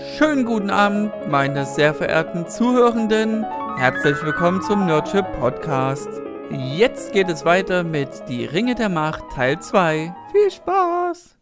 [0.00, 3.44] Schönen guten Abend, meine sehr verehrten Zuhörenden.
[3.76, 6.08] Herzlich willkommen zum Nerdship Podcast.
[6.50, 10.14] Jetzt geht es weiter mit Die Ringe der Macht Teil 2.
[10.32, 11.38] Viel Spaß!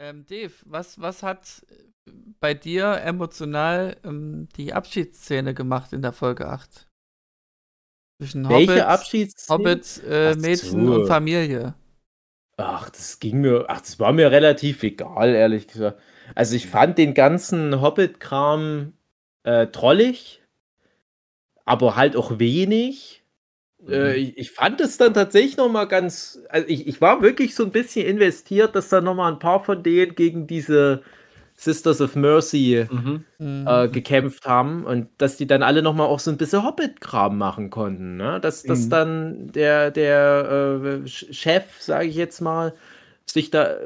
[0.00, 1.66] Ähm, Dave, was, was hat
[2.40, 6.88] bei dir emotional ähm, die Abschiedsszene gemacht in der Folge 8?
[8.22, 9.58] Zwischen Welche Hobbit, Abschiedsszene?
[9.58, 10.94] Hobbit, äh, Mädchen so.
[10.94, 11.74] und Familie.
[12.56, 16.00] Ach, das ging mir, ach, das war mir relativ egal, ehrlich gesagt.
[16.34, 18.92] Also ich fand den ganzen Hobbit-Kram
[19.44, 20.42] äh, trollig,
[21.64, 23.22] aber halt auch wenig.
[23.88, 24.14] Äh, mhm.
[24.16, 27.64] ich, ich, fand es dann tatsächlich noch mal ganz, also ich, ich war wirklich so
[27.64, 31.02] ein bisschen investiert, dass da noch mal ein paar von denen gegen diese
[31.54, 33.24] Sisters of Mercy mhm.
[33.66, 37.70] äh, gekämpft haben und dass die dann alle nochmal auch so ein bisschen Hobbit-Kram machen
[37.70, 38.16] konnten.
[38.16, 38.38] Ne?
[38.40, 38.90] Dass, dass mhm.
[38.90, 42.74] dann der, der äh, Chef, sage ich jetzt mal,
[43.26, 43.76] sich da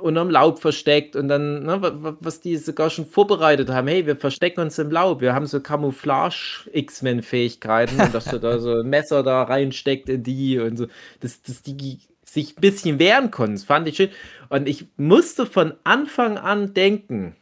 [0.00, 3.88] unterm Laub versteckt und dann, ne, was die sogar schon vorbereitet haben.
[3.88, 5.20] Hey, wir verstecken uns im Laub.
[5.20, 10.58] Wir haben so Camouflage-X-Men-Fähigkeiten und dass du da so ein Messer da reinsteckt in die
[10.58, 10.86] und so.
[11.20, 13.54] Dass, dass die sich ein bisschen wehren konnten.
[13.54, 14.10] Das fand ich schön.
[14.48, 17.36] Und ich musste von Anfang an denken,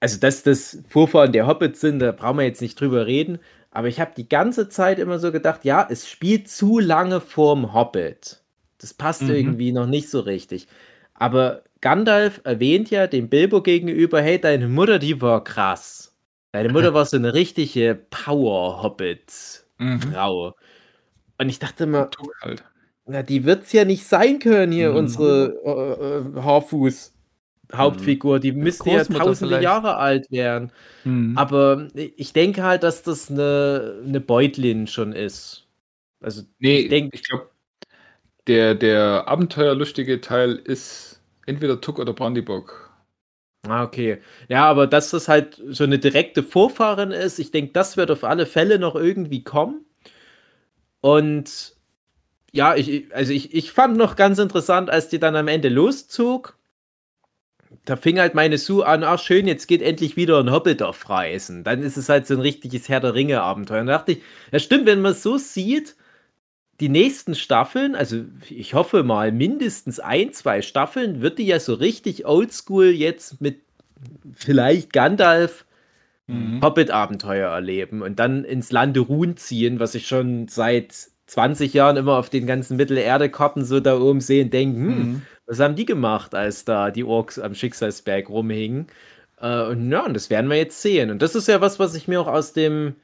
[0.00, 3.38] also dass das Vorfahren der Hobbits sind, da brauchen wir jetzt nicht drüber reden,
[3.70, 7.74] aber ich habe die ganze Zeit immer so gedacht, ja, es spielt zu lange vorm
[7.74, 8.39] Hobbit.
[8.80, 9.30] Das passt mhm.
[9.30, 10.66] irgendwie noch nicht so richtig.
[11.14, 16.16] Aber Gandalf erwähnt ja dem Bilbo gegenüber, hey, deine Mutter, die war krass.
[16.52, 20.48] Deine Mutter war so eine richtige Power-Hobbit-Frau.
[20.48, 20.54] Mhm.
[21.38, 22.10] Und ich dachte immer,
[22.42, 22.64] halt.
[23.06, 24.96] Na, die wird es ja nicht sein können hier, mhm.
[24.96, 27.12] unsere äh, äh, Haarfuß.
[27.72, 29.62] Hauptfigur, die müsste ja tausende vielleicht.
[29.62, 30.72] Jahre alt werden.
[31.04, 31.36] Mhm.
[31.36, 35.66] Aber ich denke halt, dass das eine, eine Beutlin schon ist.
[36.20, 37.49] Also, nee, ich, ich glaube,
[38.46, 42.90] der, der abenteuerlustige Teil ist entweder Tuck oder Brandybock.
[43.68, 44.18] Ah, okay.
[44.48, 48.24] Ja, aber dass das halt so eine direkte Vorfahrin ist, ich denke, das wird auf
[48.24, 49.84] alle Fälle noch irgendwie kommen.
[51.00, 51.76] Und
[52.52, 56.56] ja, ich, also ich, ich fand noch ganz interessant, als die dann am Ende loszog.
[57.84, 61.08] Da fing halt meine Sue an, ach schön, jetzt geht endlich wieder ein Hobbit auf
[61.08, 61.62] Reisen.
[61.64, 63.82] Dann ist es halt so ein richtiges Herr der Ringe-Abenteuer.
[63.82, 64.22] Und da dachte ich,
[64.52, 65.96] ja stimmt, wenn man es so sieht,
[66.80, 71.74] die nächsten Staffeln, also ich hoffe mal mindestens ein, zwei Staffeln, wird die ja so
[71.74, 73.60] richtig oldschool jetzt mit
[74.32, 75.66] vielleicht Gandalf
[76.26, 76.62] mhm.
[76.62, 80.94] Hobbit-Abenteuer erleben und dann ins Lande Ruhen ziehen, was ich schon seit
[81.26, 85.22] 20 Jahren immer auf den ganzen Mittelerde-Karten so da oben sehe und denke, hm, mhm.
[85.46, 88.86] was haben die gemacht, als da die Orks am Schicksalsberg rumhingen?
[89.38, 91.10] Äh, und ja, und das werden wir jetzt sehen.
[91.10, 92.96] Und das ist ja was, was ich mir auch aus dem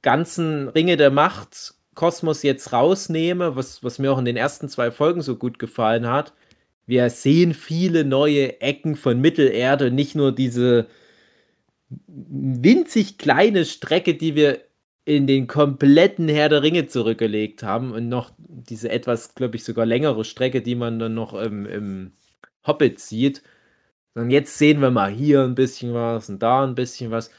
[0.00, 4.90] ganzen Ringe der Macht Kosmos jetzt rausnehme, was, was mir auch in den ersten zwei
[4.90, 6.32] Folgen so gut gefallen hat.
[6.86, 10.86] Wir sehen viele neue Ecken von Mittelerde, nicht nur diese
[12.06, 14.60] winzig kleine Strecke, die wir
[15.04, 19.84] in den kompletten Herr der Ringe zurückgelegt haben und noch diese etwas, glaube ich, sogar
[19.84, 22.12] längere Strecke, die man dann noch im, im
[22.66, 23.42] Hobbit sieht.
[24.14, 27.30] Und jetzt sehen wir mal hier ein bisschen was und da ein bisschen was.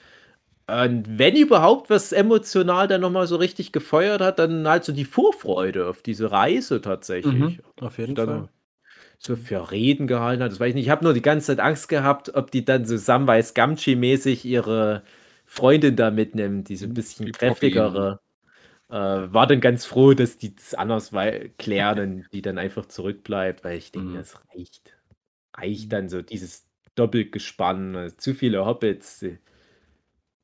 [0.65, 5.03] Und wenn überhaupt was emotional dann nochmal so richtig gefeuert hat, dann halt so die
[5.05, 7.33] Vorfreude auf diese Reise tatsächlich.
[7.33, 8.49] Mhm, auf jeden dann Fall.
[9.19, 10.85] So für Reden gehalten hat, das weiß ich nicht.
[10.85, 15.03] Ich habe nur die ganze Zeit Angst gehabt, ob die dann so Samwise Gamgee-mäßig ihre
[15.45, 18.19] Freundin da mitnimmt, diese ein bisschen die kräftigere.
[18.89, 21.11] Äh, war dann ganz froh, dass die es anders
[21.57, 24.15] klären und die dann einfach zurückbleibt, weil ich denke, mhm.
[24.15, 24.93] das reicht.
[25.55, 26.65] Reicht dann so dieses
[26.95, 29.25] Doppelgespann, zu viele Hobbits.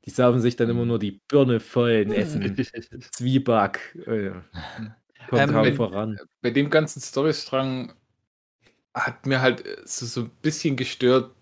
[0.06, 0.88] Die, saufen sich dann immer mhm.
[0.88, 2.56] nur die Birne voll und essen
[3.12, 3.96] Zwieback.
[4.06, 4.30] Äh,
[5.28, 6.18] kommt ähm, bei, voran.
[6.42, 7.92] Bei dem ganzen Storystrang
[8.94, 11.32] hat mir halt äh, so, so ein bisschen gestört,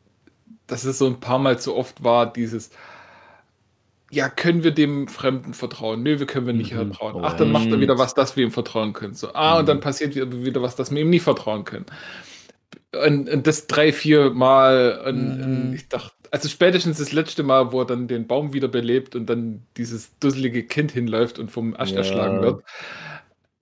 [0.67, 2.71] dass es so ein paar Mal zu oft war, dieses,
[4.11, 6.03] ja, können wir dem Fremden vertrauen?
[6.03, 6.93] Nö, wir können wir nicht mhm.
[6.93, 7.25] vertrauen.
[7.25, 9.15] Ach, dann macht er wieder was, das wir ihm vertrauen können.
[9.15, 9.61] So, ah, mhm.
[9.61, 9.83] und dann mhm.
[9.83, 11.87] passiert wieder, was, das wir ihm nicht vertrauen können.
[12.93, 15.03] Und, und das drei, vier Mal.
[15.07, 15.45] Und, mhm.
[15.45, 19.15] und, ich dachte, also spätestens das letzte Mal, wo er dann den Baum wieder belebt
[19.17, 21.99] und dann dieses dusselige Kind hinläuft und vom Ast ja.
[21.99, 22.65] erschlagen wird.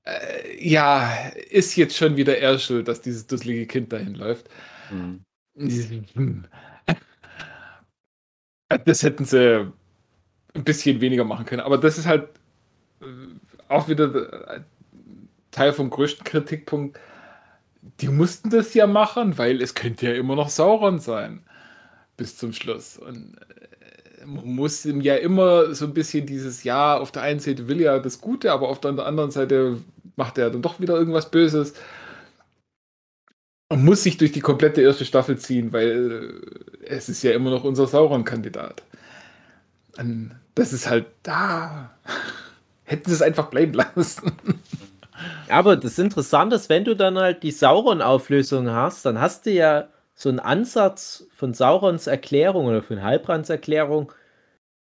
[0.05, 1.11] Äh, ja,
[1.51, 4.49] ist jetzt schon wieder er schuld, dass dieses dusselige Kind dahin läuft.
[4.91, 5.23] Mhm.
[5.57, 6.45] Hm.
[8.85, 9.73] Das hätten sie
[10.55, 11.63] ein bisschen weniger machen können.
[11.63, 12.29] Aber das ist halt
[13.01, 13.07] äh,
[13.69, 14.61] auch wieder äh,
[15.51, 16.99] Teil vom größten Kritikpunkt.
[18.01, 21.45] Die mussten das ja machen, weil es könnte ja immer noch Sauron sein.
[22.17, 22.97] Bis zum Schluss.
[22.99, 23.37] Und
[24.21, 27.69] äh, man muss ihm ja immer so ein bisschen dieses, ja, auf der einen Seite
[27.69, 29.79] will er das Gute, aber auf der anderen Seite
[30.17, 31.75] macht er dann doch wieder irgendwas Böses.
[33.69, 36.41] Man muss sich durch die komplette erste Staffel ziehen, weil
[36.83, 38.83] äh, es ist ja immer noch unser Sauron-Kandidat.
[40.55, 41.91] Das ist halt da.
[42.85, 44.33] Hätten sie es einfach bleiben lassen.
[45.49, 49.89] Aber das Interessante ist, wenn du dann halt die Sauron-Auflösung hast, dann hast du ja
[50.17, 54.11] so einen Ansatz von Saurons Erklärung oder von Halbrands Erklärung,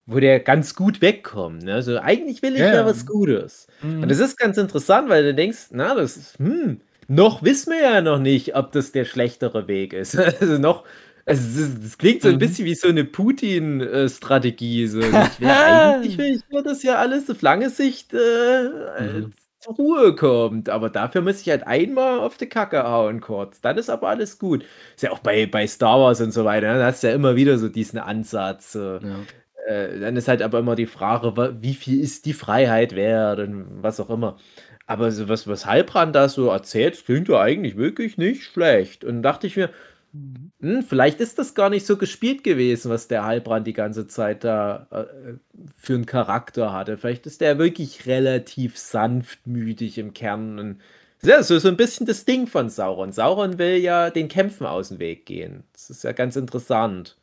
[0.05, 1.63] wo der ganz gut wegkommt.
[1.63, 1.73] Ne?
[1.73, 3.67] Also eigentlich will ich ja, ja was Gutes.
[3.81, 4.03] Mhm.
[4.03, 7.81] Und das ist ganz interessant, weil du denkst, na, das ist, hm, noch wissen wir
[7.81, 10.17] ja noch nicht, ob das der schlechtere Weg ist.
[10.41, 10.83] Also noch,
[11.25, 12.39] also das klingt so ein mhm.
[12.39, 14.87] bisschen wie so eine Putin-Strategie.
[14.87, 14.99] So.
[15.41, 19.31] eigentlich will ich mir das ja alles auf lange Sicht äh, mhm.
[19.63, 20.69] Zur Ruhe kommt.
[20.69, 23.61] Aber dafür muss ich halt einmal auf die Kacke hauen kurz.
[23.61, 24.63] Dann ist aber alles gut.
[24.95, 26.73] Ist ja auch bei, bei Star Wars und so weiter.
[26.73, 26.79] Ne?
[26.79, 28.73] Da hast du ja immer wieder so diesen Ansatz.
[28.73, 28.99] So.
[28.99, 29.19] Ja.
[29.67, 33.81] Äh, dann ist halt aber immer die Frage, wie viel ist die Freiheit wert und
[33.81, 34.37] was auch immer.
[34.85, 39.05] Aber so was, was Heilbrand da so erzählt, klingt ja eigentlich wirklich nicht schlecht.
[39.05, 39.69] Und dachte ich mir.
[40.13, 44.43] Hm, vielleicht ist das gar nicht so gespielt gewesen, was der Heilbrand die ganze Zeit
[44.43, 45.33] da äh,
[45.75, 46.97] für einen Charakter hatte.
[46.97, 50.59] Vielleicht ist der wirklich relativ sanftmütig im Kern.
[50.59, 50.81] Und
[51.23, 53.11] ja, so, so ein bisschen das Ding von Sauron.
[53.11, 55.63] Sauron will ja den Kämpfen aus dem Weg gehen.
[55.73, 57.17] Das ist ja ganz interessant.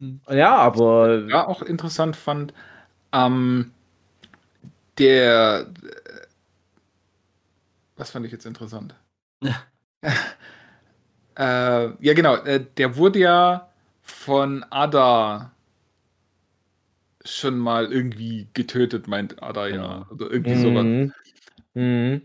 [0.00, 0.20] Hm.
[0.30, 1.26] Ja, aber.
[1.28, 2.54] Ja, auch interessant fand,
[3.12, 3.72] ähm,
[4.98, 5.66] der.
[7.96, 8.94] Was fand ich jetzt interessant?
[11.36, 12.36] äh, ja, genau.
[12.36, 13.68] Äh, der wurde ja
[14.02, 15.52] von Ada
[17.24, 20.06] schon mal irgendwie getötet, meint Ada ja.
[20.10, 20.62] Oder irgendwie mhm.
[20.62, 21.12] sowas.
[21.74, 22.22] Mhm.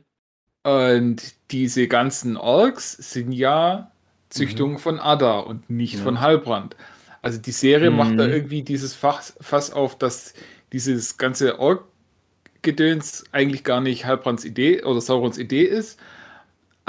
[0.63, 3.91] Und diese ganzen Orks sind ja
[4.29, 4.79] Züchtungen mhm.
[4.79, 6.03] von Ada und nicht ja.
[6.03, 6.75] von Halbrand.
[7.21, 8.33] Also die Serie macht da mhm.
[8.33, 10.33] irgendwie dieses Fass, Fass auf, dass
[10.71, 15.99] dieses ganze Ork-Gedöns eigentlich gar nicht Halbrands Idee oder Saurons Idee ist.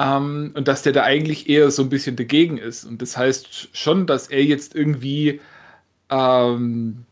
[0.01, 2.85] Ähm, und dass der da eigentlich eher so ein bisschen dagegen ist.
[2.85, 5.41] Und das heißt schon, dass er jetzt irgendwie
[6.11, 7.05] ähm,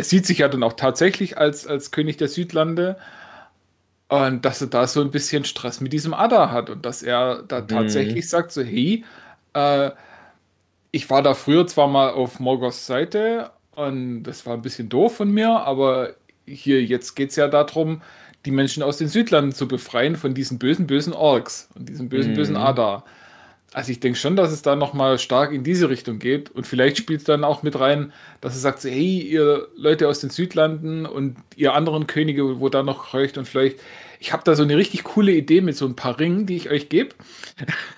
[0.00, 2.96] er sieht sich ja dann auch tatsächlich als, als König der Südlande
[4.08, 7.42] und dass er da so ein bisschen Stress mit diesem Ada hat und dass er
[7.42, 7.68] da mhm.
[7.68, 9.04] tatsächlich sagt so, hey,
[9.52, 9.90] äh,
[10.90, 15.16] ich war da früher zwar mal auf Morgoths Seite und das war ein bisschen doof
[15.16, 16.14] von mir, aber
[16.46, 18.00] hier jetzt geht es ja darum,
[18.46, 22.32] die Menschen aus den Südlanden zu befreien von diesen bösen, bösen Orks und diesem bösen,
[22.32, 22.36] mhm.
[22.36, 23.04] bösen Adar.
[23.72, 26.96] Also ich denke schon, dass es da nochmal stark in diese Richtung geht und vielleicht
[26.96, 30.30] spielt es dann auch mit rein, dass es sagt, so, hey, ihr Leute aus den
[30.30, 33.76] Südlanden und ihr anderen Könige, wo da noch reucht und fleucht,
[34.18, 36.68] ich habe da so eine richtig coole Idee mit so ein paar Ringen, die ich
[36.68, 37.14] euch gebe.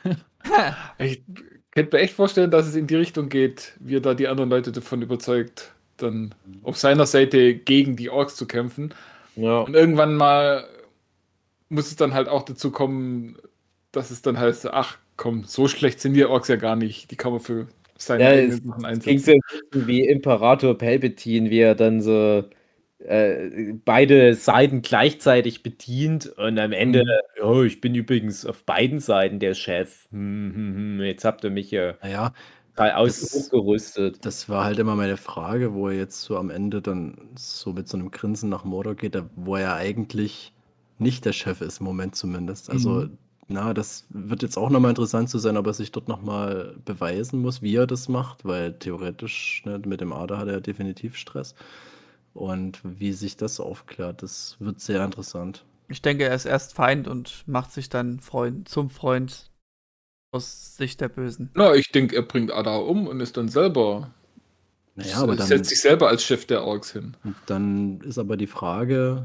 [0.98, 1.22] ich
[1.70, 4.50] könnte mir echt vorstellen, dass es in die Richtung geht, wie er da die anderen
[4.50, 8.92] Leute davon überzeugt, dann auf seiner Seite gegen die Orks zu kämpfen.
[9.36, 9.60] Ja.
[9.60, 10.66] Und irgendwann mal
[11.68, 13.36] muss es dann halt auch dazu kommen,
[13.92, 17.10] dass es dann heißt, ach komm, so schlecht sind die Orks ja gar nicht.
[17.10, 19.40] Die kann man für seine ja, eigenen Sachen einsetzen.
[19.72, 22.44] So wie Imperator Palpatine, wie er dann so
[22.98, 27.44] äh, beide Seiten gleichzeitig bedient und am Ende, mhm.
[27.44, 30.08] oh, ich bin übrigens auf beiden Seiten der Chef.
[30.10, 32.32] Hm, hm, hm, jetzt habt ihr mich ja naja,
[32.76, 34.24] ausgerüstet.
[34.24, 37.88] Das war halt immer meine Frage, wo er jetzt so am Ende dann so mit
[37.88, 40.52] so einem Grinsen nach Mordor geht, wo er eigentlich
[40.98, 42.70] nicht der Chef ist, im Moment zumindest.
[42.70, 43.18] Also, mhm.
[43.48, 47.40] na, das wird jetzt auch nochmal interessant zu sein, ob er sich dort nochmal beweisen
[47.40, 51.54] muss, wie er das macht, weil theoretisch ne, mit dem Ader hat er definitiv Stress.
[52.34, 55.66] Und wie sich das aufklärt, das wird sehr interessant.
[55.88, 59.50] Ich denke, er ist erst Feind und macht sich dann Freund, zum Freund
[60.32, 61.50] aus Sicht der Bösen.
[61.54, 64.10] Na, ich denke, er bringt Ada um und ist dann selber.
[64.94, 67.16] Naja, aber dann, setzt sich selber als Chef der Orks hin.
[67.46, 69.24] Dann ist aber die Frage,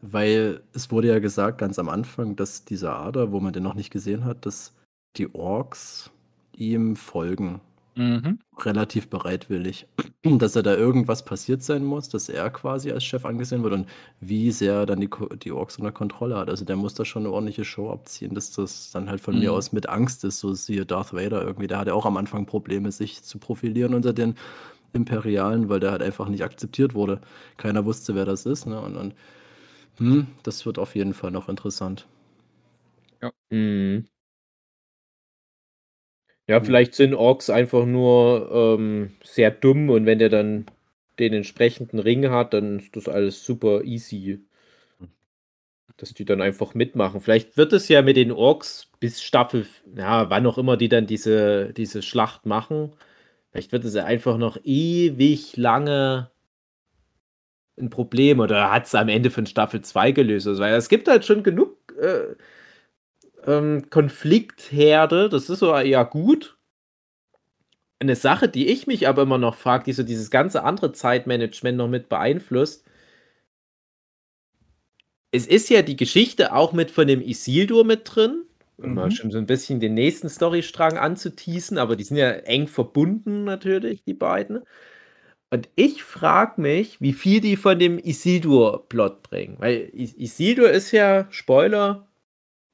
[0.00, 3.74] weil es wurde ja gesagt ganz am Anfang, dass dieser Ader, wo man den noch
[3.74, 4.74] nicht gesehen hat, dass
[5.16, 6.10] die Orks
[6.54, 7.60] ihm folgen.
[7.98, 8.38] Mhm.
[8.60, 9.88] Relativ bereitwillig,
[10.22, 13.88] dass er da irgendwas passiert sein muss, dass er quasi als Chef angesehen wird und
[14.20, 15.10] wie sehr dann die,
[15.42, 16.48] die Orks unter Kontrolle hat.
[16.48, 19.40] Also der muss da schon eine ordentliche Show abziehen, dass das dann halt von mhm.
[19.40, 21.66] mir aus mit Angst ist, so siehe Darth Vader irgendwie.
[21.66, 24.36] Der hatte auch am Anfang Probleme, sich zu profilieren unter den
[24.92, 27.20] Imperialen, weil der halt einfach nicht akzeptiert wurde.
[27.56, 28.66] Keiner wusste, wer das ist.
[28.66, 28.80] Ne?
[28.80, 29.14] Und, und
[29.98, 32.06] hm, das wird auf jeden Fall noch interessant.
[33.22, 33.30] Ja.
[33.50, 34.06] Mhm.
[36.48, 40.64] Ja, vielleicht sind Orks einfach nur ähm, sehr dumm und wenn der dann
[41.18, 44.40] den entsprechenden Ring hat, dann ist das alles super easy.
[45.98, 47.20] Dass die dann einfach mitmachen.
[47.20, 51.06] Vielleicht wird es ja mit den Orks bis Staffel, ja, wann auch immer die dann
[51.06, 52.92] diese, diese Schlacht machen.
[53.50, 56.30] Vielleicht wird es ja einfach noch ewig lange
[57.78, 60.46] ein Problem oder hat es am Ende von Staffel 2 gelöst.
[60.46, 62.36] Also, weil es gibt halt schon genug äh,
[63.46, 66.56] ähm, Konfliktherde, das ist so eher gut.
[68.00, 71.76] Eine Sache, die ich mich aber immer noch frage, die so dieses ganze andere Zeitmanagement
[71.78, 72.84] noch mit beeinflusst.
[75.30, 78.44] Es ist ja die Geschichte auch mit von dem Isildur mit drin,
[78.80, 79.10] um mal Mhm.
[79.10, 84.02] schon so ein bisschen den nächsten Storystrang anzuteasen, aber die sind ja eng verbunden natürlich,
[84.04, 84.62] die beiden.
[85.50, 89.56] Und ich frage mich, wie viel die von dem Isildur-Plot bringen.
[89.60, 92.07] Weil Is Isildur ist ja, Spoiler,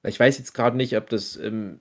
[0.04, 1.80] ich weiß jetzt gerade nicht, ob das ähm,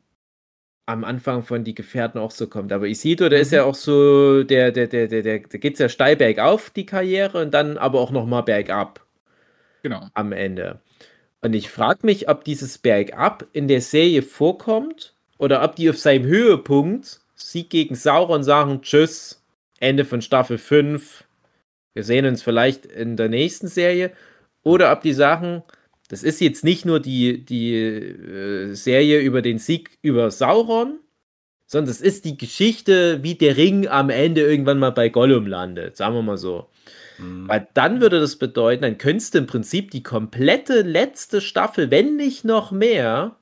[0.85, 3.55] am Anfang von Die Gefährten auch so kommt, aber Isildur, der ist Mhm.
[3.55, 7.41] ja auch so, der, der, der, der, der, der geht ja steil bergauf, die Karriere,
[7.41, 9.05] und dann aber auch nochmal bergab
[9.83, 10.07] Genau.
[10.13, 10.79] am Ende.
[11.41, 15.97] Und ich frage mich, ob dieses Bergab in der Serie vorkommt oder ob die auf
[15.97, 19.43] seinem Höhepunkt Sieg gegen Sauron sagen, tschüss,
[19.79, 21.25] Ende von Staffel 5,
[21.93, 24.11] wir sehen uns vielleicht in der nächsten Serie.
[24.63, 25.63] Oder ob die sagen,
[26.13, 30.99] das ist jetzt nicht nur die, die äh, Serie über den Sieg über Sauron,
[31.65, 35.97] sondern es ist die Geschichte, wie der Ring am Ende irgendwann mal bei Gollum landet,
[35.97, 36.69] sagen wir mal so.
[37.17, 37.47] Hm.
[37.47, 42.15] Weil dann würde das bedeuten, dann könntest du im Prinzip die komplette letzte Staffel, wenn
[42.15, 43.37] nicht noch mehr,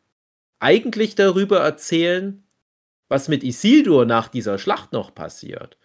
[0.60, 2.42] eigentlich darüber erzählen,
[3.10, 5.78] was mit Isildur nach dieser Schlacht noch passiert.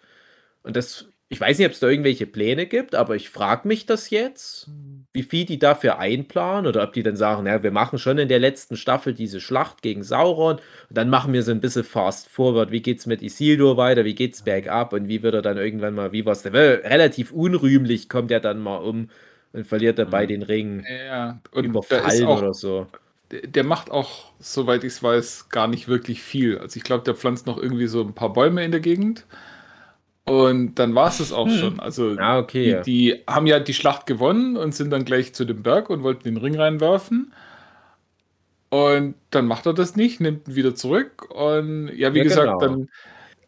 [0.63, 3.85] Und das, ich weiß nicht, ob es da irgendwelche Pläne gibt, aber ich frage mich
[3.85, 4.71] das jetzt,
[5.13, 8.29] wie viel die dafür einplanen oder ob die dann sagen, ja, wir machen schon in
[8.29, 10.61] der letzten Staffel diese Schlacht gegen Sauron und
[10.97, 14.43] dann machen wir so ein bisschen fast forward, wie geht's mit Isildur weiter, wie geht's
[14.43, 18.59] bergab und wie wird er dann irgendwann mal, wie war's, relativ unrühmlich, kommt er dann
[18.61, 19.09] mal um
[19.53, 20.27] und verliert dabei Mhm.
[20.27, 22.87] den Ring Ja, und überfallen auch, oder so.
[23.31, 26.57] der der macht auch, soweit ich es weiß, gar nicht wirklich viel.
[26.59, 29.25] Also ich glaube, der pflanzt noch irgendwie so ein paar Bäume in der Gegend.
[30.27, 31.53] Und dann war es das auch Hm.
[31.53, 31.79] schon.
[31.79, 32.63] Also Ah, okay.
[32.63, 36.03] die, die haben ja die Schlacht gewonnen und sind dann gleich zu dem Berg und
[36.03, 37.33] wollten den Ring reinwerfen.
[38.69, 41.29] Und dann macht er das nicht, nimmt ihn wieder zurück.
[41.33, 42.59] Und ja, wie Ja, gesagt, genau.
[42.59, 42.89] dann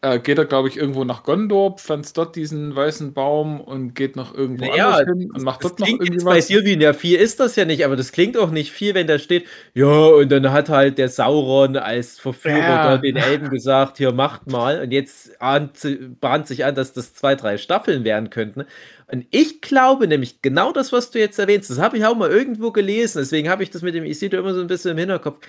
[0.02, 4.16] äh, geht er, glaube ich, irgendwo nach Gondor, pflanzt dort diesen weißen Baum und geht
[4.16, 6.46] noch irgendwo Naja, anders hin und macht Das dort noch irgendwie jetzt bei was.
[6.46, 9.18] Silvin, ja, viel ist das ja nicht, aber das klingt auch nicht viel, wenn da
[9.18, 12.98] steht, ja, und dann hat halt der Sauron als Verführer Ja.
[12.98, 15.78] den Elben gesagt, hier macht mal, und jetzt ahnt,
[16.20, 18.64] bahnt sich an, dass das zwei, drei Staffeln werden könnten.
[19.10, 22.30] Und ich glaube nämlich, genau das, was du jetzt erwähnst, das habe ich auch mal
[22.30, 25.40] irgendwo gelesen, deswegen habe ich das mit dem Isildur immer so ein bisschen im Hinterkopf.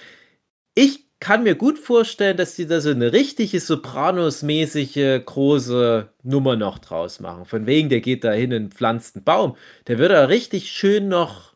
[0.76, 6.80] Ich kann mir gut vorstellen, dass die da so eine richtige Sopranos-mäßige große Nummer noch
[6.80, 7.46] draus machen.
[7.46, 9.56] Von wegen, der geht da hin und pflanzt einen Baum.
[9.88, 11.56] Der wird da richtig schön noch,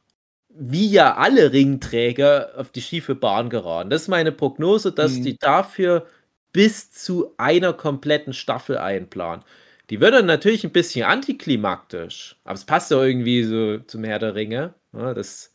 [0.50, 3.90] wie ja alle Ringträger, auf die schiefe Bahn geraten.
[3.90, 5.24] Das ist meine Prognose, dass Mhm.
[5.24, 6.08] die dafür
[6.54, 9.44] bis zu einer kompletten Staffel einplanen.
[9.90, 14.20] Die wird dann natürlich ein bisschen antiklimaktisch, aber es passt ja irgendwie so zum Herr
[14.20, 14.74] der Ringe.
[14.94, 15.54] Ja, das,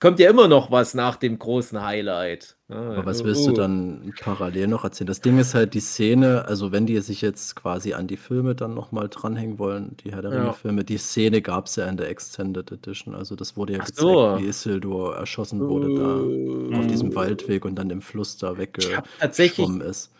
[0.00, 2.56] kommt ja immer noch was nach dem großen Highlight.
[2.68, 3.54] Ja, Aber was willst du oh.
[3.54, 5.06] dann parallel noch erzählen?
[5.06, 8.54] Das Ding ist halt die Szene, also wenn die sich jetzt quasi an die Filme
[8.54, 10.40] dann nochmal dranhängen wollen, die Herr der Ja.
[10.40, 13.14] Ringe-Filme, die Szene gab es ja in der Extended Edition.
[13.14, 14.38] Also das wurde ja Ach gezeigt, so.
[14.38, 17.14] wie Isildur erschossen wurde da auf diesem.
[17.14, 20.10] Waldweg und dann im Fluss da Ich habe tatsächlich, weggeschwommen ist.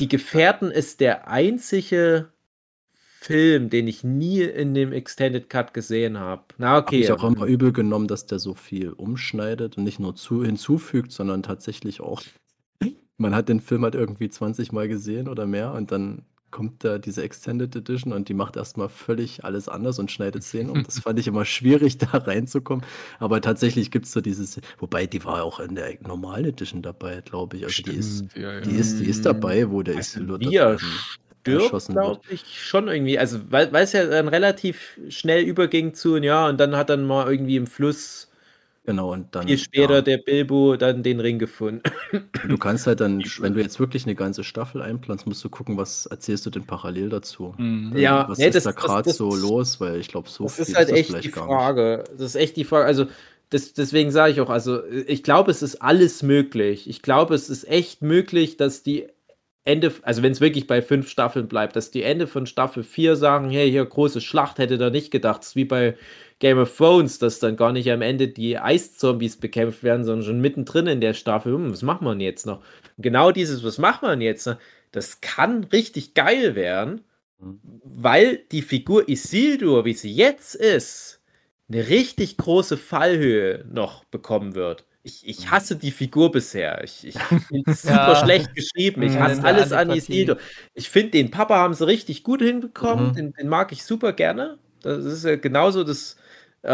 [0.00, 2.28] Die Gefährten ist der einzige
[3.22, 6.42] Film, den ich nie in dem Extended Cut gesehen habe.
[6.56, 7.00] Na, Hab okay.
[7.00, 11.12] ich auch immer übel genommen, dass der so viel umschneidet und nicht nur zu, hinzufügt,
[11.12, 12.22] sondern tatsächlich auch.
[13.18, 16.96] Man hat den Film halt irgendwie 20 Mal gesehen oder mehr und dann kommt da
[16.96, 20.82] diese Extended Edition und die macht erstmal völlig alles anders und schneidet Szenen um.
[20.82, 22.86] Das fand ich immer schwierig, da reinzukommen.
[23.18, 27.20] Aber tatsächlich gibt es so dieses, wobei die war auch in der normalen Edition dabei,
[27.20, 27.64] glaube ich.
[27.64, 28.60] Also die ist, Stimmt, ja, ja.
[28.62, 30.58] die ist, die ist dabei, wo der Also Isildur wie
[31.46, 32.32] erschossen glaube wird.
[32.42, 33.18] ich, schon irgendwie.
[33.18, 37.04] Also, weil weil es ja dann relativ schnell überging zu, ja, und dann hat dann
[37.06, 38.26] mal irgendwie im Fluss
[38.86, 39.46] Genau, und dann.
[39.46, 40.00] viel später ja.
[40.02, 41.82] der Bilbo dann den Ring gefunden.
[42.48, 45.76] Du kannst halt dann, wenn du jetzt wirklich eine ganze Staffel einplanst, musst du gucken,
[45.76, 47.54] was erzählst du denn parallel dazu?
[47.58, 47.96] Mhm.
[47.96, 49.80] Ja, was nee, ist das- da gerade so los?
[49.80, 52.04] Weil ich glaube, so Das viel ist halt das echt vielleicht die Frage.
[52.12, 52.86] Das ist echt die Frage.
[52.86, 53.06] Also,
[53.50, 56.88] das, deswegen sage ich auch, also, ich glaube, es ist alles möglich.
[56.88, 59.06] Ich glaube, es ist echt möglich, dass die
[59.64, 63.16] Ende, also wenn es wirklich bei fünf Staffeln bleibt, dass die Ende von Staffel 4
[63.16, 65.40] sagen, hey, hier große Schlacht, hätte da nicht gedacht.
[65.40, 65.96] Das ist wie bei
[66.38, 70.40] Game of Thrones, dass dann gar nicht am Ende die Eiszombies bekämpft werden, sondern schon
[70.40, 72.58] mittendrin in der Staffel, hm, was wir denn jetzt noch?
[72.96, 74.46] Und genau dieses, was wir denn jetzt?
[74.46, 74.56] noch?
[74.92, 77.02] Das kann richtig geil werden,
[77.38, 77.60] Mhm.
[77.84, 81.20] weil die Figur Isildur, wie sie jetzt ist,
[81.70, 84.84] eine richtig große Fallhöhe noch bekommen wird.
[85.02, 86.84] Ich, ich hasse die Figur bisher.
[86.84, 87.14] Ich, ich
[87.48, 88.06] finde es Ja.
[88.06, 89.02] super schlecht geschrieben.
[89.02, 89.20] Ich Mhm.
[89.20, 89.90] hasse alles an.
[89.90, 90.36] Isildur.
[90.74, 93.08] Ich finde, den Papa haben sie richtig gut hinbekommen.
[93.08, 93.14] Mhm.
[93.14, 94.58] Den, den mag ich super gerne.
[94.82, 96.16] Das ist ja genauso das
[96.62, 96.70] äh,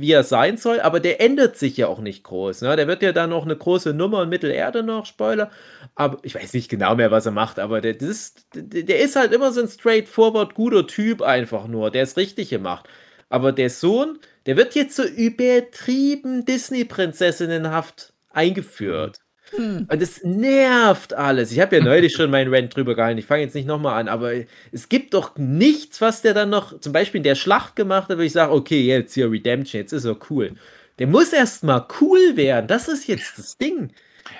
[0.00, 2.62] wie er sein soll, aber der ändert sich ja auch nicht groß.
[2.62, 2.74] Ne?
[2.76, 5.50] Der wird ja dann noch eine große Nummer in Mittelerde noch, Spoiler.
[5.94, 9.32] Aber ich weiß nicht genau mehr, was er macht, aber der, ist, der ist halt
[9.32, 12.88] immer so ein straightforward guter Typ einfach nur, der es Richtige macht.
[13.28, 19.18] Aber der Sohn, der wird jetzt so übertrieben Disney-Prinzessinnenhaft eingeführt.
[19.50, 19.86] Hm.
[19.90, 21.52] Und es nervt alles.
[21.52, 23.18] Ich habe ja neulich schon meinen Rant drüber gehalten.
[23.18, 24.32] Ich fange jetzt nicht nochmal an, aber
[24.72, 28.18] es gibt doch nichts, was der dann noch, zum Beispiel in der Schlacht gemacht hat,
[28.18, 30.52] wo ich sage, okay, jetzt hier Redemption, jetzt ist er cool.
[30.98, 32.66] Der muss erstmal cool werden.
[32.66, 33.92] Das ist jetzt das Ding.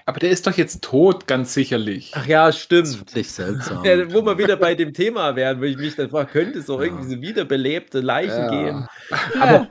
[0.05, 2.13] Aber der ist doch jetzt tot, ganz sicherlich.
[2.15, 2.83] Ach ja, stimmt.
[2.83, 3.85] Das ist wirklich seltsam.
[3.85, 6.71] Ja, wo wir wieder bei dem Thema wären, wo ich mich dann frage, könnte es
[6.71, 6.87] auch ja.
[6.87, 8.51] irgendwie so wiederbelebte Leichen ja.
[8.51, 8.87] geben.
[9.41, 9.69] Aber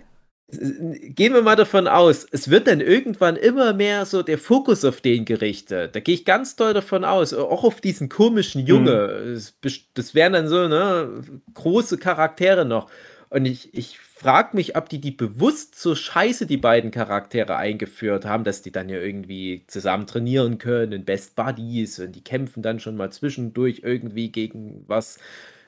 [0.60, 5.02] gehen wir mal davon aus, es wird dann irgendwann immer mehr so der Fokus auf
[5.02, 5.96] den gerichtet.
[5.96, 9.38] Da gehe ich ganz doll davon aus, auch auf diesen komischen Junge.
[9.38, 9.72] Mhm.
[9.94, 12.90] Das wären dann so ne, große Charaktere noch.
[13.30, 18.26] Und ich, ich frage mich, ob die die bewusst so scheiße die beiden Charaktere eingeführt
[18.26, 22.64] haben, dass die dann ja irgendwie zusammen trainieren können in Best Buddies und die kämpfen
[22.64, 25.18] dann schon mal zwischendurch irgendwie gegen was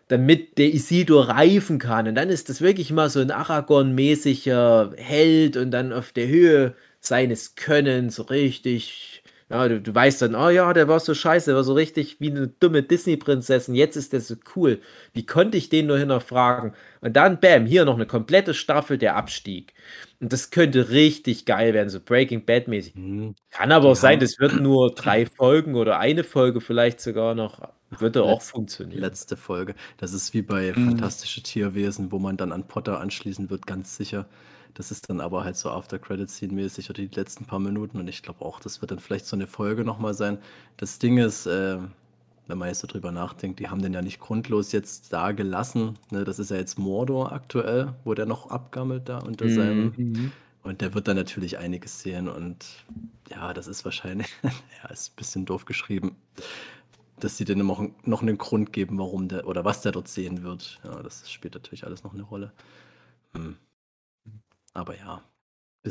[0.07, 2.07] damit der Isildur reifen kann.
[2.07, 6.75] Und dann ist das wirklich mal so ein Aragorn-mäßiger Held und dann auf der Höhe
[6.99, 9.23] seines Könnens so richtig.
[9.49, 12.19] Ja, du, du weißt dann, oh ja, der war so scheiße, der war so richtig
[12.19, 13.75] wie eine dumme Disney-Prinzessin.
[13.75, 14.81] Jetzt ist der so cool.
[15.13, 16.73] Wie konnte ich den nur hinterfragen?
[16.99, 19.73] Und dann, bam, hier noch eine komplette Staffel der Abstieg.
[20.19, 22.95] Und das könnte richtig geil werden, so Breaking Bad-mäßig.
[22.95, 23.35] Mhm.
[23.51, 27.61] Kann aber auch sein, das wird nur drei Folgen oder eine Folge vielleicht sogar noch.
[27.89, 29.00] Würde auch funktionieren.
[29.00, 29.74] Letzte Folge.
[29.98, 30.89] Das ist wie bei mhm.
[30.89, 34.25] Fantastische Tierwesen, wo man dann an Potter anschließen wird, ganz sicher.
[34.74, 38.00] Das ist dann aber halt so After-Credit-Scene-mäßig oder die letzten paar Minuten.
[38.00, 40.38] Und ich glaube auch, das wird dann vielleicht so eine Folge nochmal sein.
[40.75, 41.77] Das Ding ist, äh,
[42.48, 45.98] wenn man jetzt so drüber nachdenkt, die haben den ja nicht grundlos jetzt da gelassen.
[46.12, 46.25] Ne?
[46.25, 49.56] Das ist ja jetzt Mordor aktuell, wo der noch abgammelt da unter mhm.
[49.56, 49.94] seinem.
[49.96, 50.32] Mhm.
[50.62, 52.27] Und der wird dann natürlich einiges sehen.
[52.27, 52.65] Und
[53.32, 56.17] ja, das ist wahrscheinlich, ja, ist ein bisschen doof geschrieben
[57.19, 60.44] dass sie denen noch, noch einen Grund geben, warum der oder was der dort sehen
[60.44, 60.79] wird.
[60.83, 62.51] Ja, das spielt natürlich alles noch eine Rolle.
[63.33, 63.57] Hm.
[64.74, 65.24] Aber ja.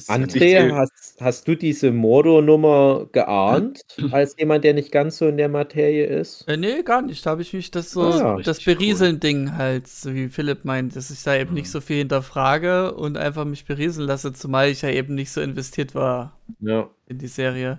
[0.09, 3.81] André, hast, hast du diese Mordor-Nummer geahnt,
[4.13, 6.47] als jemand, der nicht ganz so in der Materie ist?
[6.49, 7.25] Äh, nee, gar nicht.
[7.25, 9.57] Da habe ich mich das so, ah, das Berieseln-Ding cool.
[9.57, 11.57] halt, so wie Philipp meint, dass ich da eben mhm.
[11.57, 15.41] nicht so viel hinterfrage und einfach mich berieseln lasse, zumal ich ja eben nicht so
[15.41, 16.91] investiert war ja.
[17.07, 17.79] in die Serie.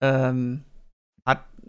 [0.00, 0.64] Ähm,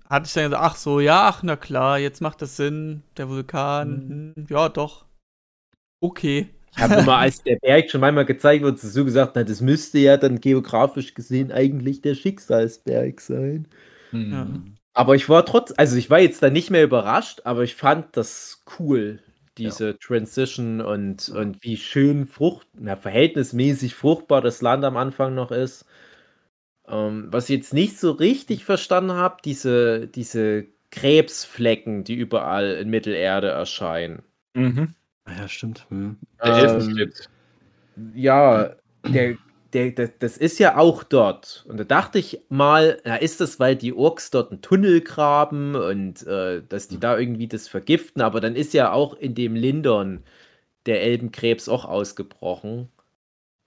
[0.10, 3.30] hatte ich dann gesagt, ach so, ja, ach, na klar, jetzt macht das Sinn, der
[3.30, 4.48] Vulkan, mhm.
[4.50, 5.06] ja, doch.
[6.00, 6.50] Okay.
[6.76, 9.98] Ich habe immer, als der Berg schon einmal gezeigt wird, so gesagt, na, das müsste
[9.98, 13.67] ja dann geografisch gesehen eigentlich der Schicksalsberg sein.
[14.12, 14.32] Mhm.
[14.32, 14.48] Ja.
[14.93, 18.15] Aber ich war trotz, also ich war jetzt da nicht mehr überrascht, aber ich fand
[18.17, 19.20] das cool,
[19.58, 19.93] diese ja.
[19.93, 25.86] Transition und, und wie schön frucht, na, verhältnismäßig fruchtbar das Land am Anfang noch ist.
[26.88, 32.89] Ähm, was ich jetzt nicht so richtig verstanden habe, diese, diese Krebsflecken, die überall in
[32.89, 34.23] Mittelerde erscheinen.
[34.54, 34.95] Mhm.
[35.26, 35.86] Ah ja, stimmt.
[35.89, 36.17] Hm.
[36.43, 37.12] Der ähm,
[38.15, 39.36] Ja, der,
[39.73, 41.65] der, der, das ist ja auch dort.
[41.67, 45.76] Und da dachte ich mal, na, ist das, weil die Orks dort einen Tunnel graben
[45.76, 47.02] und äh, dass die hm.
[47.02, 50.23] da irgendwie das vergiften, aber dann ist ja auch in dem Lindern
[50.86, 52.88] der Elbenkrebs auch ausgebrochen.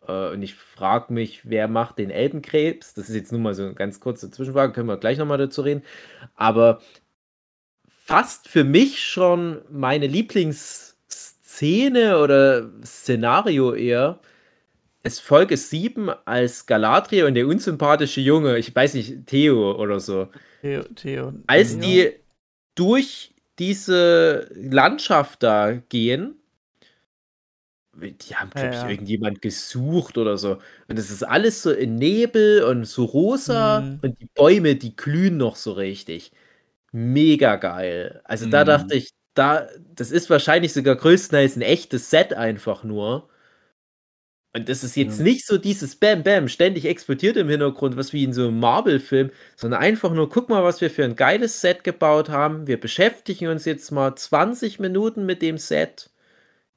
[0.07, 2.95] Äh, und ich frage mich, wer macht den Elbenkrebs?
[2.95, 5.63] Das ist jetzt nur mal so eine ganz kurze Zwischenfrage, können wir gleich nochmal dazu
[5.63, 5.83] reden.
[6.35, 6.81] Aber
[7.89, 14.21] fast für mich schon meine Lieblingsszene oder Szenario eher
[15.03, 20.29] ist Folge 7 als Galadriel und der unsympathische Junge, ich weiß nicht, Theo oder so.
[20.61, 21.33] Theo, Theo.
[21.47, 22.13] Als die
[22.75, 26.40] durch diese Landschaft da gehen
[27.95, 28.89] die haben, glaube ich, ja.
[28.89, 30.59] irgendjemand gesucht oder so.
[30.89, 33.99] Und es ist alles so in Nebel und so rosa mhm.
[34.03, 36.33] und die Bäume, die glühen noch so richtig.
[36.93, 38.21] Mega geil.
[38.25, 38.51] Also mhm.
[38.53, 43.29] da dachte ich, da, das ist wahrscheinlich sogar größtenteils ein echtes Set einfach nur.
[44.53, 45.25] Und das ist jetzt ja.
[45.25, 49.31] nicht so dieses Bam Bam, ständig explodiert im Hintergrund, was wie in so einem Marvel-Film,
[49.55, 52.67] sondern einfach nur, guck mal, was wir für ein geiles Set gebaut haben.
[52.67, 56.10] Wir beschäftigen uns jetzt mal 20 Minuten mit dem Set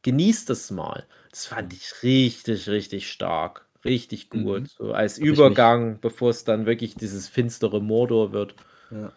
[0.04, 1.06] genießt das mal.
[1.32, 3.66] Das fand ich richtig, richtig stark.
[3.86, 4.62] Richtig gut.
[4.62, 4.66] Mhm.
[4.78, 8.56] So als hab Übergang, bevor es dann wirklich dieses finstere Mordor wird.
[8.92, 9.12] Ja.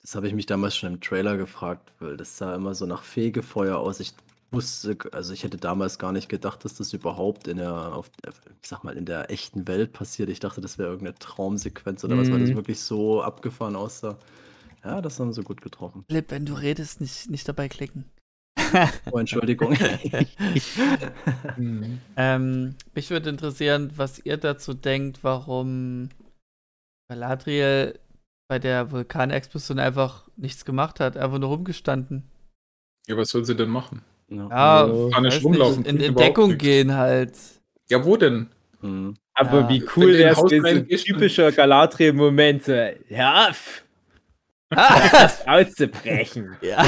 [0.00, 3.02] Das habe ich mich damals schon im Trailer gefragt, weil das sah immer so nach
[3.02, 4.00] Fegefeuer aus.
[4.00, 4.14] Ich
[4.52, 8.10] wusste, also ich hätte damals gar nicht gedacht, dass das überhaupt in der, auf,
[8.62, 10.28] ich sag mal, in der echten Welt passiert.
[10.30, 12.20] Ich dachte, das wäre irgendeine Traumsequenz oder mhm.
[12.20, 12.56] was, weil das mhm.
[12.56, 14.16] wirklich so abgefahren aussah.
[14.84, 16.04] Ja, das haben sie gut getroffen.
[16.08, 18.04] Philipp, wenn du redest, nicht, nicht dabei klicken.
[19.10, 19.76] oh, Entschuldigung.
[21.56, 22.00] Mhm.
[22.16, 26.08] ähm, mich würde interessieren, was ihr dazu denkt, warum
[27.08, 27.98] Galadriel
[28.48, 32.24] bei der Vulkanexplosion einfach nichts gemacht hat, einfach nur rumgestanden.
[33.08, 34.02] Ja, was soll sie denn machen?
[34.28, 37.36] Ja, ja nicht, rumlaufen, in, in Deckung gehen halt.
[37.88, 38.48] Ja, wo denn?
[38.80, 39.14] Mhm.
[39.34, 39.68] Aber ja.
[39.68, 42.66] wie cool wäre es, so ein typischer Galadriel-Moment,
[43.08, 43.50] ja,
[45.46, 46.56] auszubrechen.
[46.60, 46.84] Ja.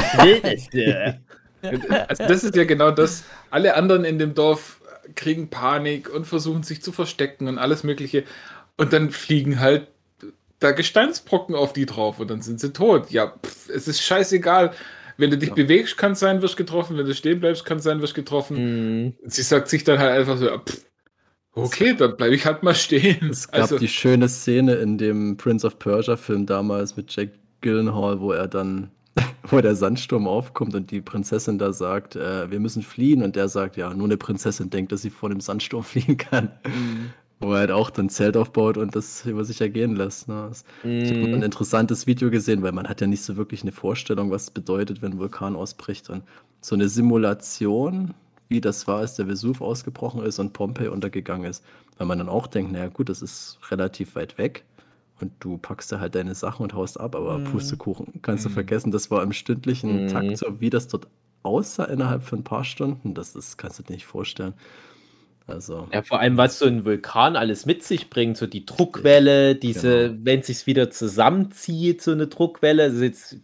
[2.07, 3.23] Also das ist ja genau das.
[3.49, 4.81] Alle anderen in dem Dorf
[5.15, 8.23] kriegen Panik und versuchen sich zu verstecken und alles Mögliche.
[8.77, 9.87] Und dann fliegen halt
[10.59, 13.11] da Gesteinsbrocken auf die drauf und dann sind sie tot.
[13.11, 14.71] Ja, pff, es ist scheißegal.
[15.17, 15.55] Wenn du dich ja.
[15.55, 16.97] bewegst, kann es sein, wirst getroffen.
[16.97, 19.03] Wenn du stehen bleibst, kann es sein, wirst getroffen.
[19.03, 19.13] Mhm.
[19.25, 20.85] Sie sagt sich dann halt einfach so, pff,
[21.53, 23.29] okay, dann bleibe ich halt mal stehen.
[23.29, 27.29] Es gab also, die schöne Szene in dem Prince of Persia Film damals mit Jack
[27.61, 28.91] Gyllenhaal, wo er dann,
[29.51, 33.49] wo der Sandsturm aufkommt und die Prinzessin da sagt, äh, wir müssen fliehen und der
[33.49, 36.51] sagt, ja, nur eine Prinzessin denkt, dass sie vor dem Sandsturm fliehen kann.
[36.65, 37.11] Mhm.
[37.41, 40.27] Wo er halt auch dann Zelt aufbaut und das über sich ergehen lässt.
[40.27, 40.47] Ne?
[40.49, 40.91] Das, mhm.
[40.91, 44.29] Ich habe ein interessantes Video gesehen, weil man hat ja nicht so wirklich eine Vorstellung,
[44.29, 46.09] was es bedeutet, wenn ein Vulkan ausbricht.
[46.09, 46.23] Und
[46.59, 48.13] so eine Simulation,
[48.49, 51.63] wie das war, als der Vesuv ausgebrochen ist und Pompeii untergegangen ist.
[51.97, 54.65] Weil man dann auch denkt, naja gut, das ist relativ weit weg
[55.21, 57.45] und du packst da halt deine Sachen und haust ab, aber mm.
[57.45, 58.53] Pustekuchen kannst du mm.
[58.53, 60.07] vergessen, das war im stündlichen mm.
[60.09, 61.07] Takt so, wie das dort
[61.43, 64.53] aussah innerhalb von ein paar Stunden, das ist, kannst du dir nicht vorstellen.
[65.47, 65.87] Also.
[65.91, 70.09] Ja, vor allem, was so ein Vulkan alles mit sich bringt, so die Druckwelle, diese,
[70.09, 70.19] genau.
[70.23, 73.37] wenn es sich wieder zusammenzieht, so eine Druckwelle, das ist jetzt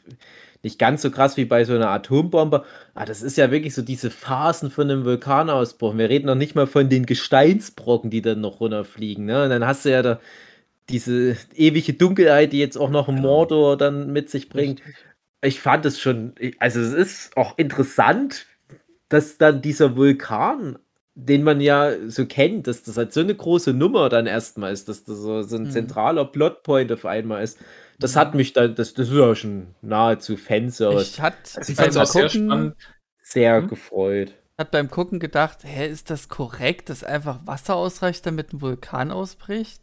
[0.65, 2.63] nicht ganz so krass wie bei so einer Atombombe,
[2.95, 5.95] aber das ist ja wirklich so diese Phasen von einem Vulkanausbruch.
[5.95, 9.25] Wir reden noch nicht mal von den Gesteinsbrocken, die dann noch runterfliegen.
[9.25, 9.43] Ne?
[9.43, 10.19] Und dann hast du ja da
[10.89, 13.21] diese ewige Dunkelheit, die jetzt auch noch ein.
[13.21, 14.81] Mordor dann mit sich bringt.
[15.41, 18.45] Ich fand es schon, also es ist auch interessant,
[19.09, 20.79] dass dann dieser Vulkan,
[21.15, 24.89] den man ja so kennt, dass das halt so eine große Nummer dann erstmal ist,
[24.89, 25.71] dass das so, so ein mhm.
[25.71, 27.59] zentraler Plotpoint auf einmal ist.
[27.99, 31.13] Das hat mich dann, das, das ist ja schon nahezu Fanservice.
[31.13, 32.75] Ich hatte also ich beim Gucken sehr,
[33.21, 33.67] sehr hm?
[33.69, 34.33] gefreut.
[34.57, 39.11] Hat beim Gucken gedacht, hä, ist das korrekt, dass einfach Wasser ausreicht, damit ein Vulkan
[39.11, 39.81] ausbricht?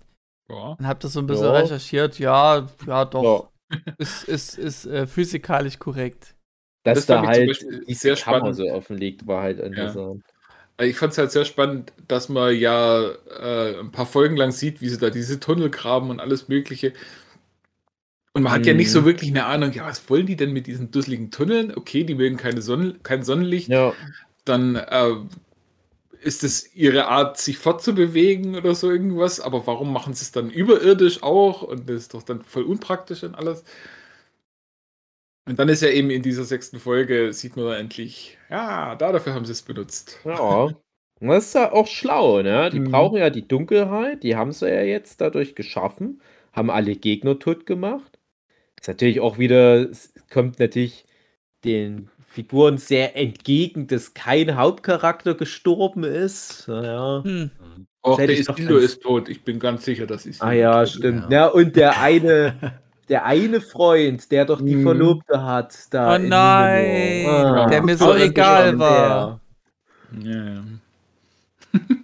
[0.53, 0.77] Ja.
[0.79, 1.53] Und hab das so ein bisschen ja.
[1.53, 2.19] recherchiert.
[2.19, 3.51] Ja, ja, doch.
[3.73, 3.85] Ja.
[3.97, 6.35] Ist, ist, ist äh, physikalisch korrekt.
[6.85, 10.23] Dass das da halt die sehr spannend so offen liegt, war halt interessant.
[10.79, 10.87] Ja.
[10.87, 14.81] Ich fand es halt sehr spannend, dass man ja äh, ein paar Folgen lang sieht,
[14.81, 16.93] wie sie da diese Tunnel graben und alles Mögliche.
[18.35, 18.59] Und man hm.
[18.59, 19.05] hat ja nicht so mhm.
[19.07, 21.75] wirklich eine Ahnung, ja, was wollen die denn mit diesen dusseligen Tunneln?
[21.75, 23.69] Okay, die mögen keine Sonne, kein Sonnenlicht.
[23.69, 23.95] Ja.
[24.45, 25.15] Dann äh,
[26.23, 30.51] ist es ihre Art, sich fortzubewegen oder so irgendwas, aber warum machen sie es dann
[30.51, 31.63] überirdisch auch?
[31.63, 33.65] Und das ist doch dann voll unpraktisch und alles.
[35.47, 39.35] Und dann ist ja eben in dieser sechsten Folge, sieht man endlich, ja, da dafür
[39.35, 40.19] haben sie es benutzt.
[40.25, 40.73] Ja.
[41.21, 42.71] Das ist ja auch schlau, ne?
[42.71, 42.91] Die mhm.
[42.91, 46.21] brauchen ja die Dunkelheit, die haben sie ja jetzt dadurch geschaffen,
[46.53, 48.19] haben alle Gegner tot gemacht.
[48.81, 49.89] Ist natürlich auch wieder,
[50.31, 51.07] kommt natürlich
[51.65, 56.67] den Figuren sehr entgegen, dass kein Hauptcharakter gestorben ist.
[56.67, 57.23] Naja.
[57.23, 57.51] Hm.
[58.01, 61.31] Auch der Isildur ist tot, ich bin ganz sicher, dass ich Ah ja, stimmt.
[61.31, 61.31] Ja.
[61.31, 61.47] ja.
[61.49, 62.55] und der eine,
[63.11, 64.83] der eine Freund, der doch die hm.
[64.83, 66.15] Verlobte hat, da.
[66.15, 69.41] Oh nein, ah, der mir so egal war.
[70.19, 70.63] Ja.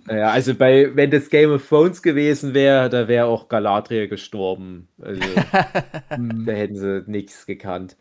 [0.06, 4.88] naja, also bei, wenn das Game of Thrones gewesen wäre, da wäre auch Galadriel gestorben.
[5.00, 5.20] Also,
[6.10, 7.96] da hätten sie nichts gekannt.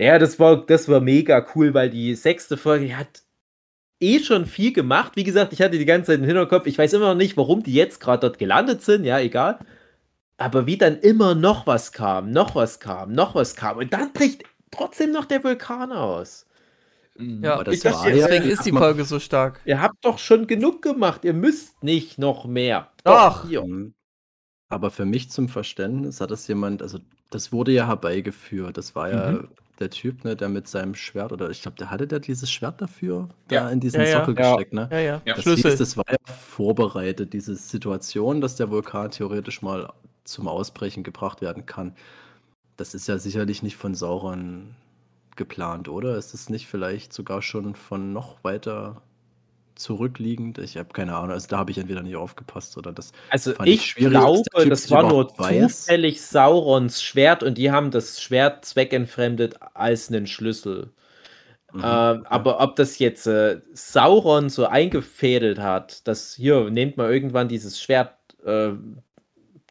[0.00, 3.22] Ja, das war, das war mega cool, weil die sechste Folge hat
[4.00, 5.12] eh schon viel gemacht.
[5.14, 7.62] Wie gesagt, ich hatte die ganze Zeit im Hinterkopf, ich weiß immer noch nicht, warum
[7.62, 9.58] die jetzt gerade dort gelandet sind, ja, egal.
[10.38, 13.76] Aber wie dann immer noch was kam, noch was kam, noch was kam.
[13.76, 16.46] Und dann bricht trotzdem noch der Vulkan aus.
[17.18, 17.44] Mhm.
[17.44, 19.60] Ja, das war deswegen ja, ist die Folge so stark.
[19.66, 22.90] Ihr habt doch schon genug gemacht, ihr müsst nicht noch mehr.
[23.04, 23.44] Doch.
[23.44, 23.66] Doch.
[23.66, 23.92] Mhm.
[24.70, 28.78] Aber für mich zum Verständnis hat das jemand, also das wurde ja herbeigeführt.
[28.78, 29.48] Das war ja mhm
[29.80, 32.80] der Typ, ne, der mit seinem Schwert, oder ich glaube, der hatte der dieses Schwert
[32.80, 33.64] dafür ja.
[33.64, 34.50] da in diesen ja, Sockel ja.
[34.50, 34.88] gesteckt, ne?
[34.90, 35.22] Ja, ja.
[35.24, 35.70] Das, Schlüssel.
[35.70, 39.92] Hieß, das war ja vorbereitet, diese Situation, dass der Vulkan theoretisch mal
[40.24, 41.94] zum Ausbrechen gebracht werden kann.
[42.76, 44.74] Das ist ja sicherlich nicht von Sauron
[45.36, 46.16] geplant, oder?
[46.16, 49.02] Ist es nicht vielleicht sogar schon von noch weiter
[49.80, 50.58] zurückliegend.
[50.58, 53.12] Ich habe keine Ahnung, also da habe ich entweder nicht aufgepasst oder das.
[53.30, 58.64] Also ich, ich glaube, das war nur zufällig Saurons Schwert und die haben das Schwert
[58.64, 60.90] zweckentfremdet als einen Schlüssel.
[61.72, 62.22] Mhm, äh, ja.
[62.24, 67.80] Aber ob das jetzt äh, Sauron so eingefädelt hat, dass hier nehmt mal irgendwann dieses
[67.80, 68.14] Schwert,
[68.44, 68.70] äh,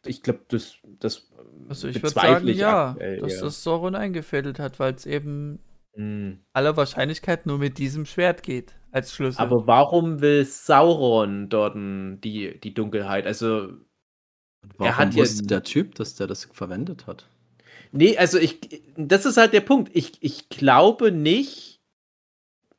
[0.05, 1.27] ich glaube, das, das
[1.67, 3.41] also ich würde sagen, ja, aktuell, dass ja.
[3.41, 5.59] das Sauron eingefädelt hat, weil es eben
[5.99, 6.39] mhm.
[6.53, 9.41] aller Wahrscheinlichkeit nur mit diesem Schwert geht als Schlüssel.
[9.41, 13.27] Aber warum will Sauron dort die, die Dunkelheit?
[13.27, 13.73] Also
[14.77, 17.27] warum er hat wusste der Typ, dass der das verwendet hat?
[17.91, 18.59] Nee, also ich,
[18.97, 19.91] das ist halt der Punkt.
[19.93, 21.81] Ich, ich glaube nicht,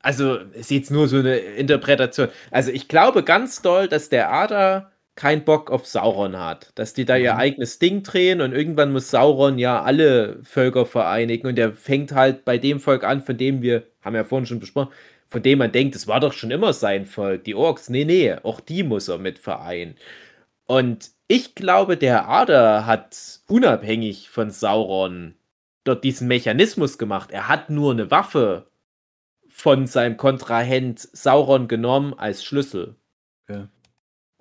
[0.01, 2.29] also ist jetzt nur so eine Interpretation.
[2.51, 6.71] Also ich glaube ganz doll, dass der Ada keinen Bock auf Sauron hat.
[6.75, 7.41] Dass die da ihr mhm.
[7.41, 12.45] eigenes Ding drehen und irgendwann muss Sauron ja alle Völker vereinigen und der fängt halt
[12.45, 14.93] bei dem Volk an, von dem wir, haben ja vorhin schon besprochen,
[15.29, 17.89] von dem man denkt, es war doch schon immer sein Volk, die Orks.
[17.89, 19.95] Nee, nee, auch die muss er mit vereinen.
[20.67, 25.35] Und ich glaube, der Ader hat unabhängig von Sauron
[25.85, 27.31] dort diesen Mechanismus gemacht.
[27.31, 28.67] Er hat nur eine Waffe
[29.49, 32.97] von seinem Kontrahent Sauron genommen als Schlüssel.
[33.49, 33.69] Ja.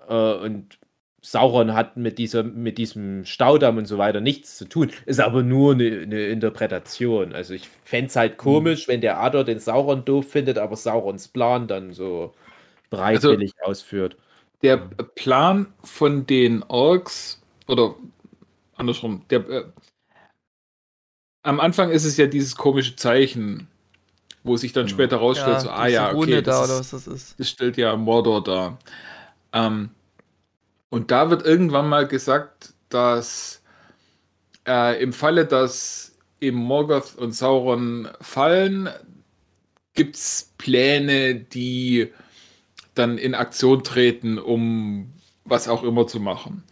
[0.10, 0.80] Äh, und
[1.22, 4.91] Sauron hat mit, dieser, mit diesem Staudamm und so weiter nichts zu tun.
[5.06, 7.34] Ist aber nur eine, eine Interpretation.
[7.34, 8.93] Also ich fände es halt komisch, mhm.
[8.93, 12.34] wenn der Ador den Sauron doof findet, aber Saurons Plan dann so
[12.89, 14.17] bereitwillig also, ausführt.
[14.62, 17.95] Der Plan von den Orks, oder
[18.76, 19.63] andersrum, der, äh,
[21.43, 23.67] am Anfang ist es ja dieses komische Zeichen,
[24.43, 24.89] wo sich dann ja.
[24.89, 27.39] später rausstellt, ja, so, ah ja, okay, das, da, ist, das, ist.
[27.39, 28.80] das stellt ja Mordor dar.
[29.54, 29.89] Ähm,
[30.89, 33.62] und da wird irgendwann mal gesagt, dass
[34.67, 38.89] äh, im Falle, dass eben Morgoth und Sauron fallen,
[39.93, 42.12] gibt es Pläne, die
[42.95, 45.13] dann in Aktion treten, um
[45.45, 46.63] was auch immer zu machen.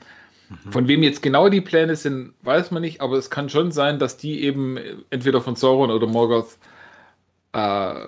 [0.50, 0.72] Mhm.
[0.72, 4.00] Von wem jetzt genau die Pläne sind, weiß man nicht, aber es kann schon sein,
[4.00, 4.78] dass die eben
[5.10, 6.58] entweder von Sauron oder Morgoth
[7.54, 8.08] äh,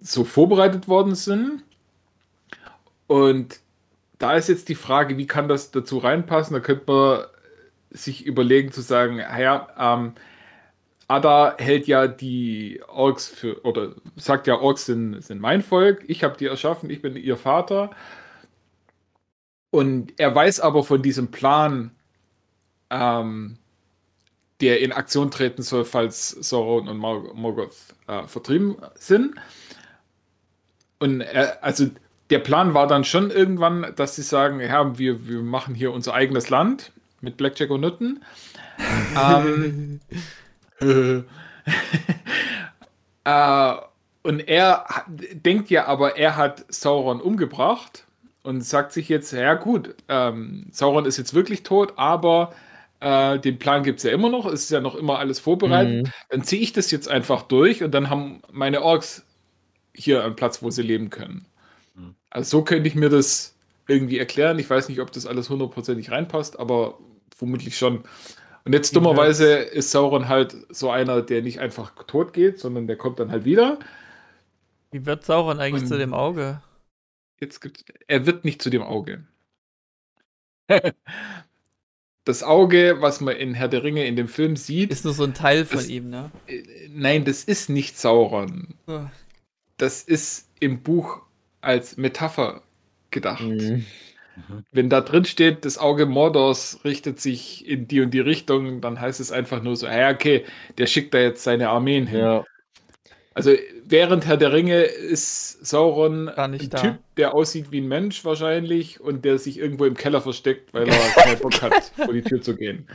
[0.00, 1.62] so vorbereitet worden sind.
[3.06, 3.60] Und
[4.18, 6.54] da ist jetzt die Frage, wie kann das dazu reinpassen?
[6.54, 7.24] Da könnte man
[7.90, 10.14] sich überlegen zu sagen, ja, ähm,
[11.08, 16.22] Ada hält ja die Orks für, oder sagt ja, Orks sind, sind mein Volk, ich
[16.22, 17.90] habe die erschaffen, ich bin ihr Vater.
[19.70, 21.92] Und er weiß aber von diesem Plan,
[22.90, 23.58] ähm,
[24.60, 29.36] der in Aktion treten soll, falls Sauron und Morgoth äh, vertrieben sind.
[30.98, 31.86] Und er, also
[32.30, 36.14] der Plan war dann schon irgendwann, dass sie sagen, ja, wir, wir machen hier unser
[36.14, 38.22] eigenes Land mit Blackjack und Nutten.
[39.20, 40.00] ähm,
[43.24, 43.74] äh,
[44.22, 48.04] und er denkt ja aber, er hat Sauron umgebracht
[48.42, 52.52] und sagt sich jetzt, ja gut, ähm, Sauron ist jetzt wirklich tot, aber
[53.00, 56.06] äh, den Plan gibt es ja immer noch, es ist ja noch immer alles vorbereitet.
[56.06, 56.12] Mhm.
[56.30, 59.24] Dann ziehe ich das jetzt einfach durch und dann haben meine Orks
[59.94, 61.47] hier einen Platz, wo sie leben können.
[62.30, 63.54] Also so könnte ich mir das
[63.86, 64.58] irgendwie erklären.
[64.58, 66.98] Ich weiß nicht, ob das alles hundertprozentig reinpasst, aber
[67.34, 68.04] vermutlich schon.
[68.64, 72.96] Und jetzt dummerweise ist Sauron halt so einer, der nicht einfach tot geht, sondern der
[72.96, 73.78] kommt dann halt wieder.
[74.90, 76.60] Wie wird Sauron eigentlich Und zu dem Auge?
[77.40, 79.24] Jetzt gibt er wird nicht zu dem Auge.
[82.24, 85.24] das Auge, was man in Herr der Ringe in dem Film sieht, ist nur so
[85.24, 86.30] ein Teil von das, ihm, ne?
[86.46, 88.74] Äh, nein, das ist nicht Sauron.
[89.78, 91.22] Das ist im Buch
[91.60, 92.62] als Metapher
[93.10, 93.42] gedacht.
[93.42, 93.84] Mhm.
[94.70, 99.00] Wenn da drin steht, das Auge Mordors richtet sich in die und die Richtung, dann
[99.00, 100.44] heißt es einfach nur so, hey, okay,
[100.78, 102.20] der schickt da jetzt seine Armeen hin.
[102.20, 102.44] Ja.
[103.34, 103.52] Also
[103.84, 106.80] während Herr der Ringe ist Sauron ein da.
[106.80, 110.88] Typ, der aussieht wie ein Mensch wahrscheinlich und der sich irgendwo im Keller versteckt, weil
[110.88, 112.88] er keinen Bock hat, vor die Tür zu gehen.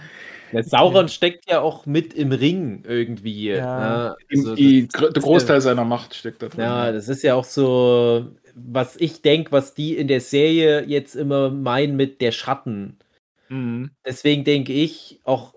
[0.51, 3.51] Der Sauron steckt ja auch mit im Ring irgendwie.
[3.51, 3.79] Ja.
[3.79, 4.15] Ne?
[4.31, 6.59] Also, die, der Großteil seiner Macht steckt da drin.
[6.59, 11.15] Ja, das ist ja auch so was ich denke, was die in der Serie jetzt
[11.15, 12.97] immer meinen mit der Schatten.
[13.49, 13.91] Mhm.
[14.05, 15.55] Deswegen denke ich auch,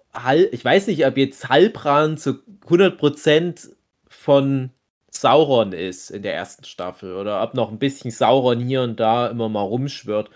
[0.51, 3.71] ich weiß nicht, ob jetzt Halbran zu 100%
[4.09, 4.71] von
[5.11, 9.29] Sauron ist in der ersten Staffel oder ob noch ein bisschen Sauron hier und da
[9.29, 10.31] immer mal rumschwört.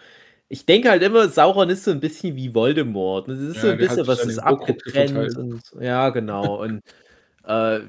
[0.49, 3.29] Ich denke halt immer, Sauron ist so ein bisschen wie Voldemort.
[3.29, 5.37] Das ist ja, so ein bisschen, was ist abgetrennt.
[5.37, 6.61] Und, ja, genau.
[6.63, 6.83] und
[7.45, 7.81] äh,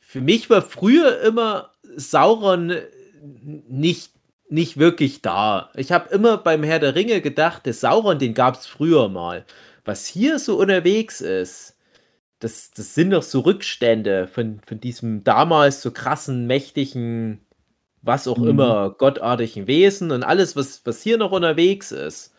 [0.00, 2.72] für mich war früher immer Sauron
[3.24, 4.12] nicht,
[4.48, 5.70] nicht wirklich da.
[5.74, 9.44] Ich habe immer beim Herr der Ringe gedacht, der Sauron, den gab es früher mal.
[9.84, 11.76] Was hier so unterwegs ist,
[12.40, 17.40] das, das sind doch so Rückstände von, von diesem damals so krassen, mächtigen,
[18.02, 18.48] was auch mhm.
[18.48, 22.34] immer, gottartigen Wesen und alles, was, was hier noch unterwegs ist.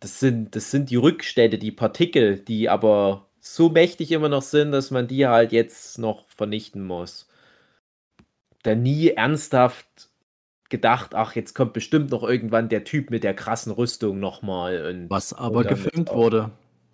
[0.00, 4.72] Das sind, das sind die Rückstände, die Partikel, die aber so mächtig immer noch sind,
[4.72, 7.28] dass man die halt jetzt noch vernichten muss.
[8.62, 10.10] Da nie ernsthaft
[10.68, 15.06] gedacht, ach, jetzt kommt bestimmt noch irgendwann der Typ mit der krassen Rüstung nochmal.
[15.08, 16.50] Was aber gefilmt wurde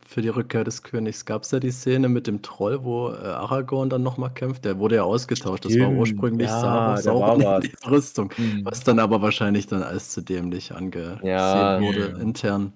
[0.07, 1.25] für die Rückkehr des Königs.
[1.25, 4.65] Gab es ja die Szene mit dem Troll, wo äh, Aragorn dann nochmal kämpft.
[4.65, 5.65] Der wurde ja ausgetauscht.
[5.65, 7.61] Das war ursprünglich Ja, Sauron, in was.
[7.65, 8.33] dieser Rüstung.
[8.37, 8.65] Mhm.
[8.65, 11.81] Was dann aber wahrscheinlich dann als zu dämlich angesehen Ja.
[11.81, 12.19] wurde Ja.
[12.19, 12.75] intern.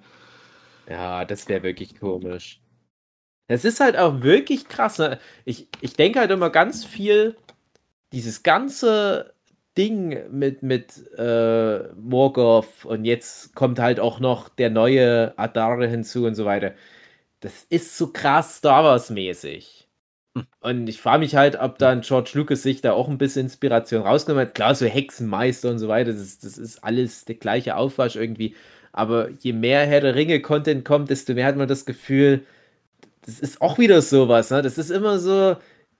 [0.88, 2.61] Ja, das wäre wirklich komisch.
[3.46, 4.98] Es ist halt auch wirklich krass.
[4.98, 5.18] Ne?
[5.44, 7.37] Ich, ich denke halt immer ganz viel,
[8.12, 9.34] dieses ganze
[9.78, 16.26] Ding mit, mit äh, Morgoth und jetzt kommt halt auch noch der neue Adare hinzu
[16.26, 16.72] und so weiter.
[17.40, 19.88] Das ist so krass Star Wars-mäßig.
[20.36, 20.46] Hm.
[20.60, 24.02] Und ich frage mich halt, ob dann George Lucas sich da auch ein bisschen Inspiration
[24.02, 24.54] rausgenommen hat.
[24.56, 28.56] Klar, so Hexenmeister und so weiter, das ist, das ist alles der gleiche Aufwasch irgendwie.
[28.92, 32.44] Aber je mehr Herr der Ringe-Content kommt, desto mehr hat man das Gefühl,
[33.26, 34.50] das ist auch wieder sowas.
[34.50, 34.62] Ne?
[34.62, 35.56] Das ist immer so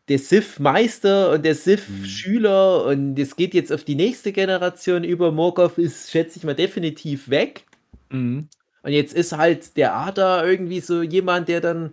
[0.09, 5.33] der Sith-Meister und der Sith-Schüler und es geht jetzt auf die nächste Generation über.
[5.33, 7.65] Morgoth ist, schätze ich mal, definitiv weg.
[8.11, 8.49] Mhm.
[8.83, 11.93] Und jetzt ist halt der Ada irgendwie so jemand, der dann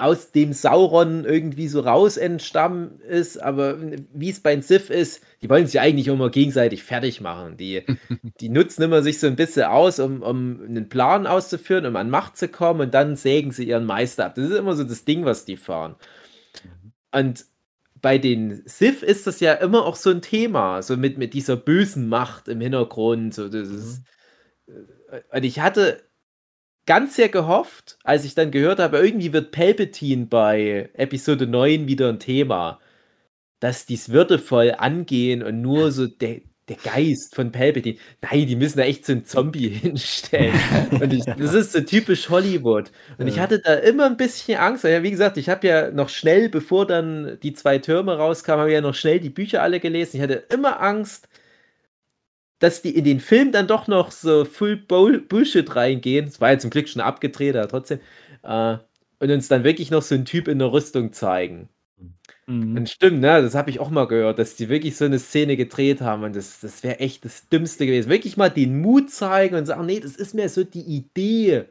[0.00, 3.76] aus dem Sauron irgendwie so raus entstammen ist, aber
[4.12, 7.56] wie es bei den Sith ist, die wollen sich eigentlich immer gegenseitig fertig machen.
[7.56, 7.82] Die,
[8.40, 12.10] die nutzen immer sich so ein bisschen aus, um, um einen Plan auszuführen, um an
[12.10, 14.34] Macht zu kommen und dann sägen sie ihren Meister ab.
[14.36, 15.96] Das ist immer so das Ding, was die fahren.
[17.12, 17.44] Und
[18.00, 21.56] bei den Sith ist das ja immer auch so ein Thema, so mit, mit dieser
[21.56, 23.34] bösen Macht im Hintergrund.
[23.34, 24.02] So das ist,
[25.32, 26.02] und ich hatte
[26.86, 32.08] ganz sehr gehofft, als ich dann gehört habe, irgendwie wird Palpatine bei Episode 9 wieder
[32.08, 32.80] ein Thema,
[33.60, 37.98] dass die es würdevoll angehen und nur so der, der Geist von Palpatine.
[38.22, 40.54] Nein, die müssen da echt so einen Zombie hinstellen.
[40.92, 42.90] Und ich, das ist so typisch Hollywood.
[43.18, 44.84] Und ich hatte da immer ein bisschen Angst.
[44.84, 48.70] Ja, wie gesagt, ich habe ja noch schnell, bevor dann die zwei Türme rauskamen, habe
[48.70, 50.16] ich ja noch schnell die Bücher alle gelesen.
[50.16, 51.28] Ich hatte immer Angst,
[52.60, 56.28] dass die in den Film dann doch noch so full Bull Bullshit reingehen.
[56.28, 58.00] Es war ja zum Glück schon abgedreht, aber trotzdem.
[58.42, 58.76] Äh,
[59.18, 61.68] und uns dann wirklich noch so einen Typ in der Rüstung zeigen.
[62.50, 62.78] Mhm.
[62.78, 65.56] Und stimmt, ne, das habe ich auch mal gehört, dass die wirklich so eine Szene
[65.56, 68.10] gedreht haben und das, das wäre echt das Dümmste gewesen.
[68.10, 71.66] Wirklich mal den Mut zeigen und sagen, nee, das ist mir so die Idee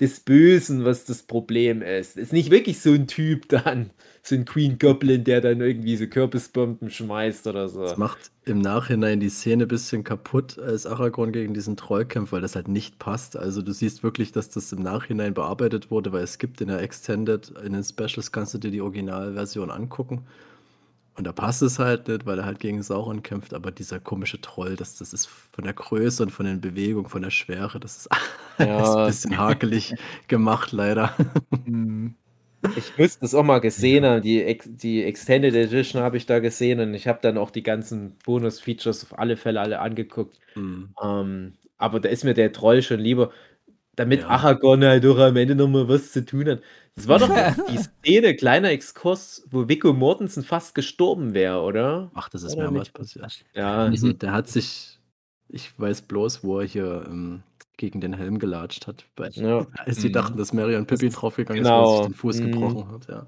[0.00, 2.18] des Bösen, was das Problem ist.
[2.18, 3.90] Ist nicht wirklich so ein Typ dann,
[4.22, 7.82] so ein Queen Goblin, der dann irgendwie so Kürbisbomben schmeißt oder so.
[7.82, 12.32] Das macht im Nachhinein die Szene ein bisschen kaputt, als Aragorn gegen diesen Troll kämpft,
[12.32, 13.36] weil das halt nicht passt.
[13.36, 16.82] Also du siehst wirklich, dass das im Nachhinein bearbeitet wurde, weil es gibt in der
[16.82, 20.26] Extended, in den Specials kannst du dir die Originalversion angucken.
[21.16, 24.40] Und da passt es halt nicht, weil er halt gegen Sauron kämpft, aber dieser komische
[24.40, 27.96] Troll, das, das ist von der Größe und von den Bewegungen, von der Schwere, das
[27.96, 28.08] ist
[28.58, 29.94] alles ein bisschen hakelig
[30.28, 31.14] gemacht, leider.
[31.64, 32.14] Mhm.
[32.76, 34.22] Ich müsste es auch mal gesehen haben.
[34.22, 38.16] Die, die Extended Edition habe ich da gesehen und ich habe dann auch die ganzen
[38.24, 40.38] Bonus-Features auf alle Fälle alle angeguckt.
[40.54, 40.90] Hm.
[41.02, 43.30] Ähm, aber da ist mir der Troll schon lieber,
[43.96, 44.28] damit Ja.
[44.28, 46.62] Aragorn halt doch am Ende nochmal was zu tun hat.
[46.94, 47.28] Das war doch
[47.70, 52.10] die Szene, kleiner Exkurs, wo Viggo Mortensen fast gestorben wäre, oder?
[52.14, 53.44] Ach, das ist Oder mehrmals passiert.
[53.54, 54.98] Ja, Also der hat sich,
[55.48, 57.42] ich weiß bloß, wo er hier ähm,
[57.76, 59.66] gegen den Helm gelatscht hat, bei, ja.
[59.84, 60.12] als die Mhm.
[60.12, 61.84] dachten, dass Mary und Pippi draufgegangen ist, Genau.
[61.84, 62.52] wo er sich den Fuß Mhm.
[62.52, 63.08] gebrochen hat.
[63.08, 63.26] Ja.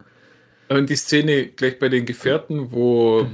[0.76, 3.26] Und die Szene gleich bei den Gefährten, wo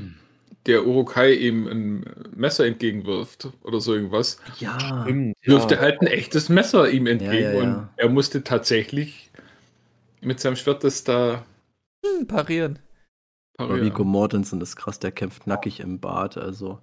[0.66, 5.76] der Urukai ihm ein Messer entgegenwirft oder so irgendwas, Ja, Stimmt, wirft ja.
[5.76, 7.62] er halt ein echtes Messer ihm entgegen Ja, ja, ja.
[7.62, 9.30] und er musste tatsächlich
[10.20, 11.44] mit seinem Schwert das da
[12.04, 12.78] Hm, parieren.
[13.58, 13.86] aber parieren.
[13.86, 16.36] Viggo Mortensen ist krass, der kämpft nackig im Bad.
[16.38, 16.78] Also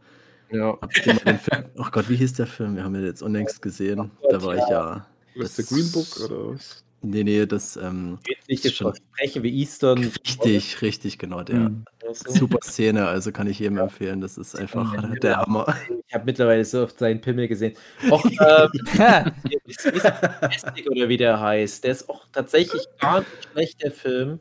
[0.51, 0.77] ja.
[0.81, 2.75] habt ihr mal den Film, ach Gott, wie hieß der Film?
[2.75, 4.11] Wir haben ihn jetzt unlängst gesehen.
[4.21, 6.83] Gott, Da war ich ja, Was der das- Green Book oder was?
[7.01, 9.97] Nee, nee, das, ähm, Nicht Ist schon- versprechen wie Eastern.
[9.99, 11.55] richtig, richtig, genau, der.
[11.69, 11.85] Mhm.
[12.13, 14.19] Super Szene, also kann ich jedem empfehlen.
[14.21, 15.01] Das ist einfach Ja.
[15.15, 15.65] der Hammer.
[16.07, 17.73] Ich habe mittlerweile so oft seinen Pimmel gesehen.
[18.09, 18.37] Auch ähm,
[20.91, 21.83] oder wie der heißt.
[21.85, 24.39] Der ist auch tatsächlich gar nicht schlecht, der Film.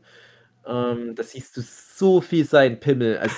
[0.67, 3.17] Ähm, da siehst du so viel seinen Pimmel.
[3.19, 3.35] Also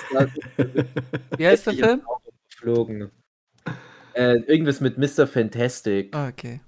[1.38, 2.02] Wie heißt der Film?
[2.50, 3.10] geflogen.
[4.14, 5.26] Äh, irgendwas mit Mr.
[5.26, 6.14] Fantastic.
[6.14, 6.60] Ah, Okay.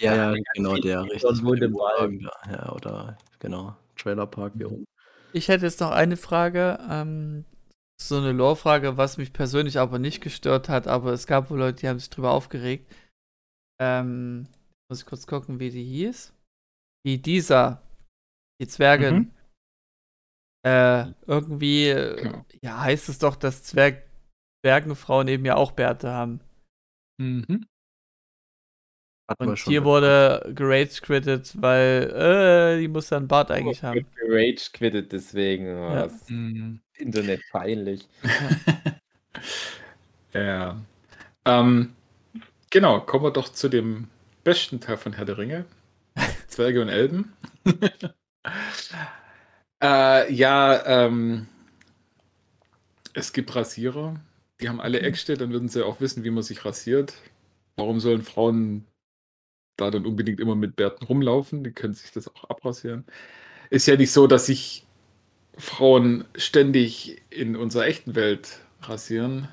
[0.00, 1.22] Ja, ja, genau, der richtig.
[1.22, 1.42] im
[1.74, 2.02] Wald.
[2.02, 2.50] Wohnwagen da.
[2.50, 4.84] Ja, oder genau, Trailerpark hier oben.
[5.32, 6.78] Ich hätte jetzt noch eine Frage.
[6.90, 7.44] Ähm,
[8.00, 11.80] so eine Lore-Frage, was mich persönlich aber nicht gestört hat, aber es gab wohl Leute,
[11.80, 12.90] die haben sich drüber aufgeregt.
[13.78, 14.46] Ähm,
[14.88, 16.32] muss ich kurz gucken, wie die hieß.
[17.06, 17.82] Die dieser,
[18.60, 19.14] die Zwergin.
[19.14, 19.30] Mhm.
[20.62, 22.44] Äh, irgendwie, äh, Genau.
[22.62, 24.02] ja, heißt es doch, dass Zwerg
[24.64, 26.40] Zwergenfrauen eben ja auch Bärte haben.
[27.18, 27.66] Mhm.
[29.30, 34.04] Hatten Und hier wurde gerage quittet, weil, äh, die muss ja einen Bart eigentlich haben.
[34.28, 35.68] Rage quittet deswegen.
[35.68, 36.08] Oh, Ja.
[36.28, 36.80] Mhm.
[36.98, 38.08] Internet peinlich.
[40.32, 40.80] Ja.
[41.44, 41.92] Ähm,
[42.70, 44.06] genau, kommen wir doch zu dem
[44.44, 45.64] besten Teil von Herr der Ringe.
[46.46, 47.32] Zwerge und Elben.
[49.82, 51.48] äh, ja, ähm,
[53.12, 54.20] es gibt Rasierer.
[54.60, 55.04] Die haben alle mhm.
[55.06, 57.14] Äxte, dann würden sie auch wissen, wie man sich rasiert.
[57.74, 58.86] Warum sollen Frauen
[59.80, 61.64] da dann unbedingt immer mit Bärten rumlaufen?
[61.64, 63.04] Die können sich das auch abrasieren.
[63.70, 64.86] Ist ja nicht so, dass sich
[65.58, 69.48] Frauen ständig in unserer echten Welt rasieren.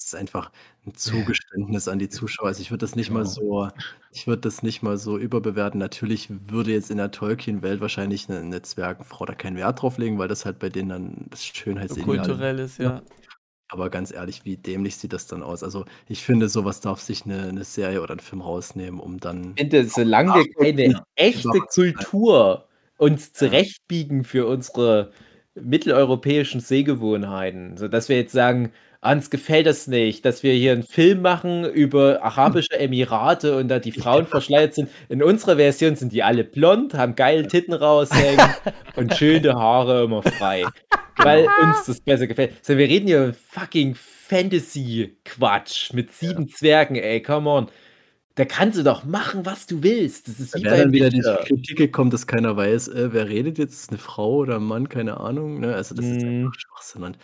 [0.00, 0.52] Es ist einfach
[0.86, 2.46] ein Zugeständnis an die Zuschauer.
[2.48, 3.30] Also, ich würde das nicht mal genau.
[3.30, 3.68] so
[4.12, 5.78] ich würde das nicht mal so überbewerten.
[5.80, 10.18] Natürlich würde jetzt in der Tolkien-Welt wahrscheinlich eine 'ne Zwergenfrau da keinen Wert drauf legen,
[10.18, 13.02] weil das halt bei denen dann das So Schönheitsideal kulturell ist, ja.
[13.70, 15.62] Aber ganz ehrlich, wie dämlich sieht das dann aus?
[15.62, 19.52] Also, ich finde, sowas darf sich eine 'ne Serie oder ein Film rausnehmen, um dann
[19.56, 22.66] Ich finde, solange wir keine echte Kultur
[22.96, 25.12] uns zurechtbiegen für unsere
[25.54, 31.22] mitteleuropäischen Sehgewohnheiten, sodass wir jetzt sagen: uns gefällt das nicht, dass wir hier einen Film
[31.22, 34.90] machen über arabische Emirate und da die Frauen verschleiert sind.
[35.08, 38.44] In unserer Version sind die alle blond, haben geile Titten raushängen
[38.96, 40.64] und schöne Haare immer frei,
[41.18, 42.64] weil uns das besser gefällt.
[42.64, 47.68] So, wir reden hier fucking Fantasy-Quatsch mit sieben Zwergen, ey, come on.
[48.34, 50.28] Da kannst du doch machen, was du willst.
[50.28, 53.58] Das ist wie bei dann wieder die Kritik kommt, dass keiner weiß, äh, wer redet
[53.58, 55.74] jetzt, eine Frau oder ein Mann, keine Ahnung, ne?
[55.74, 56.52] Also, das ist einfach mhm.
[56.56, 57.16] Schwachsinn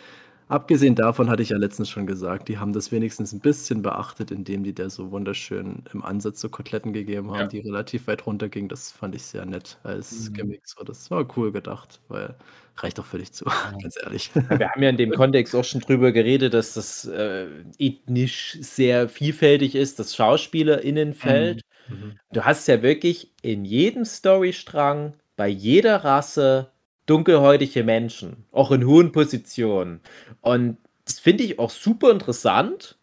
[0.47, 4.29] Abgesehen davon hatte ich ja letztens schon gesagt, die haben das wenigstens ein bisschen beachtet,
[4.29, 7.47] indem die der so wunderschön im Ansatz so Koteletten gegeben haben, Ja.
[7.47, 8.69] die relativ weit runtergingen.
[8.69, 10.33] Das fand ich sehr nett als Mhm.
[10.33, 10.83] Gimmick so.
[10.83, 12.35] Das war cool gedacht, weil
[12.77, 13.77] reicht doch völlig zu, Ja.
[13.81, 14.29] ganz ehrlich.
[14.35, 17.47] Wir haben ja in dem Kontext auch schon drüber geredet, dass das, äh,
[17.79, 21.61] ethnisch sehr vielfältig ist, das SchauspielerInnenfeld.
[21.89, 21.95] Mhm.
[21.95, 22.19] Mhm.
[22.33, 26.71] Du hast ja wirklich in jedem Storystrang, bei jeder Rasse
[27.05, 30.01] dunkelhäutige Menschen, auch in hohen Positionen.
[30.41, 32.97] Und das finde ich auch super interessant.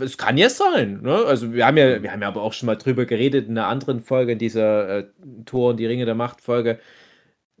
[0.00, 1.24] Es kann ja sein, ne?
[1.26, 3.68] Also wir haben ja, wir haben ja aber auch schon mal drüber geredet in einer
[3.68, 5.04] anderen Folge, in dieser äh,
[5.44, 6.80] Tor und die Ringe der Macht Folge,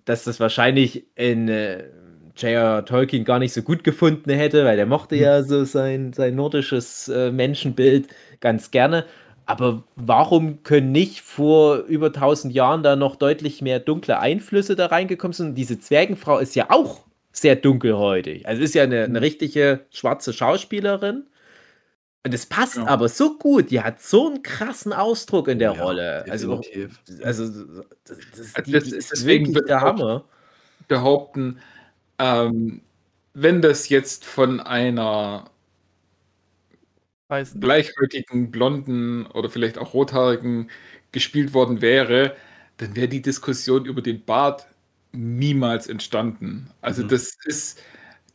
[0.04, 1.84] dass das wahrscheinlich in äh,
[2.36, 2.84] J.R.
[2.84, 7.08] Tolkien gar nicht so gut gefunden hätte, weil der mochte ja so sein, sein nordisches
[7.08, 8.08] äh, Menschenbild
[8.40, 9.04] ganz gerne.
[9.46, 14.86] Aber warum können nicht vor über 1000 Jahren da noch deutlich mehr dunkle Einflüsse da
[14.86, 15.54] reingekommen sind?
[15.54, 18.46] diese Zwergenfrau ist ja auch sehr dunkelhäutig.
[18.48, 19.16] Also ist ja eine, eine mhm.
[19.16, 21.26] richtige schwarze Schauspielerin.
[22.24, 22.88] Und es passt ja.
[22.88, 23.70] aber so gut.
[23.70, 26.24] Die hat so einen krassen Ausdruck in der ja, Rolle.
[26.28, 26.60] Also,
[27.22, 27.44] also
[28.04, 30.24] das, das, die, das ist deswegen wirklich der Hammer.
[30.88, 31.58] Behaupten,
[32.18, 32.80] ähm,
[33.34, 35.50] wenn das jetzt von einer
[37.28, 37.60] Weißen.
[37.60, 40.70] gleichhäutigen, blonden oder vielleicht auch rothaarigen
[41.12, 42.36] gespielt worden wäre,
[42.76, 44.66] dann wäre die Diskussion über den Bart
[45.12, 46.70] niemals entstanden.
[46.80, 47.08] Also mhm.
[47.08, 47.82] das ist,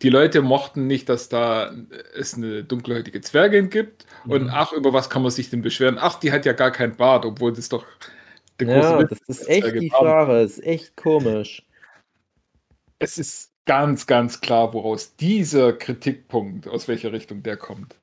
[0.02, 1.74] die Leute mochten nicht, dass da
[2.16, 4.32] es eine dunkelhäutige Zwergin gibt mhm.
[4.32, 5.98] und ach, über was kann man sich denn beschweren?
[6.00, 7.86] Ach, die hat ja gar kein Bart, obwohl das doch
[8.60, 11.66] der große Ja, Witz das ist echt die Frage, das ist echt komisch.
[13.00, 17.96] Es ist ganz, ganz klar, woraus dieser Kritikpunkt, aus welcher Richtung der kommt.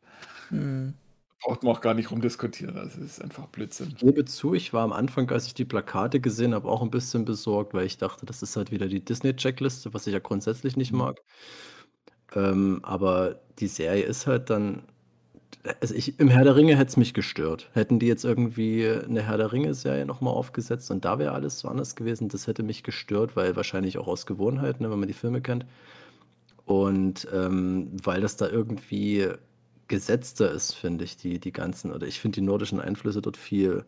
[0.49, 0.95] Hm.
[1.41, 2.75] Braucht man auch gar nicht rumdiskutieren.
[2.75, 3.93] Das ist einfach Blödsinn.
[3.95, 6.91] Ich gebe zu, ich war am Anfang, als ich die Plakate gesehen habe, auch ein
[6.91, 10.77] bisschen besorgt, weil ich dachte, das ist halt wieder die Disney-Checkliste, was ich ja grundsätzlich
[10.77, 10.99] nicht mhm.
[10.99, 11.21] mag.
[12.35, 14.83] Ähm, aber die Serie ist halt dann.
[15.81, 17.71] Also ich, im Herr der Ringe hätte es mich gestört.
[17.73, 21.69] Hätten die jetzt irgendwie eine Herr der Ringe-Serie nochmal aufgesetzt und da wäre alles so
[21.69, 25.15] anders gewesen, das hätte mich gestört, weil wahrscheinlich auch aus Gewohnheit, ne, wenn man die
[25.15, 25.67] Filme kennt.
[26.65, 29.29] Und ähm, weil das da irgendwie
[29.89, 33.85] gesetzter ist, finde ich, die, die ganzen, oder ich finde die nordischen Einflüsse dort viel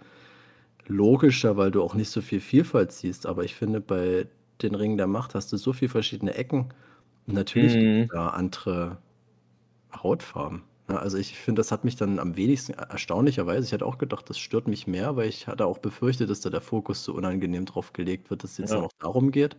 [0.87, 3.27] logischer, weil du auch nicht so viel Vielfalt siehst.
[3.27, 4.27] Aber ich finde, bei
[4.63, 6.73] den Ringen der Macht hast du so viele verschiedene Ecken.
[7.27, 8.09] Und natürlich mhm.
[8.13, 8.99] da andere
[9.93, 10.63] Hautfarben.
[10.89, 14.29] Ja, also ich finde, das hat mich dann am wenigsten, erstaunlicherweise, ich hatte auch gedacht,
[14.29, 17.65] das stört mich mehr, weil ich hatte auch befürchtet, dass da der Fokus so unangenehm
[17.65, 18.81] drauf gelegt wird, dass es jetzt ja.
[18.81, 19.57] auch darum geht.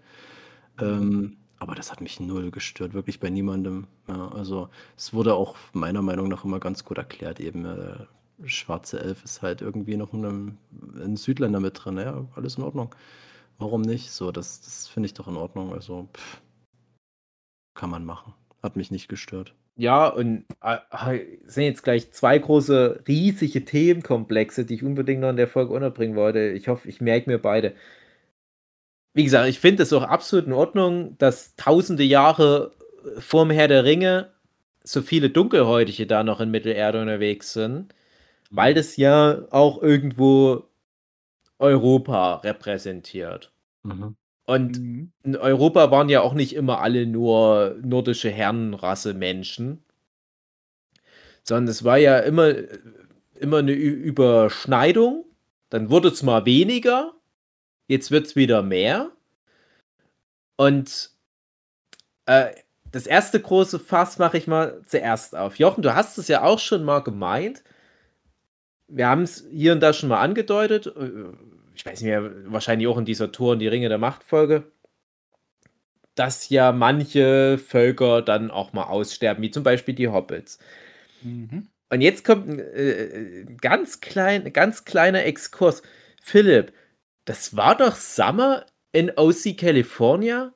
[0.79, 3.85] Ähm, aber das hat mich null gestört, wirklich bei niemandem.
[4.07, 8.99] Ja, also es wurde auch meiner Meinung nach immer ganz gut erklärt, eben äh, schwarze
[8.99, 10.57] Elf ist halt irgendwie noch ein,
[10.95, 11.99] ein Südländer mit drin.
[11.99, 12.95] Ja, alles in Ordnung.
[13.59, 14.09] Warum nicht?
[14.09, 15.71] So, das, das finde ich doch in Ordnung.
[15.71, 16.41] Also pff,
[17.75, 18.33] kann man machen.
[18.63, 19.53] Hat mich nicht gestört.
[19.75, 25.37] Ja, und äh, sind jetzt gleich zwei große, riesige Themenkomplexe, die ich unbedingt noch in
[25.37, 26.39] der Folge unterbringen wollte.
[26.49, 27.75] Ich hoffe, ich merke mir beide
[29.13, 32.71] wie gesagt, ich finde es auch absolut in Ordnung, dass tausende Jahre
[33.17, 34.29] vor dem Herr der Ringe
[34.83, 37.93] so viele Dunkelhäutige da noch in Mittelerde unterwegs sind,
[38.49, 40.63] weil das ja auch irgendwo
[41.59, 43.51] Europa repräsentiert.
[43.83, 44.15] Mhm.
[44.45, 45.11] Und mhm.
[45.23, 49.83] in Europa waren ja auch nicht immer alle nur nordische Herrenrasse Menschen,
[51.43, 52.53] sondern es war ja immer,
[53.39, 55.25] immer eine Überschneidung
[55.69, 57.13] Dann wurde es mal weniger,
[57.91, 59.11] jetzt wird es wieder mehr.
[60.55, 61.11] Und
[62.25, 62.51] äh,
[62.91, 65.59] das erste große Fass mache ich mal zuerst auf.
[65.59, 67.63] Jochen, du hast es ja auch schon mal gemeint.
[68.87, 70.87] Wir haben es hier und da schon mal angedeutet.
[70.87, 71.33] Äh,
[71.75, 74.63] ich weiß nicht mehr, wahrscheinlich auch in dieser Tour in die Ringe der Macht-Folge,
[76.15, 80.59] dass ja manche Völker dann auch mal aussterben, wie zum Beispiel die Hobbits.
[81.23, 81.67] Mhm.
[81.89, 85.81] Und jetzt kommt ein äh, ganz, klein, ganz kleiner Exkurs.
[86.21, 86.71] Philipp,
[87.31, 90.53] das war doch Summer in OC California?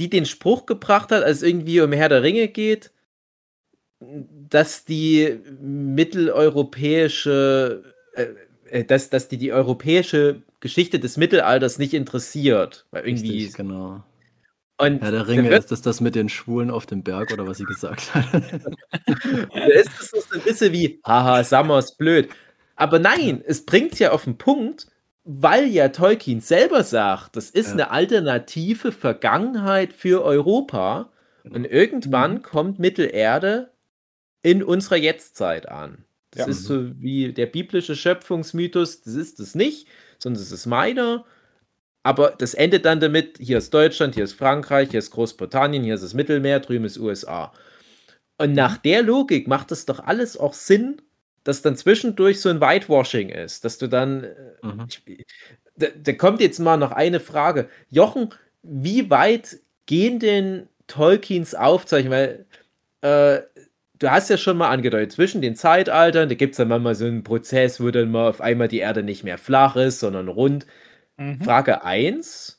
[0.00, 2.90] die den Spruch gebracht hat, als es irgendwie um Herr der Ringe geht,
[4.00, 7.82] dass die mitteleuropäische,
[8.14, 8.28] äh,
[8.70, 12.86] äh, dass, dass die die europäische Geschichte des Mittelalters nicht interessiert.
[12.90, 14.02] Weil irgendwie Richtig, genau.
[14.78, 17.58] Und Herr der Ringe, ist das das mit den Schwulen auf dem Berg oder was
[17.58, 18.24] sie gesagt hat?
[18.32, 18.40] da
[19.66, 22.30] ist es so ein bisschen wie, haha, Summer ist blöd.
[22.76, 24.86] Aber nein, es bringt es ja auf den Punkt,
[25.24, 27.72] weil ja Tolkien selber sagt, das ist ja.
[27.74, 31.10] eine alternative Vergangenheit für Europa.
[31.42, 31.56] Genau.
[31.56, 32.42] Und irgendwann mhm.
[32.42, 33.70] kommt Mittelerde
[34.42, 36.04] in unserer Jetztzeit an.
[36.30, 36.50] Das ja.
[36.50, 41.24] ist so wie der biblische Schöpfungsmythos, das ist es nicht, sondern es ist meiner.
[42.02, 45.94] Aber das endet dann damit, hier ist Deutschland, hier ist Frankreich, hier ist Großbritannien, hier
[45.94, 47.52] ist das Mittelmeer, drüben ist USA.
[48.38, 48.82] Und nach mhm.
[48.84, 51.02] der Logik macht es doch alles auch Sinn,
[51.50, 54.24] dass dann zwischendurch so ein Whitewashing ist, dass du dann.
[54.24, 54.86] Äh, mhm.
[54.88, 55.26] Ich,
[55.76, 57.68] da, da, kommt jetzt mal noch eine Frage.
[57.90, 58.30] Jochen,
[58.62, 62.46] wie weit gehen denn Tolkiens Aufzeichnungen?
[63.00, 63.42] Weil äh,
[63.98, 67.06] du hast ja schon mal angedeutet, zwischen den Zeitaltern, da gibt es dann manchmal so
[67.06, 70.66] einen Prozess, wo dann mal auf einmal die Erde nicht mehr flach ist, sondern rund.
[71.16, 71.40] Mhm.
[71.40, 72.58] Frage 1.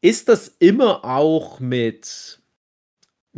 [0.00, 2.37] Ist das immer auch mit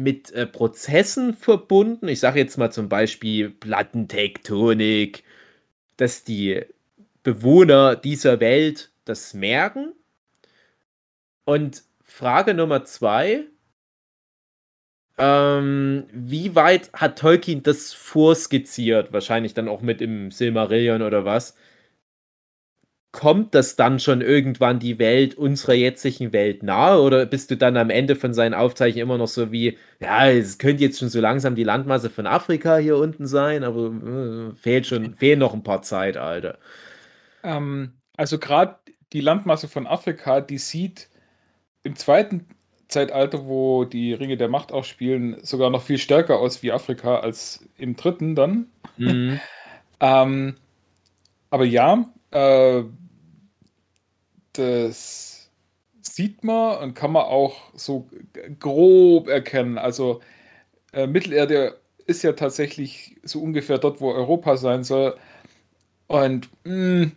[0.00, 2.08] mit äh, Prozessen verbunden.
[2.08, 5.24] Ich sage jetzt mal zum Beispiel Plattentektonik,
[5.98, 6.62] dass die
[7.22, 9.92] Bewohner dieser Welt das merken.
[11.44, 13.44] Und Frage Nummer zwei.
[15.18, 19.12] Ähm, wie weit hat Tolkien das vorskizziert?
[19.12, 21.54] Wahrscheinlich dann auch mit im Silmarillion oder was?
[23.12, 27.76] Kommt das dann schon irgendwann die Welt unserer jetzigen Welt nahe oder bist du dann
[27.76, 31.20] am Ende von seinen Aufzeichnungen immer noch so wie, ja, es könnte jetzt schon so
[31.20, 35.64] langsam die Landmasse von Afrika hier unten sein, aber äh, fehlt schon, fehlen noch ein
[35.64, 36.58] paar Zeitalter.
[37.42, 38.76] Ähm, also gerade
[39.12, 41.08] die Landmasse von Afrika, die sieht
[41.82, 42.46] im zweiten
[42.86, 47.18] Zeitalter, wo die Ringe der Macht auch spielen, sogar noch viel stärker aus wie Afrika
[47.18, 48.66] als im dritten dann.
[48.98, 49.40] Mhm.
[50.00, 50.56] ähm,
[51.50, 52.82] aber ja, äh,
[54.52, 55.50] das
[56.02, 58.08] sieht man und kann man auch so
[58.58, 59.78] grob erkennen.
[59.78, 60.20] Also
[60.92, 65.16] äh, Mittelerde ist ja tatsächlich so ungefähr dort, wo Europa sein soll.
[66.08, 67.12] Und mh,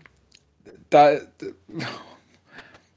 [0.89, 1.47] da, da,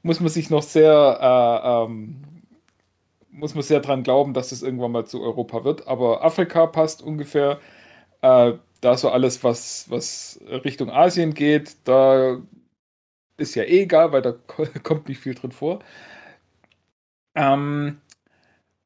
[0.03, 2.17] muss man sich noch sehr, äh, ähm,
[3.31, 5.87] muss man sehr dran glauben, dass es irgendwann mal zu Europa wird.
[5.87, 7.59] Aber Afrika passt ungefähr.
[8.21, 12.41] Äh, da so alles, was, was Richtung Asien geht, da
[13.37, 14.33] ist ja eh egal, weil da
[14.83, 15.79] kommt nicht viel drin vor.
[17.35, 18.01] Ähm,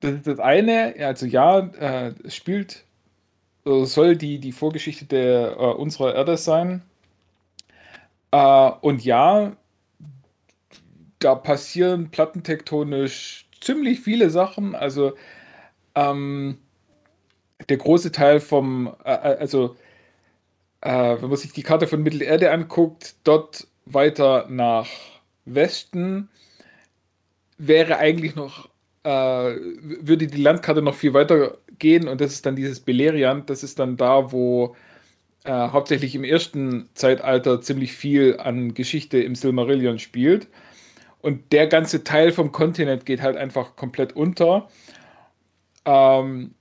[0.01, 2.85] das ist das eine, also ja, äh, spielt,
[3.65, 6.83] also soll die, die Vorgeschichte der, äh, unserer Erde sein.
[8.31, 9.55] Äh, und ja,
[11.19, 14.75] da passieren plattentektonisch ziemlich viele Sachen.
[14.75, 15.13] Also
[15.95, 16.59] ähm,
[17.71, 19.75] der große Teil vom, äh, äh also
[20.81, 24.87] äh, wenn man sich die Karte von Mittelerde anguckt, dort weiter nach
[25.45, 26.29] Westen
[27.57, 28.69] wäre eigentlich noch,
[29.03, 33.63] äh, würde die Landkarte noch viel weiter gehen und das ist dann dieses Beleriand, das
[33.63, 34.75] ist dann da, wo
[35.45, 40.47] äh, hauptsächlich im ersten Zeitalter ziemlich viel an Geschichte im Silmarillion spielt.
[41.21, 44.67] Und der ganze Teil vom Kontinent geht halt einfach komplett unter.
[45.85, 46.55] Ähm,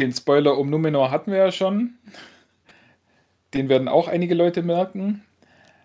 [0.00, 1.98] den Spoiler um Numenor hatten wir ja schon.
[3.54, 5.24] Den werden auch einige Leute merken.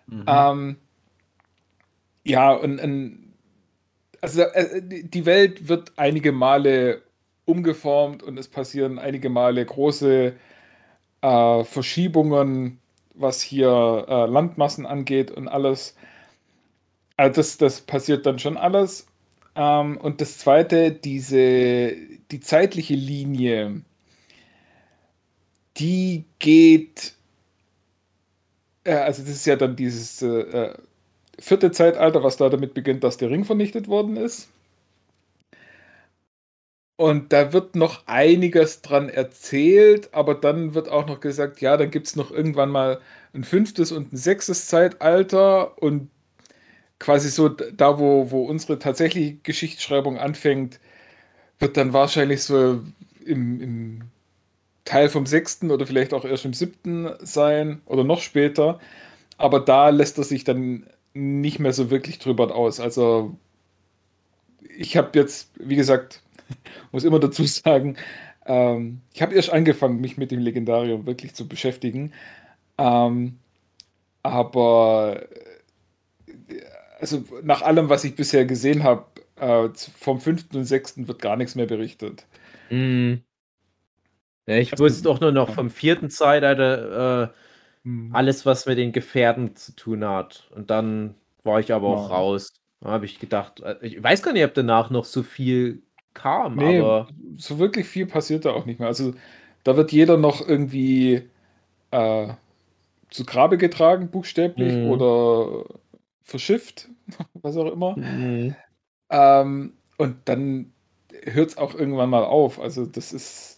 [0.06, 0.24] Mhm.
[0.26, 0.76] Ähm,
[2.24, 3.34] ja, und, und
[4.20, 7.02] also äh, die Welt wird einige Male
[7.44, 10.34] umgeformt und es passieren einige Male große
[11.20, 12.80] äh, Verschiebungen,
[13.14, 15.96] was hier äh, Landmassen angeht und alles.
[17.16, 19.06] Also das, das passiert dann schon alles.
[19.54, 21.94] Ähm, und das zweite, diese,
[22.30, 23.82] die zeitliche Linie,
[25.78, 27.16] die geht
[28.86, 30.74] äh, also das ist ja dann dieses äh, äh,
[31.38, 34.48] vierte Zeitalter, was da damit beginnt, dass der Ring vernichtet worden ist.
[36.98, 41.90] Und da wird noch einiges dran erzählt, aber dann wird auch noch gesagt, ja, dann
[41.90, 43.00] gibt es noch irgendwann mal
[43.34, 46.08] ein fünftes und ein sechstes Zeitalter und
[46.98, 50.80] quasi so da, wo, wo unsere tatsächliche Geschichtsschreibung anfängt,
[51.58, 52.82] wird dann wahrscheinlich so
[53.26, 54.02] im, im
[54.86, 58.80] Teil vom sechsten oder vielleicht auch erst im siebten sein oder noch später.
[59.36, 62.80] Aber da lässt er sich dann nicht mehr so wirklich drüber aus.
[62.80, 63.36] Also
[64.78, 66.22] ich habe jetzt, wie gesagt,
[66.92, 67.96] muss immer dazu sagen,
[68.46, 72.12] ähm, ich habe erst angefangen, mich mit dem Legendarium wirklich zu beschäftigen.
[72.78, 73.38] Ähm,
[74.22, 75.26] aber
[77.00, 79.06] also nach allem, was ich bisher gesehen habe,
[79.36, 79.68] äh,
[79.98, 82.26] vom fünften und sechsten wird gar nichts mehr berichtet.
[82.70, 83.16] Mm.
[84.46, 87.28] Ja, ich wusste doch nur noch vom vierten Zeitalter äh,
[87.84, 88.10] hm.
[88.14, 90.48] alles, was mit den Gefährten zu tun hat.
[90.54, 92.16] Und dann war ich aber auch ja.
[92.16, 92.52] raus.
[92.80, 95.82] Da habe ich gedacht, äh, ich weiß gar nicht, ob danach noch so viel
[96.14, 97.08] kam, nee, aber.
[97.36, 98.88] So wirklich viel passiert da auch nicht mehr.
[98.88, 99.14] Also
[99.64, 101.28] da wird jeder noch irgendwie
[101.90, 102.28] äh,
[103.10, 104.90] zu Grabe getragen, buchstäblich, mhm.
[104.90, 105.64] oder
[106.22, 106.88] verschifft,
[107.34, 107.96] was auch immer.
[107.96, 108.54] Mhm.
[109.10, 110.72] Ähm, und dann
[111.24, 112.60] hört es auch irgendwann mal auf.
[112.60, 113.55] Also das ist,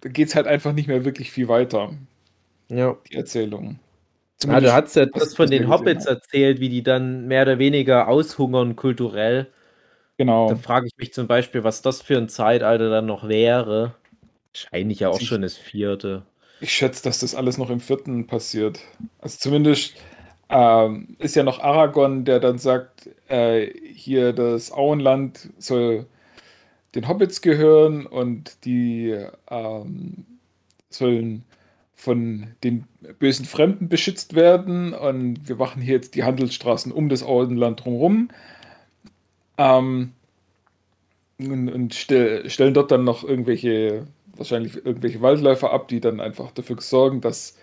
[0.00, 1.92] da geht es halt einfach nicht mehr wirklich viel weiter.
[2.68, 2.96] Ja.
[3.10, 3.78] Die Erzählung.
[4.44, 8.08] ja, du hast ja das von den Hobbits erzählt, wie die dann mehr oder weniger
[8.08, 9.48] aushungern kulturell.
[10.16, 10.48] Genau.
[10.48, 13.94] Da frage ich mich zum Beispiel, was das für ein Zeitalter dann noch wäre.
[14.52, 16.22] Wahrscheinlich ja auch ich, schon das vierte.
[16.60, 18.80] Ich schätze, dass das alles noch im vierten passiert.
[19.20, 19.94] Also zumindest
[20.48, 26.06] ähm, ist ja noch Aragorn, der dann sagt, äh, hier das Auenland soll
[26.94, 29.16] den Hobbits gehören und die
[29.50, 30.24] ähm,
[30.90, 31.44] sollen
[31.94, 32.84] von den
[33.18, 34.94] bösen Fremden beschützt werden.
[34.94, 38.30] Und wir machen hier jetzt die Handelsstraßen um das Auenland drumherum.
[39.58, 40.12] Ähm,
[41.38, 46.52] und, und stell, stellen dort dann noch irgendwelche, wahrscheinlich irgendwelche Waldläufer ab, die dann einfach
[46.52, 47.58] dafür sorgen, dass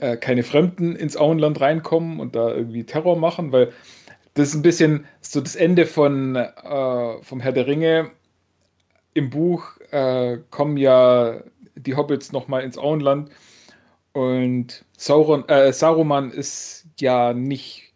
[0.00, 3.72] äh, keine Fremden ins Auenland reinkommen und da irgendwie Terror machen, weil
[4.38, 8.12] das ist ein bisschen so das Ende von äh, vom Herr der Ringe.
[9.12, 11.42] Im Buch äh, kommen ja
[11.74, 13.30] die Hobbits nochmal ins Auenland.
[14.12, 17.92] Und Sauron, äh, Saruman ist ja nicht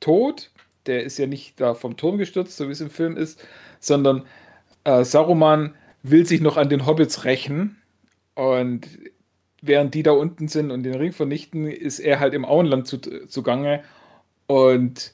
[0.00, 0.50] tot,
[0.84, 3.42] der ist ja nicht da vom Turm gestürzt, so wie es im Film ist,
[3.80, 4.26] sondern
[4.84, 7.78] äh, Saruman will sich noch an den Hobbits rächen.
[8.34, 8.86] Und
[9.62, 12.98] während die da unten sind und den Ring vernichten, ist er halt im Auenland zu,
[12.98, 13.82] zugange.
[14.46, 15.12] Und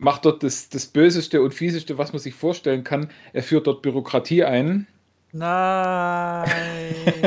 [0.00, 3.10] macht dort das, das Böseste und Fieseste, was man sich vorstellen kann.
[3.32, 4.86] Er führt dort Bürokratie ein.
[5.32, 6.50] Nein.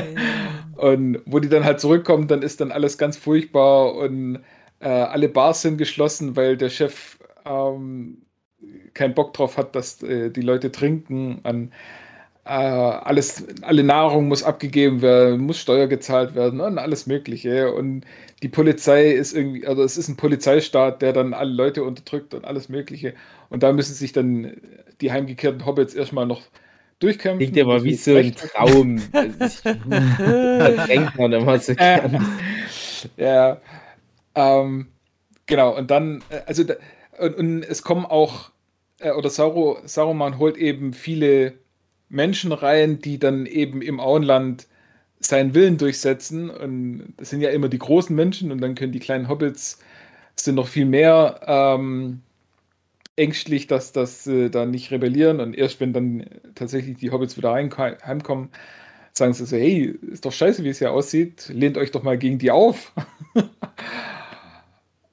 [0.76, 4.40] und wo die dann halt zurückkommen, dann ist dann alles ganz furchtbar und
[4.80, 8.24] äh, alle Bars sind geschlossen, weil der Chef ähm,
[8.94, 11.40] keinen Bock drauf hat, dass äh, die Leute trinken.
[11.44, 11.68] Äh,
[12.46, 17.74] alles, alle Nahrung muss abgegeben werden, muss Steuer gezahlt werden und alles Mögliche.
[17.74, 18.06] Und
[18.42, 22.44] die Polizei ist irgendwie, also es ist ein Polizeistaat, der dann alle Leute unterdrückt und
[22.44, 23.14] alles Mögliche.
[23.50, 24.58] Und da müssen sich dann
[25.00, 26.42] die heimgekehrten Hobbits erstmal noch
[27.00, 27.40] durchkämpfen.
[27.40, 29.02] Klingt ja mal wie so ein Traum.
[29.14, 31.74] da denkt man immer so
[33.18, 33.62] ja.
[34.36, 34.88] Ähm,
[35.46, 36.64] genau, und dann, äh, also,
[37.20, 38.52] und, und es kommen auch,
[39.00, 41.54] äh, oder Sauro, Saruman holt eben viele
[42.14, 44.68] Menschen rein, die dann eben im Auenland
[45.20, 46.50] seinen Willen durchsetzen.
[46.50, 49.80] Und das sind ja immer die großen Menschen und dann können die kleinen Hobbits
[50.36, 52.22] sind noch viel mehr ähm,
[53.16, 55.40] ängstlich, dass das äh, da nicht rebellieren.
[55.40, 58.50] Und erst wenn dann tatsächlich die Hobbits wieder heimkommen,
[59.12, 62.18] sagen sie so, hey, ist doch scheiße, wie es hier aussieht, lehnt euch doch mal
[62.18, 62.94] gegen die auf.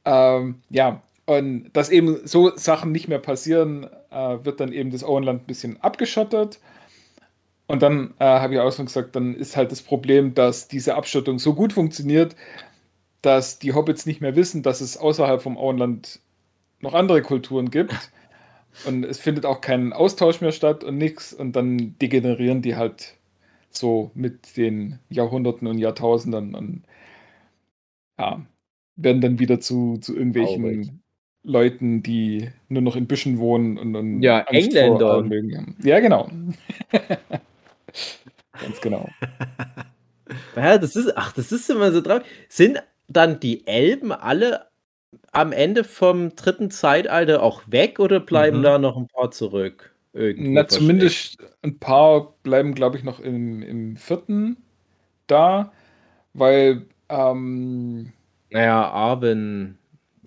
[0.04, 5.04] ähm, ja, und dass eben so Sachen nicht mehr passieren, äh, wird dann eben das
[5.04, 6.58] Auenland ein bisschen abgeschottet.
[7.70, 10.96] Und dann äh, habe ich auch schon gesagt, dann ist halt das Problem, dass diese
[10.96, 12.34] Abschottung so gut funktioniert,
[13.22, 16.18] dass die Hobbits nicht mehr wissen, dass es außerhalb vom Auenland
[16.80, 17.94] noch andere Kulturen gibt.
[18.86, 21.32] Und es findet auch kein Austausch mehr statt und nichts.
[21.32, 23.16] Und dann degenerieren die halt
[23.70, 26.82] so mit den Jahrhunderten und Jahrtausenden und
[28.16, 28.46] ja,
[28.94, 30.90] werden dann wieder zu, zu irgendwelchen Traurig.
[31.42, 35.24] Leuten, die nur noch in Büschen wohnen und, und ja, Angst Engländer.
[35.82, 36.28] Ja, genau.
[38.60, 39.08] Ganz genau.
[40.56, 42.24] Ja, das ist, ach, das ist immer so traurig.
[42.48, 44.66] Sind dann die Elben alle
[45.32, 48.62] am Ende vom dritten Zeitalter auch weg oder bleiben mhm.
[48.62, 49.94] da noch ein paar zurück?
[50.12, 54.56] Na, zumindest ein paar bleiben, glaube ich, noch im, im vierten
[55.28, 55.72] da,
[56.34, 56.86] weil.
[57.08, 58.12] Ähm,
[58.50, 59.78] naja, Arwen.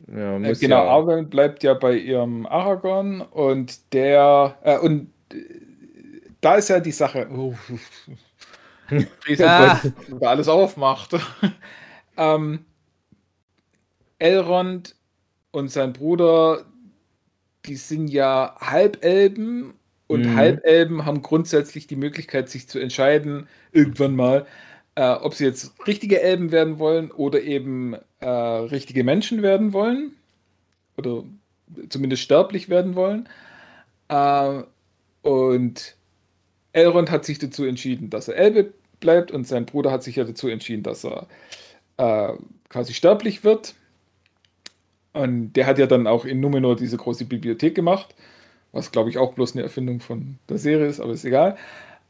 [0.08, 0.90] Ja, äh, genau, ja.
[0.90, 4.58] Arwen bleibt ja bei ihrem Aragorn und der.
[4.64, 5.12] Äh, und
[6.44, 7.28] da ist ja die Sache.
[7.32, 7.56] Oh,
[9.40, 9.82] ah.
[10.22, 11.16] alles aufmacht.
[12.16, 12.66] Ähm,
[14.20, 14.96] Elrond
[15.50, 16.64] und sein Bruder,
[17.66, 19.74] die sind ja Halbelben
[20.06, 20.36] und mhm.
[20.36, 24.46] Halbelben haben grundsätzlich die Möglichkeit, sich zu entscheiden, irgendwann mal,
[24.94, 30.14] äh, ob sie jetzt richtige Elben werden wollen oder eben äh, richtige Menschen werden wollen.
[30.98, 31.24] Oder
[31.90, 33.28] zumindest sterblich werden wollen.
[34.10, 34.62] Äh,
[35.24, 35.96] und
[36.74, 40.24] Elrond hat sich dazu entschieden, dass er Elbe bleibt und sein Bruder hat sich ja
[40.24, 41.28] dazu entschieden, dass er
[41.98, 42.34] äh,
[42.70, 43.76] quasi sterblich wird.
[45.14, 48.16] Und der hat ja dann auch in Numenor diese große Bibliothek gemacht,
[48.72, 51.58] was glaube ich auch bloß eine Erfindung von der Serie ist, aber ist egal.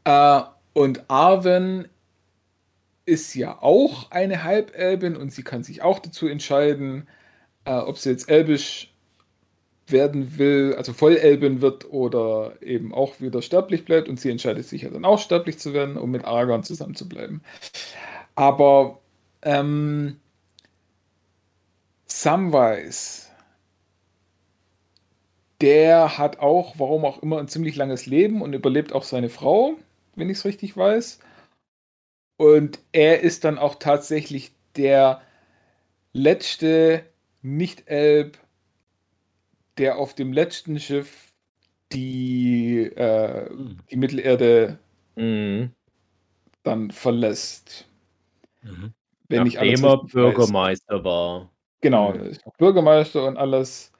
[0.04, 0.40] Äh,
[0.72, 1.88] und Arwen
[3.06, 7.06] ist ja auch eine Halbelbin und sie kann sich auch dazu entscheiden,
[7.66, 8.93] äh, ob sie jetzt elbisch
[9.86, 14.82] werden will, also Vollelbin wird oder eben auch wieder sterblich bleibt und sie entscheidet sich
[14.82, 17.42] ja dann auch sterblich zu werden, um mit Aragorn zusammen zu bleiben.
[18.34, 19.00] Aber
[19.42, 20.20] ähm,
[22.06, 23.28] Samwise,
[25.60, 29.74] der hat auch, warum auch immer, ein ziemlich langes Leben und überlebt auch seine Frau,
[30.14, 31.20] wenn ich es richtig weiß.
[32.36, 35.22] Und er ist dann auch tatsächlich der
[36.12, 37.04] letzte
[37.42, 38.38] Nicht-Elb,
[39.78, 41.32] der auf dem letzten Schiff
[41.92, 43.78] die, äh, hm.
[43.90, 44.78] die Mittelerde
[45.16, 45.70] mhm.
[46.62, 47.86] dann verlässt.
[48.62, 48.94] Mhm.
[49.28, 51.04] Wenn Nachdem ich er Bürgermeister weiß.
[51.04, 51.50] war.
[51.80, 52.36] Genau, mhm.
[52.58, 53.92] Bürgermeister und alles.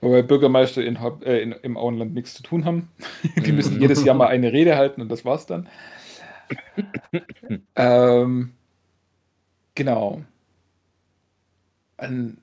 [0.00, 2.90] Wobei Bürgermeister in, äh, in, im Auenland nichts zu tun haben.
[3.44, 3.82] die müssen mhm.
[3.82, 5.68] jedes Jahr mal eine Rede halten und das war's dann.
[7.76, 8.52] ähm,
[9.74, 10.22] genau.
[11.98, 12.38] An,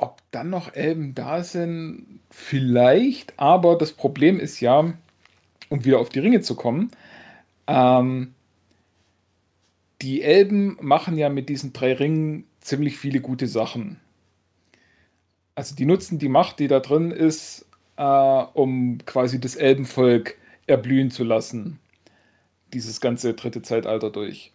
[0.00, 4.92] ob dann noch Elben da sind, vielleicht, aber das Problem ist ja,
[5.68, 6.90] um wieder auf die Ringe zu kommen,
[7.66, 8.34] ähm,
[10.02, 14.00] die Elben machen ja mit diesen drei Ringen ziemlich viele gute Sachen.
[15.54, 20.36] Also die nutzen die Macht, die da drin ist, äh, um quasi das Elbenvolk
[20.66, 21.78] erblühen zu lassen.
[22.72, 24.52] Dieses ganze dritte Zeitalter durch.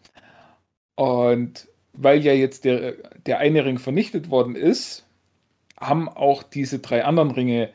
[0.95, 2.93] Und weil ja jetzt der,
[3.25, 5.04] der eine Ring vernichtet worden ist,
[5.79, 7.69] haben auch diese drei anderen Ringe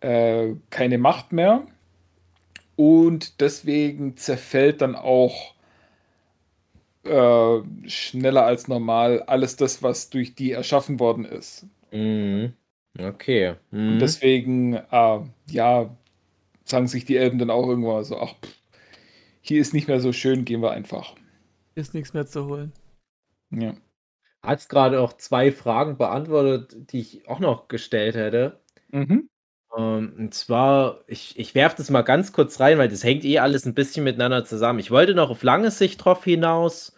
[0.00, 1.66] äh, keine Macht mehr.
[2.76, 5.54] Und deswegen zerfällt dann auch
[7.04, 11.66] äh, schneller als normal alles das, was durch die erschaffen worden ist.
[11.92, 12.54] Mhm.
[12.98, 13.54] Okay.
[13.70, 13.92] Mhm.
[13.92, 15.96] Und deswegen, äh, ja,
[16.64, 18.56] sagen sich die Elben dann auch irgendwann so, ach, pff,
[19.40, 21.14] hier ist nicht mehr so schön, gehen wir einfach.
[21.74, 22.72] Ist nichts mehr zu holen.
[23.50, 23.74] Ja
[24.42, 28.60] hat gerade auch zwei Fragen beantwortet, die ich auch noch gestellt hätte.
[28.90, 29.28] Mhm.
[29.76, 33.38] Ähm, und zwar, ich, ich werfe das mal ganz kurz rein, weil das hängt eh
[33.38, 34.80] alles ein bisschen miteinander zusammen.
[34.80, 36.96] Ich wollte noch auf lange Sicht drauf hinaus.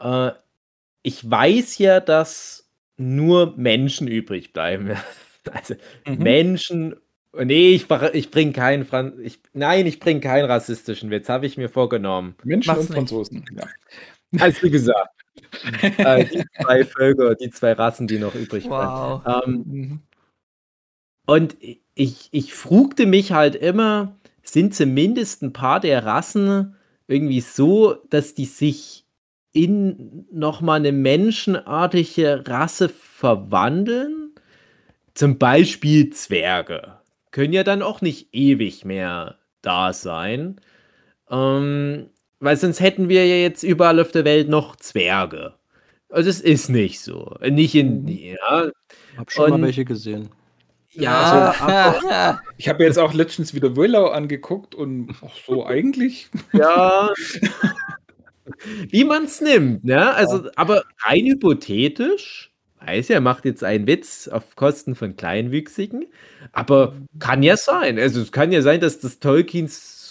[0.00, 0.32] Äh,
[1.02, 4.96] ich weiß ja, dass nur Menschen übrig bleiben.
[5.52, 5.74] also
[6.06, 6.18] mhm.
[6.18, 6.96] Menschen.
[7.34, 9.18] Nee, ich, ich bringe keinen Franz.
[9.22, 12.36] Ich, nein, ich bringe keinen rassistischen Witz, habe ich mir vorgenommen.
[12.44, 12.96] Menschen Mach's und nicht.
[12.96, 13.44] Franzosen.
[13.54, 13.66] Ja.
[14.38, 15.21] Also wie gesagt
[15.98, 19.24] äh, die zwei Völker, die zwei Rassen, die noch übrig wow.
[19.24, 19.44] waren.
[19.44, 20.00] Ähm, mhm.
[21.26, 21.56] und
[21.94, 26.76] ich, ich frugte mich halt immer, sind zumindest ein paar der Rassen
[27.06, 29.06] irgendwie so, dass die sich
[29.52, 34.34] in nochmal eine menschenartige Rasse verwandeln?
[35.14, 36.98] Zum Beispiel Zwerge.
[37.32, 40.60] Können ja dann auch nicht ewig mehr da sein.
[41.30, 42.10] Ähm,
[42.42, 45.54] weil sonst hätten wir ja jetzt überall auf der Welt noch Zwerge.
[46.08, 47.36] Also es ist nicht so.
[47.40, 48.02] Nicht in.
[48.02, 48.08] Mhm.
[48.08, 48.70] Ja.
[49.16, 50.28] Hab schon Und, mal welche gesehen.
[50.90, 56.28] Ja, also, ich habe jetzt auch letztens wieder Willow angeguckt und ach so eigentlich.
[56.52, 57.14] Ja.
[58.90, 60.12] Wie man es nimmt, ne?
[60.12, 62.52] Also, aber rein hypothetisch,
[62.84, 66.06] weiß ja, macht jetzt einen Witz auf Kosten von Kleinwüchsigen,
[66.52, 67.98] aber kann ja sein.
[67.98, 70.01] Also es kann ja sein, dass das Tolkiens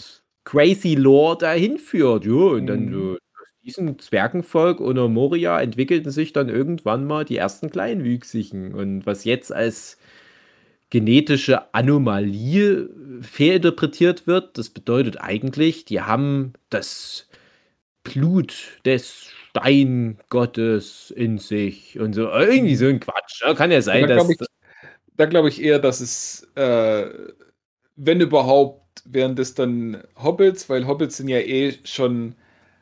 [0.44, 2.26] crazy Lore dahin führt.
[2.26, 3.14] Ja, und dann mhm.
[3.14, 8.74] aus diesem Zwergenvolk unter Moria entwickelten sich dann irgendwann mal die ersten Kleinwüchsigen.
[8.74, 9.98] Und was jetzt als
[10.90, 12.90] genetische Anomalie
[13.22, 17.30] fehlinterpretiert wird, das bedeutet eigentlich, die haben das
[18.04, 22.30] Blut des Steingottes in sich und so.
[22.30, 23.42] Irgendwie so ein Quatsch.
[23.42, 24.30] Da kann ja sein, da dass.
[24.30, 24.38] Ich,
[25.18, 27.10] da glaube ich eher, dass es, äh,
[28.04, 32.36] wenn überhaupt, wären das dann Hobbits, weil Hobbits sind ja eh schon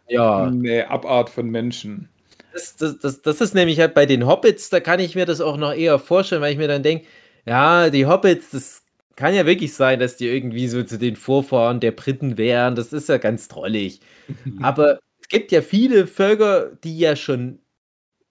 [0.07, 0.45] ja.
[0.45, 2.09] eine Abart von Menschen.
[2.53, 5.41] Das, das, das, das ist nämlich halt bei den Hobbits, da kann ich mir das
[5.41, 7.05] auch noch eher vorstellen, weil ich mir dann denke,
[7.45, 8.83] ja, die Hobbits, das
[9.15, 12.75] kann ja wirklich sein, dass die irgendwie so zu den Vorfahren der Briten wären.
[12.75, 13.99] Das ist ja ganz trollig.
[14.61, 17.59] Aber es gibt ja viele Völker, die ja schon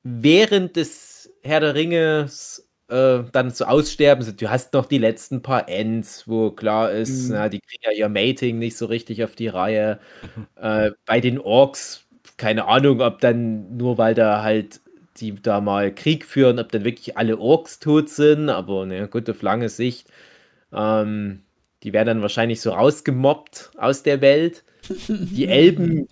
[0.02, 4.24] während des Herr der Ringes äh, dann so aussterben.
[4.24, 7.34] So, du hast noch die letzten paar Ends, wo klar ist, mhm.
[7.34, 9.98] na, die kriegen ja ihr Mating nicht so richtig auf die Reihe.
[10.56, 14.80] Äh, bei den Orks, keine Ahnung, ob dann nur weil da halt
[15.18, 19.28] die da mal Krieg führen, ob dann wirklich alle Orks tot sind, aber ne, gut,
[19.28, 20.08] auf lange Sicht.
[20.72, 21.42] Ähm,
[21.82, 24.64] die werden dann wahrscheinlich so rausgemobbt aus der Welt.
[25.08, 26.08] Die Elben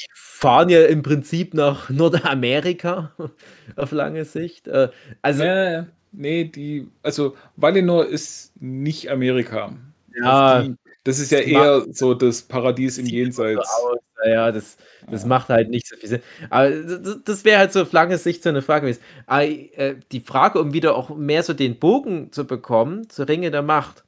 [0.00, 3.12] die fahren ja im Prinzip nach Nordamerika
[3.76, 4.68] auf lange Sicht.
[4.68, 4.90] Äh,
[5.22, 9.72] also, ja, nee, die, also Valinor ist nicht Amerika.
[10.16, 13.68] Ja, die, das ist ja eher so das Paradies im Jenseits.
[13.80, 14.76] So ja, das,
[15.08, 15.28] das ja.
[15.28, 16.22] macht halt nicht so viel Sinn.
[16.50, 19.02] Aber das, das wäre halt so auf lange Sicht so eine Frage gewesen.
[19.26, 23.50] Aber, äh, die Frage, um wieder auch mehr so den Bogen zu bekommen, zu Ringe
[23.50, 24.04] der Macht.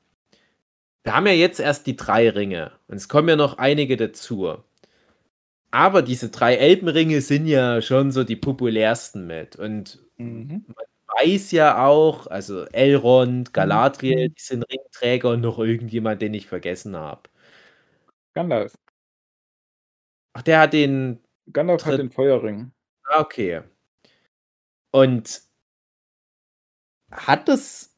[1.05, 4.57] Wir haben ja jetzt erst die drei Ringe und es kommen ja noch einige dazu.
[5.70, 9.57] Aber diese drei Elbenringe sind ja schon so die populärsten mit.
[9.57, 10.64] Und mhm.
[10.66, 10.84] man
[11.20, 14.34] weiß ja auch, also Elrond, Galadriel, mhm.
[14.34, 17.22] die sind Ringträger und noch irgendjemand, den ich vergessen habe.
[18.34, 18.76] Gandalf.
[20.32, 21.20] Ach, der hat den.
[21.52, 22.72] Gandalf hat den Feuerring.
[23.04, 23.62] Ah, okay.
[24.92, 25.42] Und
[27.10, 27.88] hat das.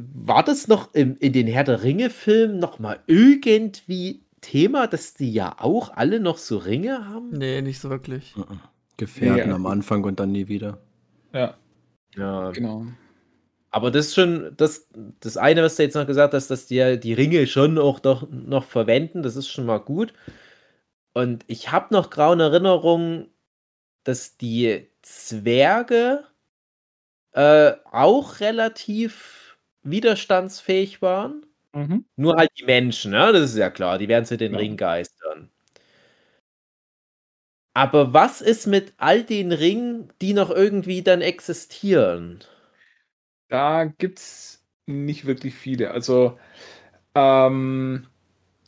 [0.00, 5.56] War das noch im, in den Herr der Ringe-Filmen nochmal irgendwie Thema, dass die ja
[5.58, 7.30] auch alle noch so Ringe haben?
[7.30, 8.34] Nee, nicht so wirklich.
[8.96, 10.78] Gefährten nee, am Anfang und dann nie wieder.
[11.32, 11.56] Ja.
[12.18, 12.50] Ja.
[12.50, 12.86] Genau.
[13.70, 14.88] Aber das ist schon das,
[15.20, 18.28] das eine, was du jetzt noch gesagt hast, dass die die Ringe schon auch doch
[18.30, 20.14] noch verwenden, das ist schon mal gut.
[21.12, 23.28] Und ich habe noch graue Erinnerungen,
[24.04, 26.24] dass die Zwerge
[27.32, 31.46] äh, auch relativ widerstandsfähig waren.
[31.74, 32.04] Mhm.
[32.16, 33.32] Nur halt die Menschen, ne?
[33.32, 34.58] Das ist ja klar, die werden zu den ja.
[34.58, 35.50] Ringgeistern.
[37.78, 42.40] Aber was ist mit all den Ringen, die noch irgendwie dann existieren?
[43.48, 45.92] Da gibt es nicht wirklich viele.
[45.92, 46.36] Also,
[47.14, 48.08] ähm,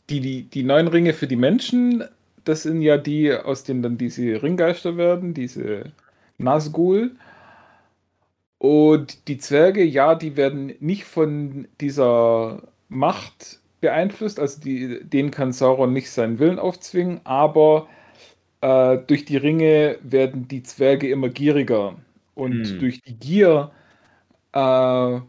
[0.09, 2.05] die, die, die neuen Ringe für die Menschen,
[2.45, 5.91] das sind ja die, aus denen dann diese Ringgeister werden, diese
[6.37, 7.11] Nazgul.
[8.59, 15.51] Und die Zwerge, ja, die werden nicht von dieser Macht beeinflusst, also die, denen kann
[15.51, 17.89] Sauron nicht seinen Willen aufzwingen, aber
[18.61, 21.95] äh, durch die Ringe werden die Zwerge immer gieriger.
[22.35, 22.79] Und hm.
[22.79, 23.71] durch die Gier
[24.53, 25.19] äh,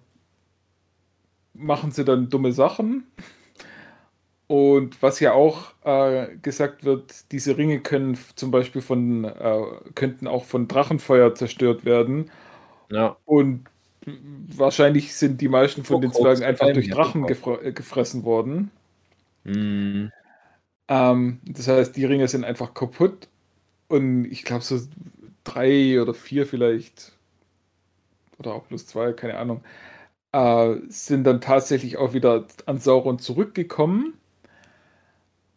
[1.55, 3.05] machen sie dann dumme Sachen.
[4.47, 9.63] Und was ja auch äh, gesagt wird, diese Ringe können zum Beispiel von, äh,
[9.95, 12.31] könnten auch von Drachenfeuer zerstört werden.
[12.91, 13.17] Ja.
[13.25, 13.65] Und
[14.05, 18.71] wahrscheinlich sind die meisten von den Zwergen einfach durch Drachen gefre gefressen worden.
[19.45, 20.09] Mm.
[20.89, 23.29] Ähm, das heißt, die Ringe sind einfach kaputt.
[23.89, 24.81] Und ich glaube, so
[25.45, 27.13] drei oder vier vielleicht,
[28.39, 29.63] oder auch plus zwei, keine Ahnung,
[30.33, 34.15] äh, sind dann tatsächlich auch wieder an Sauron zurückgekommen.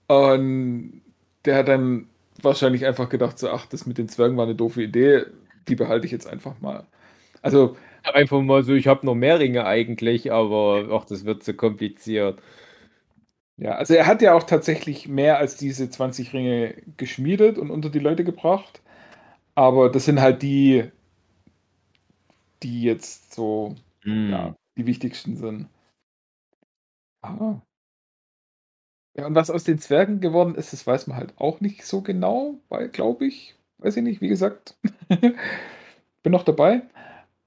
[0.08, 1.02] Und
[1.46, 2.08] der hat dann
[2.42, 5.26] wahrscheinlich einfach gedacht, so, ach, das mit den Zwergen war eine doofe Idee,
[5.68, 6.86] die behalte ich jetzt einfach mal.
[7.42, 7.78] Also.
[8.14, 12.42] Einfach mal so, ich habe noch mehr Ringe eigentlich, aber ach, das wird zu kompliziert.
[13.58, 17.90] Ja, also er hat ja auch tatsächlich mehr als diese 20 Ringe geschmiedet und unter
[17.90, 18.82] die Leute gebracht.
[19.56, 20.92] Aber das sind halt die,
[22.64, 24.32] die jetzt so, mm.
[24.32, 25.70] ja, die wichtigsten sind.
[27.22, 27.62] Ah.
[29.18, 32.02] Ja, und was aus den Zwergen geworden ist, das weiß man halt auch nicht so
[32.02, 34.76] genau, weil, glaube ich, weiß ich nicht, wie gesagt,
[35.10, 36.82] bin noch dabei.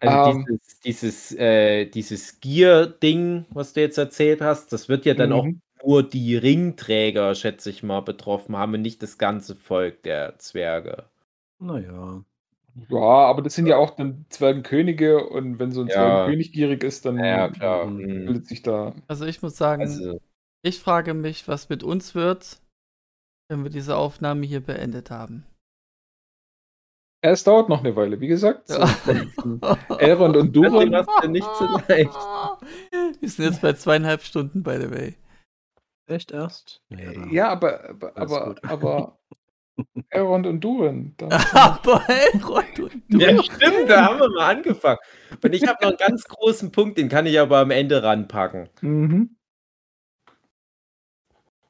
[0.00, 5.12] Also ähm, dieses, dieses, äh, dieses Gier-Ding, was du jetzt erzählt hast, das wird ja
[5.12, 5.60] dann auch mhm.
[5.84, 11.04] Nur die Ringträger, schätze ich mal, betroffen haben und nicht das ganze Volk der Zwerge.
[11.58, 12.24] Naja.
[12.88, 15.94] Ja, aber das sind ja auch dann Zwergenkönige und wenn so ein ja.
[15.94, 17.86] Zwergenkönig gierig ist, dann ja, klar.
[17.86, 18.26] Mhm.
[18.26, 18.94] bildet sich da.
[19.08, 20.20] Also ich muss sagen, also,
[20.62, 22.60] ich frage mich, was mit uns wird,
[23.48, 25.44] wenn wir diese Aufnahme hier beendet haben.
[27.20, 28.70] Es dauert noch eine Weile, wie gesagt.
[28.70, 29.60] Von
[29.98, 30.90] Elrond und Duron.
[31.28, 32.14] nicht so leicht.
[33.20, 35.14] Wir sind jetzt bei zweieinhalb Stunden, by the way.
[36.08, 36.80] Echt erst?
[36.88, 39.18] Ja, ja aber, aber, aber, aber
[40.08, 41.14] Elrond und Durin.
[41.52, 43.36] aber Elrond und Durin.
[43.36, 44.98] Ja, stimmt, da haben wir mal angefangen.
[45.42, 48.68] Und ich habe noch einen ganz großen Punkt, den kann ich aber am Ende ranpacken.
[48.80, 49.36] Mhm.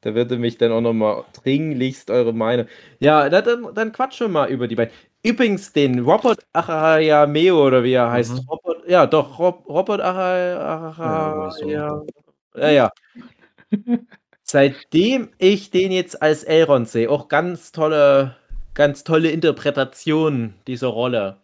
[0.01, 2.67] Da würde mich dann auch nochmal dringlichst eure Meinung.
[2.99, 4.93] Ja, dann, dann quatschen wir mal über die beiden.
[5.21, 8.31] Übrigens, den Robert Achayameo oder wie er heißt.
[8.31, 8.47] Mhm.
[8.47, 11.69] Robert, ja, doch, Rob, Robert Achayameo.
[11.69, 12.01] Ja,
[12.55, 12.91] ja, ja.
[14.51, 18.35] Seitdem ich den jetzt als Elrond sehe, auch ganz tolle,
[18.73, 21.37] ganz tolle Interpretation dieser Rolle.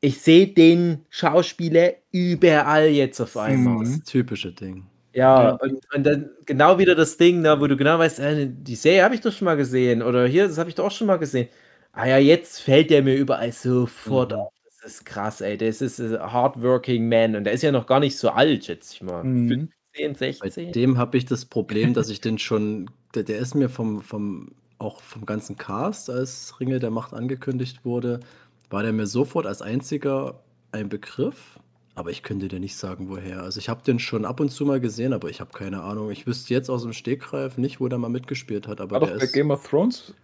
[0.00, 3.84] ich sehe den Schauspieler überall jetzt auf einmal.
[3.84, 4.86] Das typische Ding.
[5.12, 5.50] Ja, ja.
[5.56, 9.02] Und, und, dann genau wieder das Ding, ne, wo du genau weißt, äh, die Serie
[9.02, 10.00] habe ich doch schon mal gesehen.
[10.00, 11.48] Oder hier, das habe ich doch auch schon mal gesehen.
[11.90, 14.38] Ah ja, jetzt fällt der mir überall sofort mhm.
[14.38, 14.52] auf.
[14.80, 15.58] Das ist krass, ey.
[15.58, 17.34] Das ist ein hardworking man.
[17.34, 19.24] Und der ist ja noch gar nicht so alt, schätze ich mal.
[19.24, 19.72] Mhm.
[19.92, 20.66] 15, 16.
[20.66, 24.02] Bei dem habe ich das Problem, dass ich den schon, der, der ist mir vom,
[24.02, 28.20] vom, auch vom ganzen Cast, als Ringe der Macht angekündigt wurde,
[28.70, 30.40] war der mir sofort als einziger
[30.72, 31.58] ein Begriff.
[31.96, 33.42] Aber ich könnte dir nicht sagen, woher.
[33.42, 36.10] Also ich habe den schon ab und zu mal gesehen, aber ich habe keine Ahnung.
[36.10, 38.80] Ich wüsste jetzt aus dem Stegreif nicht, wo der mal mitgeschspielt hat.
[38.80, 40.14] Aber war der doch bei Game of Thrones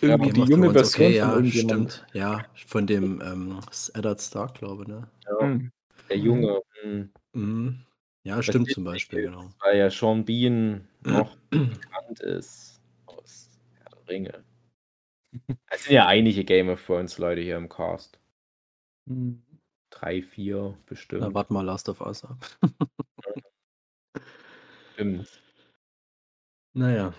[0.00, 2.06] irgendwie die junge Thrones, Version okay, von ja, stimmt.
[2.12, 3.58] Ja, von dem ähm,
[3.94, 5.08] Eddard Stark, glaube ich, ne?
[5.28, 5.70] Ja, hm.
[6.08, 6.60] der Junge.
[6.84, 7.10] Mhm.
[7.32, 7.78] Mhm.
[8.26, 9.52] Ja, das stimmt zum Beispiel, genau.
[9.60, 13.48] Weil ja Sean Bean noch bekannt ist aus
[13.78, 14.44] Herr der Ringe.
[15.68, 18.18] Es sind ja einige Game of Thrones Leute hier im Cast.
[19.04, 19.44] Mhm.
[19.90, 21.20] Drei, vier bestimmt.
[21.20, 22.44] Na, warte mal Last of Us ab.
[24.94, 25.40] Stimmt.
[26.74, 27.14] Naja.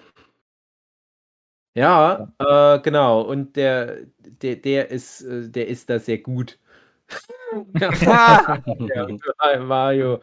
[1.73, 3.21] Ja, äh, genau.
[3.21, 6.59] Und der, der, der ist, äh, der ist da sehr gut.
[7.79, 10.21] ja, Mario.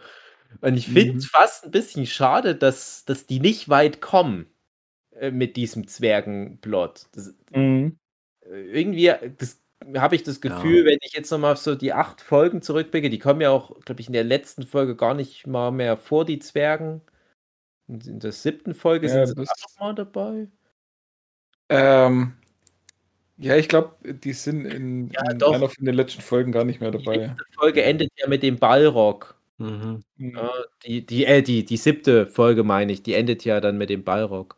[0.61, 1.29] Und ich finde es mhm.
[1.29, 4.47] fast ein bisschen schade, dass, dass die nicht weit kommen
[5.13, 7.07] äh, mit diesem Zwergenplot.
[7.13, 7.99] Das, mhm.
[8.47, 9.61] Äh, irgendwie, das
[9.97, 10.85] habe ich das Gefühl, ja.
[10.87, 14.01] wenn ich jetzt nochmal auf so die acht Folgen zurückblicke, die kommen ja auch, glaube
[14.01, 17.03] ich, in der letzten Folge gar nicht mal mehr vor, die Zwergen.
[17.87, 20.49] In der siebten Folge ja, sind sie auch mal dabei.
[21.69, 22.35] Ähm,
[23.37, 26.81] ja, ich glaube, die sind in, ja, in einer von den letzten Folgen gar nicht
[26.81, 27.29] mehr dabei.
[27.29, 29.39] Die Folge endet ja mit dem Ballrock.
[29.59, 30.03] Mhm.
[30.17, 30.51] Ja,
[30.85, 34.05] die, die, äh, die, die siebte Folge meine ich, die endet ja dann mit dem
[34.05, 34.57] Ballrock.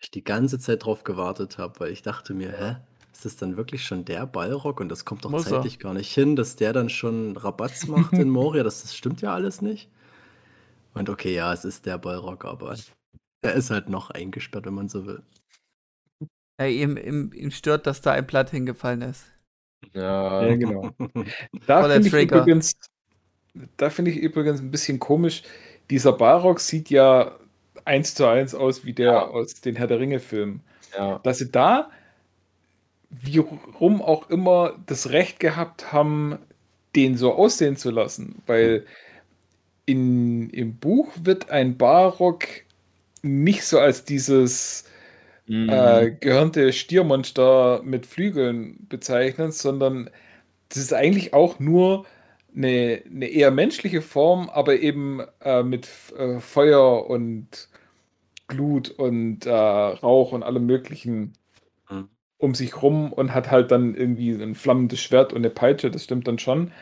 [0.00, 2.76] Ich die ganze Zeit drauf gewartet habe, weil ich dachte mir, hä?
[3.12, 4.80] Ist das dann wirklich schon der Ballrock?
[4.80, 5.80] Und das kommt doch Muss zeitlich er.
[5.80, 8.64] gar nicht hin, dass der dann schon Rabatz macht in Moria.
[8.64, 9.88] Das, das stimmt ja alles nicht.
[10.94, 12.76] Und okay, ja, es ist der Ballrock, aber
[13.42, 15.22] er ist halt noch eingesperrt, wenn man so will.
[16.58, 19.24] Ja, ihm, ihm, ihm stört, dass da ein Blatt hingefallen ist.
[19.94, 20.90] Ja, ja genau.
[21.66, 22.74] da finde ich, übrigens,
[23.76, 25.42] da find ich übrigens ein bisschen komisch.
[25.90, 27.36] Dieser Barrock sieht ja
[27.84, 29.28] eins zu eins aus wie der ja.
[29.28, 30.60] aus den Herr der Ringe-Filmen.
[30.96, 31.20] Ja.
[31.22, 31.90] Dass sie da,
[33.10, 36.38] wie rum auch immer, das Recht gehabt haben,
[36.94, 38.42] den so aussehen zu lassen.
[38.46, 38.86] Weil
[39.86, 42.46] in, im Buch wird ein Barrock
[43.22, 44.84] nicht so als dieses
[45.46, 45.68] mhm.
[45.68, 50.10] äh, gehörnte Stiermonster mit Flügeln bezeichnet, sondern
[50.68, 52.06] das ist eigentlich auch nur
[52.54, 57.68] eine, eine eher menschliche Form, aber eben äh, mit äh, Feuer und
[58.48, 61.32] Glut und äh, Rauch und allem Möglichen
[61.90, 62.08] mhm.
[62.38, 66.04] um sich rum und hat halt dann irgendwie ein flammendes Schwert und eine Peitsche, das
[66.04, 66.72] stimmt dann schon.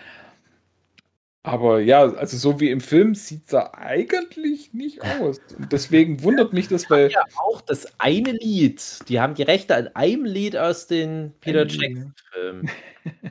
[1.43, 5.41] Aber ja, also so wie im Film sieht er eigentlich nicht aus.
[5.57, 7.11] Und deswegen wundert mich das, weil.
[7.11, 9.09] Ja, auch das eine Lied.
[9.09, 12.70] Die haben die Rechte an einem Lied aus den Peter Jackson-Filmen.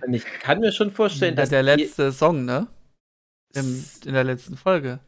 [0.06, 1.50] Und ich kann mir schon vorstellen, dass.
[1.50, 2.68] Der letzte Song, ne?
[3.54, 5.00] Im, in der letzten Folge.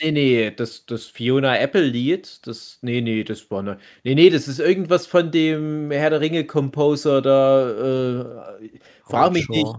[0.00, 2.78] Nee, nee, das, das Fiona Apple-Lied, das.
[2.82, 3.78] Nee, nee, das war ne.
[4.04, 8.58] Nee, nee, das ist irgendwas von dem Herr der Ringe-Composer da.
[8.58, 8.68] Äh,
[9.04, 9.74] frag mich nicht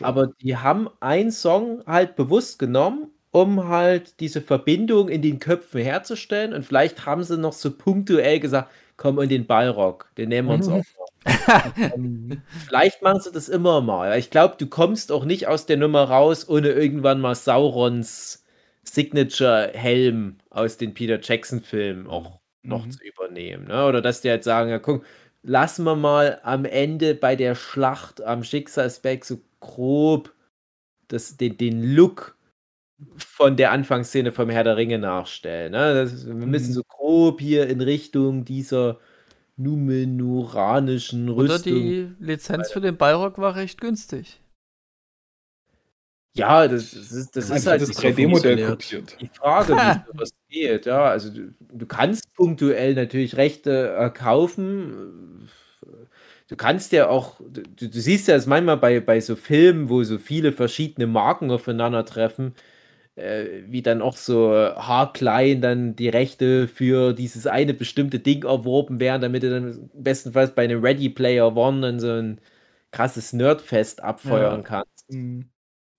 [0.00, 5.80] aber die haben einen Song halt bewusst genommen, um halt diese Verbindung in den Köpfen
[5.80, 6.52] herzustellen.
[6.52, 10.54] Und vielleicht haben sie noch so punktuell gesagt, komm in den Ballrock, den nehmen wir
[10.54, 10.84] uns auch noch.
[12.66, 14.18] Vielleicht machen sie das immer mal.
[14.18, 18.44] Ich glaube, du kommst auch nicht aus der Nummer raus, ohne irgendwann mal Saurons
[18.84, 22.90] Signature-Helm aus den Peter Jackson-Filmen auch noch mhm.
[22.90, 23.64] zu übernehmen.
[23.64, 23.86] Ne?
[23.86, 25.04] Oder dass die halt sagen, ja, guck,
[25.42, 30.34] lassen wir mal am Ende bei der Schlacht am Schicksalsberg so grob
[31.08, 32.36] das, den, den Look
[33.16, 35.72] von der Anfangsszene vom Herr der Ringe nachstellen.
[35.72, 35.94] Ne?
[35.94, 36.74] Das, wir müssen mhm.
[36.74, 38.98] so grob hier in Richtung dieser
[39.56, 41.72] numenoranischen Rüstung.
[41.72, 44.40] Oder die Lizenz für den Balrog war recht günstig.
[46.32, 49.16] Ja, das, das ist, das ist halt das 3D-Modell kopiert.
[49.20, 50.86] Die Frage, wie sowas geht.
[50.86, 55.48] Ja, also du, du, kannst punktuell natürlich Rechte äh, kaufen
[56.50, 60.02] du kannst ja auch, du, du siehst ja es manchmal bei, bei so Filmen, wo
[60.02, 62.54] so viele verschiedene Marken aufeinandertreffen,
[63.14, 68.98] äh, wie dann auch so haarklein dann die Rechte für dieses eine bestimmte Ding erworben
[69.00, 72.40] werden, damit du dann bestenfalls bei einem Ready Player One dann so ein
[72.90, 74.62] krasses Nerdfest abfeuern ja.
[74.62, 75.12] kannst.
[75.12, 75.50] Mhm.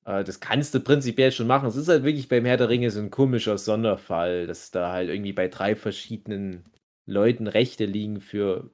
[0.06, 1.68] Äh, das kannst du prinzipiell schon machen.
[1.70, 5.10] Es ist halt wirklich beim Herr der Ringe so ein komischer Sonderfall, dass da halt
[5.10, 6.66] irgendwie bei drei verschiedenen
[7.06, 8.72] Leuten Rechte liegen für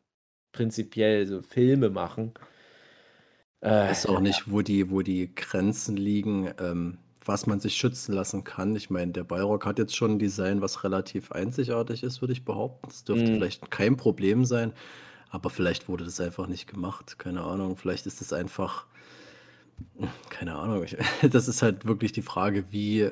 [0.57, 2.33] prinzipiell so Filme machen.
[3.61, 7.75] Äh, ich weiß auch nicht, wo die, wo die Grenzen liegen, ähm, was man sich
[7.75, 8.75] schützen lassen kann.
[8.75, 12.43] Ich meine, der Balrog hat jetzt schon ein Design, was relativ einzigartig ist, würde ich
[12.43, 12.87] behaupten.
[12.87, 13.35] Das dürfte mm.
[13.35, 14.73] vielleicht kein Problem sein,
[15.29, 17.19] aber vielleicht wurde das einfach nicht gemacht.
[17.19, 17.77] Keine Ahnung.
[17.77, 18.87] Vielleicht ist es einfach,
[20.29, 20.85] keine Ahnung.
[21.29, 23.11] Das ist halt wirklich die Frage, wie,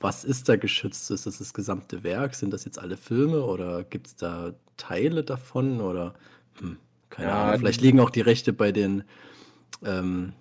[0.00, 1.10] was ist da geschützt?
[1.10, 2.34] Ist das das gesamte Werk?
[2.34, 5.80] Sind das jetzt alle Filme oder gibt es da Teile davon?
[5.80, 6.14] Oder
[6.58, 6.78] hm,
[7.10, 7.60] keine ja, Ahnung.
[7.60, 9.04] Vielleicht liegen auch die Rechte bei den
[9.84, 10.32] ähm,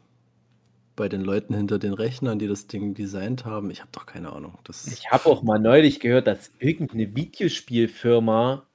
[0.95, 3.71] bei den Leuten hinter den Rechnern, die das Ding designt haben.
[3.71, 4.57] Ich habe doch keine Ahnung.
[4.63, 8.67] Das ich habe auch mal neulich gehört, dass irgendeine Videospielfirma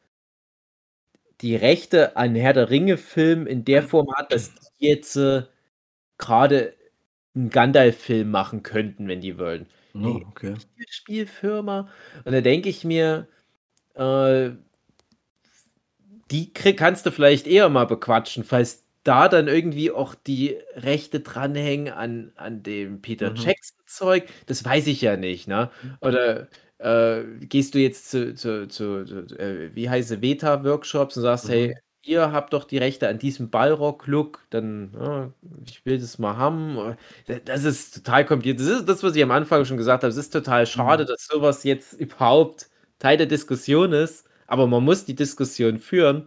[1.41, 5.43] die Rechte an Herr der Ringe-Film in der Form hat, dass die jetzt äh,
[6.19, 6.75] gerade
[7.35, 9.67] einen Gandalf-Film machen könnten, wenn die wollen.
[9.95, 10.55] Oh, okay.
[10.89, 11.89] Spielfirma.
[12.25, 13.29] Und da denke ich mir,
[13.95, 14.51] äh,
[16.31, 21.21] die krieg, kannst du vielleicht eher mal bequatschen, falls da dann irgendwie auch die Rechte
[21.21, 23.37] dranhängen an, an dem Peter mhm.
[23.37, 24.25] Jackson-Zeug.
[24.47, 25.71] Das weiß ich ja nicht, ne?
[26.01, 26.49] Oder
[26.79, 31.53] äh, gehst du jetzt zu, zu, zu, zu äh, wie heißt Veta-Workshops und sagst, mhm.
[31.53, 35.31] hey, ihr habt doch die Rechte an diesem Ballrock-Look, dann, ja,
[35.67, 36.97] ich will das mal haben.
[37.45, 38.61] Das ist total kompliziert.
[38.61, 40.11] Das ist das, was ich am Anfang schon gesagt habe.
[40.11, 41.09] Es ist total schade, mhm.
[41.09, 42.69] dass sowas jetzt überhaupt
[42.99, 46.27] Teil der Diskussion ist, aber man muss die Diskussion führen,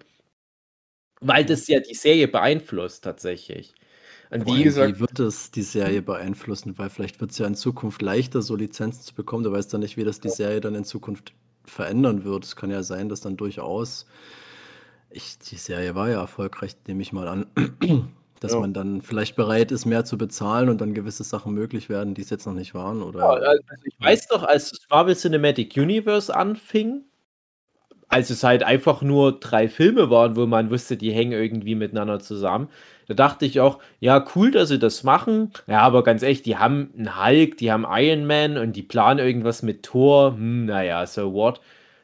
[1.22, 3.74] weil das ja die Serie beeinflusst tatsächlich.
[4.32, 6.78] Und wie, gesagt, wird es die Serie beeinflussen?
[6.78, 9.44] Weil vielleicht wird es ja in Zukunft leichter, so Lizenzen zu bekommen.
[9.44, 11.34] Du weißt ja nicht, wie das die Serie dann in Zukunft
[11.66, 12.46] verändern wird.
[12.46, 14.06] Es kann ja sein, dass dann durchaus
[15.10, 17.46] ich, die Serie war ja erfolgreich, nehme ich mal an.
[18.40, 18.60] Dass ja.
[18.62, 22.22] man dann vielleicht bereit ist, mehr zu bezahlen und dann gewisse Sachen möglich werden, die
[22.22, 23.02] es jetzt noch nicht waren.
[23.02, 23.20] Oder?
[23.20, 27.04] Ja, also ich weiß doch, als Marvel Cinematic Universe anfing,
[28.10, 32.20] als es halt einfach nur drei Filme waren, wo man wusste, die hängen irgendwie miteinander
[32.20, 32.70] zusammen,
[33.08, 35.52] da dachte ich auch, ja, cool, dass sie das machen.
[35.68, 39.20] Ja, aber ganz ehrlich, die haben einen Hulk, die haben Iron Man und die planen
[39.20, 40.34] irgendwas mit Thor.
[40.34, 41.60] Hm, naja, so what?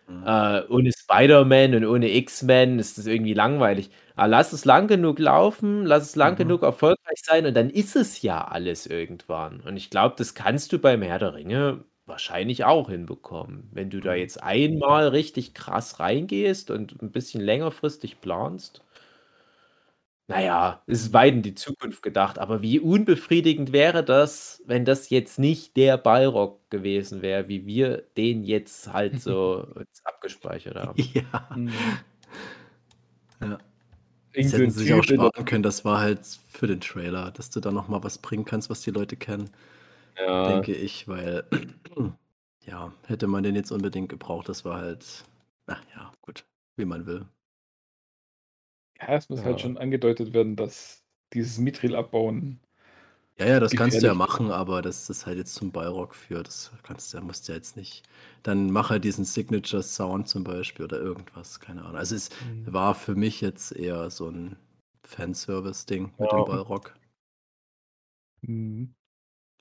[0.07, 0.23] Mhm.
[0.25, 3.91] Äh, ohne Spider-Man und ohne X-Men ist das irgendwie langweilig.
[4.15, 6.37] Aber lass es lang genug laufen, lass es lang mhm.
[6.37, 9.61] genug erfolgreich sein und dann ist es ja alles irgendwann.
[9.61, 13.69] Und ich glaube, das kannst du beim Herr der Ringe wahrscheinlich auch hinbekommen.
[13.71, 14.19] Wenn du da mhm.
[14.19, 18.81] jetzt einmal richtig krass reingehst und ein bisschen längerfristig planst.
[20.27, 25.11] Naja, es ist weit in die Zukunft gedacht, aber wie unbefriedigend wäre das, wenn das
[25.11, 29.67] jetzt nicht der Ballrock gewesen wäre, wie wir den jetzt halt so
[30.03, 30.99] abgespeichert haben.
[31.13, 31.55] Ja.
[31.55, 31.71] Mhm.
[33.39, 33.57] Ja.
[34.33, 37.59] Das hätten sie sich auch sparen können, das war halt für den Trailer, dass du
[37.59, 39.49] da noch mal was bringen kannst, was die Leute kennen,
[40.17, 40.35] Ja.
[40.45, 41.47] denke ich, weil
[42.65, 45.25] ja, hätte man den jetzt unbedingt gebraucht, das war halt,
[45.67, 46.45] na ja, gut,
[46.77, 47.27] wie man will.
[48.99, 51.03] Ja, es muss halt schon angedeutet werden, dass
[51.33, 52.61] dieses Mithril abbauen
[53.37, 56.47] Ja, ja, das kannst du ja machen, aber dass das halt jetzt zum Balrog führt,
[56.47, 58.03] das kannst du ja musst du ja jetzt nicht.
[58.43, 61.97] Dann mach halt diesen Signature Sound zum Beispiel oder irgendwas, keine Ahnung.
[61.97, 62.71] Also, es Mhm.
[62.73, 64.55] war für mich jetzt eher so ein
[65.05, 66.95] Fanservice-Ding mit dem Balrog.
[68.43, 68.95] Mhm.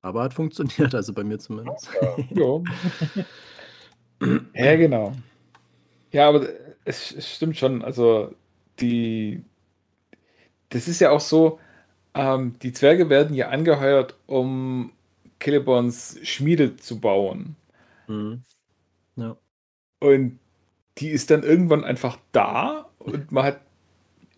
[0.04, 1.88] Aber hat funktioniert, also bei mir zumindest.
[2.30, 2.62] Ja.
[4.54, 5.12] Ja, genau.
[6.12, 6.48] Ja, aber
[6.84, 7.82] es es stimmt schon.
[7.82, 8.34] Also
[8.80, 9.42] die,
[10.70, 11.58] das ist ja auch so,
[12.14, 14.92] ähm, die Zwerge werden ja angeheuert, um
[15.42, 17.56] Celebons Schmiede zu bauen.
[18.06, 18.42] Mhm.
[19.16, 19.36] Ja.
[19.98, 20.38] Und
[20.98, 23.60] die ist dann irgendwann einfach da und man hat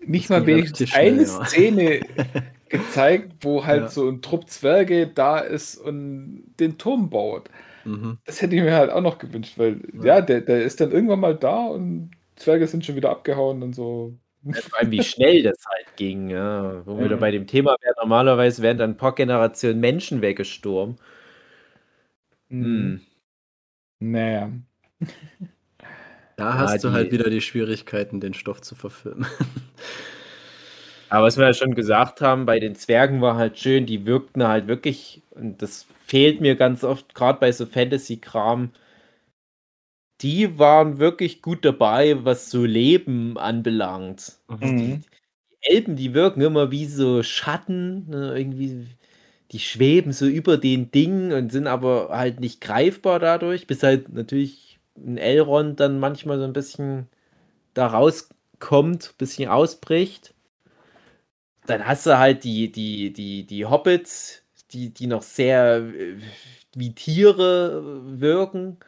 [0.00, 1.44] nicht mal wenigstens eine ja.
[1.44, 2.00] Szene
[2.68, 3.88] gezeigt, wo halt ja.
[3.88, 7.48] so ein Trupp Zwerge da ist und den Turm baut.
[7.84, 8.18] Mhm.
[8.24, 10.92] Das hätte ich mir halt auch noch gewünscht, weil ja, ja der, der ist dann
[10.92, 14.14] irgendwann mal da und Zwerge sind schon wieder abgehauen und so.
[14.52, 16.82] Vor allem, wie schnell das halt ging, ja.
[16.86, 20.96] Wo wir da bei dem Thema wären, normalerweise wären dann ein paar Generationen Menschen weggestorben.
[22.48, 22.64] Mhm.
[22.64, 23.00] Hm.
[23.98, 24.52] Naja.
[26.36, 29.26] Da hast ja, du halt wieder die Schwierigkeiten, den Stoff zu verfilmen.
[31.08, 34.46] Aber was wir ja schon gesagt haben, bei den Zwergen war halt schön, die wirkten
[34.46, 38.70] halt wirklich, und das fehlt mir ganz oft, gerade bei so Fantasy-Kram,
[40.22, 44.38] die waren wirklich gut dabei, was so Leben anbelangt.
[44.48, 44.76] Mhm.
[44.76, 45.00] Die, die,
[45.62, 48.86] Elben, die wirken immer wie so Schatten, ne, irgendwie,
[49.52, 54.12] die schweben so über den Dingen und sind aber halt nicht greifbar dadurch, bis halt
[54.12, 57.08] natürlich ein Elrond dann manchmal so ein bisschen
[57.74, 60.34] da rauskommt, ein bisschen ausbricht.
[61.66, 66.16] Dann hast du halt die, die, die, die Hobbits, die, die noch sehr äh,
[66.74, 68.78] wie Tiere wirken.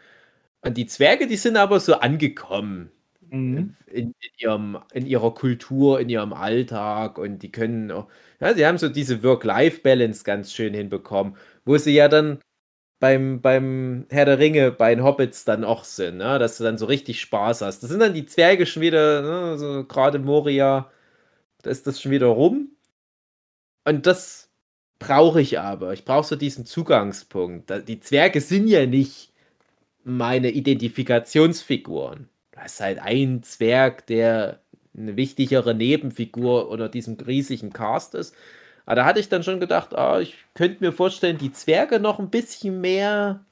[0.62, 2.90] Und die Zwerge, die sind aber so angekommen.
[3.30, 3.76] mhm.
[3.86, 8.08] in, in, ihrem, in ihrer Kultur, in ihrem Alltag und die können auch,
[8.40, 12.40] ja, sie haben so diese Work-Life-Balance ganz schön hinbekommen, wo sie ja dann
[13.00, 16.38] beim, beim Herr der Ringe bei den Hobbits dann auch sind, ne?
[16.38, 17.82] dass du dann so richtig Spaß hast.
[17.82, 19.58] Das sind dann die Zwerge schon wieder, ne?
[19.58, 20.90] so gerade Moria,
[21.68, 22.70] ist das schon wieder rum.
[23.84, 24.48] Und das
[24.98, 25.92] brauche ich aber.
[25.92, 27.72] Ich brauche so diesen Zugangspunkt.
[27.88, 29.32] Die Zwerge sind ja nicht
[30.04, 32.28] meine Identifikationsfiguren.
[32.52, 34.60] Da ist halt ein Zwerg, der
[34.96, 38.34] eine wichtigere Nebenfigur unter diesem riesigen Cast ist.
[38.84, 42.18] Aber da hatte ich dann schon gedacht, ah, ich könnte mir vorstellen, die Zwerge noch
[42.18, 43.44] ein bisschen mehr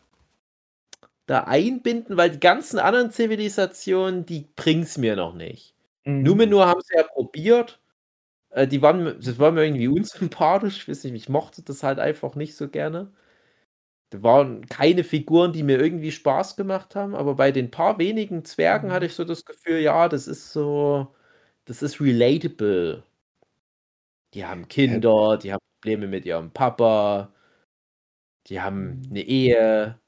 [1.27, 5.75] da einbinden, weil die ganzen anderen Zivilisationen, die bringen es mir noch nicht.
[6.05, 6.23] Mhm.
[6.23, 7.79] Numenor haben sie ja probiert.
[8.51, 10.79] Äh, die waren, das war mir irgendwie unsympathisch.
[10.83, 13.13] Ich weiß nicht, ich mochte das halt einfach nicht so gerne.
[14.11, 18.45] Da waren keine Figuren, die mir irgendwie Spaß gemacht haben, aber bei den paar wenigen
[18.45, 18.93] Zwergen mhm.
[18.93, 21.15] hatte ich so das Gefühl, ja, das ist so,
[21.65, 23.05] das ist relatable.
[24.35, 27.33] Die haben Kinder, die haben Probleme mit ihrem Papa,
[28.49, 29.29] die haben eine mhm.
[29.29, 30.01] Ehe,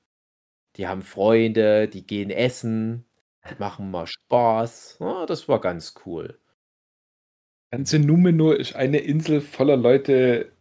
[0.76, 3.04] die haben Freunde, die gehen essen,
[3.58, 4.98] machen mal Spaß.
[5.00, 6.38] Ja, das war ganz cool.
[7.70, 10.52] Ganze Numenor ist eine Insel voller Leute,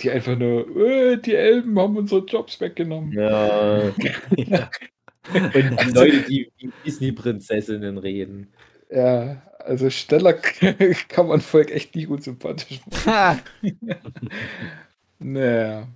[0.00, 3.12] die einfach nur, äh, die Elben haben unsere Jobs weggenommen.
[3.12, 3.82] Ja.
[4.36, 4.70] ja.
[5.32, 8.48] Und die also, Leute, die wie Disney-Prinzessinnen reden.
[8.90, 10.32] Ja, also Stella
[11.08, 13.40] kann man Volk echt nicht unsympathisch machen.
[15.18, 15.88] naja.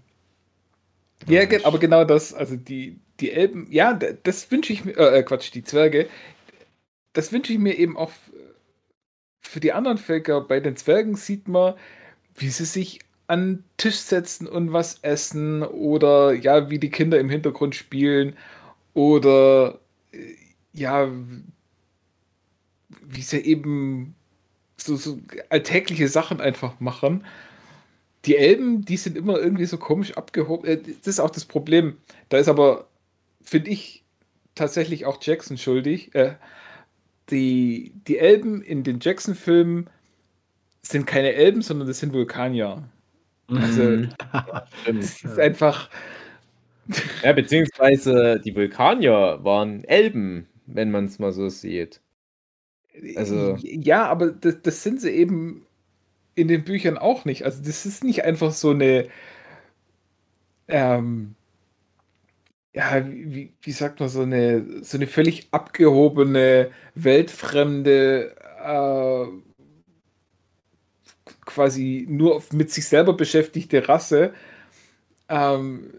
[1.28, 5.22] Ja, aber genau das, also die, die Elben, ja, das wünsche ich mir, äh, äh,
[5.22, 6.09] Quatsch, die Zwerge,
[7.12, 8.10] das wünsche ich mir eben auch
[9.40, 10.40] für die anderen Völker.
[10.40, 11.74] Bei den Zwergen sieht man,
[12.36, 17.18] wie sie sich an den Tisch setzen und was essen oder ja, wie die Kinder
[17.20, 18.36] im Hintergrund spielen
[18.94, 19.78] oder
[20.12, 20.34] äh,
[20.72, 21.08] ja,
[23.02, 24.14] wie sie eben
[24.76, 27.24] so, so alltägliche Sachen einfach machen.
[28.24, 30.66] Die Elben, die sind immer irgendwie so komisch abgehoben.
[30.66, 31.98] Äh, das ist auch das Problem.
[32.28, 32.88] Da ist aber,
[33.42, 34.04] finde ich,
[34.54, 36.14] tatsächlich auch Jackson schuldig.
[36.14, 36.34] Äh,
[37.31, 39.89] die, die Elben in den Jackson-Filmen
[40.82, 42.85] sind keine Elben, sondern das sind Vulkanier.
[43.48, 44.09] Also, mhm.
[44.86, 45.90] das ist einfach.
[47.23, 52.01] Ja, beziehungsweise die Vulkanier waren Elben, wenn man es mal so sieht.
[53.16, 53.57] Also.
[53.62, 55.66] Ja, aber das, das sind sie eben
[56.35, 57.44] in den Büchern auch nicht.
[57.44, 59.09] Also, das ist nicht einfach so eine.
[60.69, 61.35] Ähm,
[62.72, 69.26] ja, wie, wie sagt man, so eine, so eine völlig abgehobene, weltfremde, äh,
[71.47, 74.32] quasi nur mit sich selber beschäftigte Rasse.
[75.28, 75.92] Ähm,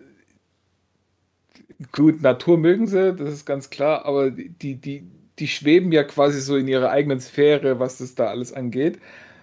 [1.92, 5.04] gut, Natur mögen sie, das ist ganz klar, aber die, die,
[5.40, 9.00] die schweben ja quasi so in ihrer eigenen Sphäre, was das da alles angeht.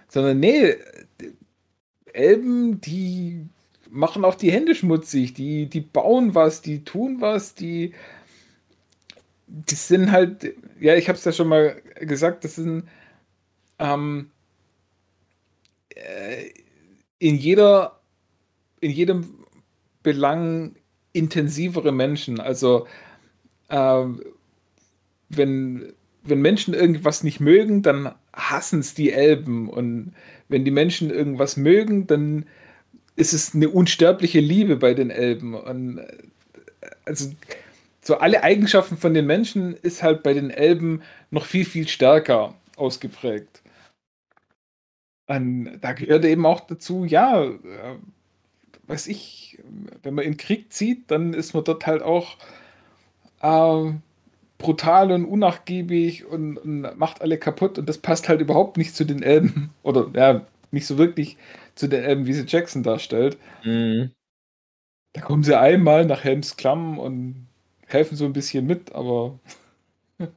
[0.07, 0.75] Sondern nee,
[2.13, 3.45] Elben, die
[3.89, 7.93] machen auch die Hände schmutzig, die, die bauen was, die tun was, die,
[9.47, 12.83] die sind halt, ja, ich habe es ja schon mal gesagt, das sind
[13.79, 14.29] ähm,
[15.89, 16.49] äh,
[17.17, 17.99] in jeder,
[18.79, 19.45] in jedem
[20.03, 20.75] Belang
[21.13, 22.39] intensivere Menschen.
[22.39, 22.87] Also
[23.69, 24.05] äh,
[25.29, 25.93] wenn,
[26.23, 29.69] wenn Menschen irgendwas nicht mögen, dann hassen es die Elben.
[29.69, 30.13] Und
[30.47, 32.45] wenn die Menschen irgendwas mögen, dann
[33.19, 35.53] ist es eine unsterbliche Liebe bei den Elben.
[35.53, 36.17] Und äh,
[37.05, 37.31] also
[38.01, 42.55] so alle Eigenschaften von den Menschen ist halt bei den Elben noch viel, viel stärker
[42.77, 43.61] ausgeprägt.
[45.27, 47.55] Und da gehört eben auch dazu, ja, äh,
[48.87, 49.59] weiß ich,
[50.01, 52.37] wenn man in Krieg zieht, dann ist man dort halt auch
[53.41, 53.91] äh,
[54.57, 59.05] brutal und unnachgiebig und, und, macht alle kaputt und das passt halt überhaupt nicht zu
[59.05, 61.37] den Elben oder ja, nicht so wirklich
[61.79, 63.37] zu den Elben, wie sie Jackson darstellt.
[63.63, 64.11] Mhm.
[65.13, 67.47] Da kommen sie einmal nach Helms Klamm und
[67.87, 69.39] helfen so ein bisschen mit, aber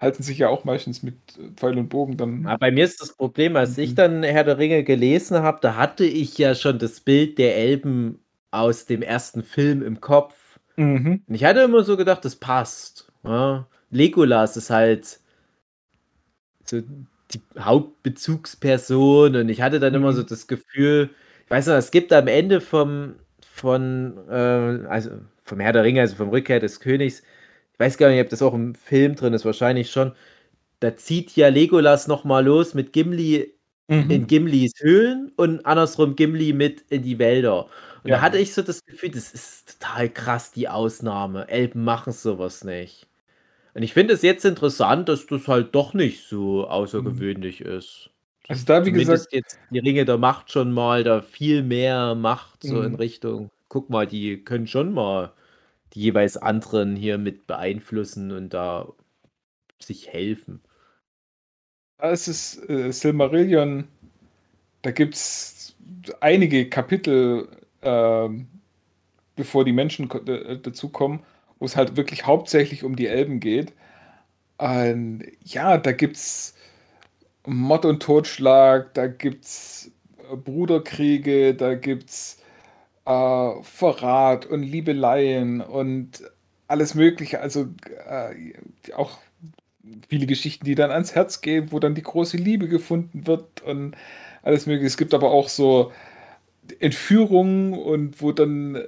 [0.00, 1.14] halten sich ja auch meistens mit
[1.56, 2.42] Pfeil und Bogen dann.
[2.44, 3.82] Ja, bei mir ist das Problem, als mhm.
[3.84, 7.56] ich dann Herr der Ringe gelesen habe, da hatte ich ja schon das Bild der
[7.56, 8.18] Elben
[8.50, 10.58] aus dem ersten Film im Kopf.
[10.76, 11.22] Mhm.
[11.26, 13.10] Und ich hatte immer so gedacht, das passt.
[13.22, 13.68] Ja.
[13.90, 15.20] Legolas ist halt
[16.64, 16.82] so
[17.34, 20.00] die Hauptbezugsperson und ich hatte dann mhm.
[20.00, 21.10] immer so das Gefühl,
[21.44, 25.10] ich weiß noch, es gibt am Ende vom, von, äh, also
[25.42, 27.22] vom Herr der Ringe, also vom Rückkehr des Königs,
[27.72, 30.12] ich weiß gar nicht, ob das auch im Film drin ist, wahrscheinlich schon,
[30.80, 33.54] da zieht ja Legolas nochmal los mit Gimli
[33.88, 34.10] mhm.
[34.10, 37.66] in Gimlis Höhlen und andersrum Gimli mit in die Wälder.
[38.02, 38.16] Und ja.
[38.16, 41.48] da hatte ich so das Gefühl, das ist total krass, die Ausnahme.
[41.48, 43.09] Elben machen sowas nicht.
[43.74, 47.70] Und ich finde es jetzt interessant, dass das halt doch nicht so außergewöhnlich mhm.
[47.70, 48.10] ist.
[48.48, 52.14] Also da, wie Zumindest gesagt, jetzt die Ringe der Macht schon mal da viel mehr
[52.16, 52.84] Macht so mhm.
[52.84, 53.50] in Richtung.
[53.68, 55.32] Guck mal, die können schon mal
[55.94, 58.88] die jeweils anderen hier mit beeinflussen und da
[59.78, 60.60] sich helfen.
[61.98, 63.86] Da ist es äh, Silmarillion,
[64.82, 65.76] da gibt es
[66.20, 67.48] einige Kapitel,
[67.82, 68.28] äh,
[69.36, 71.20] bevor die Menschen äh, dazukommen,
[71.60, 73.72] wo es halt wirklich hauptsächlich um die Elben geht.
[74.58, 76.54] Und ja, da gibt es
[77.46, 79.92] Mord und Totschlag, da gibt es
[80.30, 82.38] äh, Bruderkriege, da gibt es
[83.06, 86.22] äh, Verrat und Liebeleien und
[86.68, 87.40] alles Mögliche.
[87.40, 87.68] Also
[88.08, 88.54] äh,
[88.94, 89.18] auch
[90.08, 93.96] viele Geschichten, die dann ans Herz gehen, wo dann die große Liebe gefunden wird und
[94.42, 94.86] alles Mögliche.
[94.86, 95.92] Es gibt aber auch so
[96.78, 98.82] Entführungen und wo dann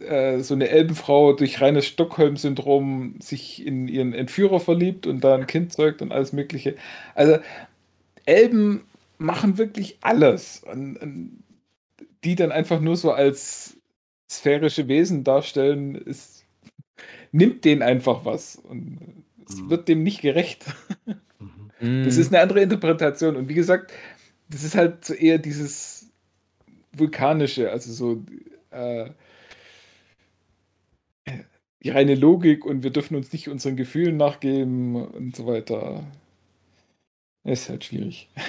[0.00, 5.46] äh, so eine Elbenfrau durch reines Stockholm-Syndrom sich in ihren Entführer verliebt und da ein
[5.46, 6.76] Kind zeugt und alles Mögliche.
[7.14, 7.38] Also
[8.24, 8.84] Elben
[9.18, 10.62] machen wirklich alles.
[10.70, 11.42] Und, und
[12.24, 13.78] die dann einfach nur so als
[14.30, 16.44] sphärische Wesen darstellen, ist,
[17.32, 18.56] nimmt denen einfach was.
[18.56, 19.70] Und es mhm.
[19.70, 20.64] wird dem nicht gerecht.
[21.78, 22.04] Mhm.
[22.04, 23.36] Das ist eine andere Interpretation.
[23.36, 23.92] Und wie gesagt,
[24.48, 26.10] das ist halt so eher dieses
[26.92, 28.24] vulkanische, also so
[28.70, 29.10] äh,
[31.82, 36.04] die reine Logik und wir dürfen uns nicht unseren Gefühlen nachgeben und so weiter.
[37.44, 38.28] Ist halt schwierig.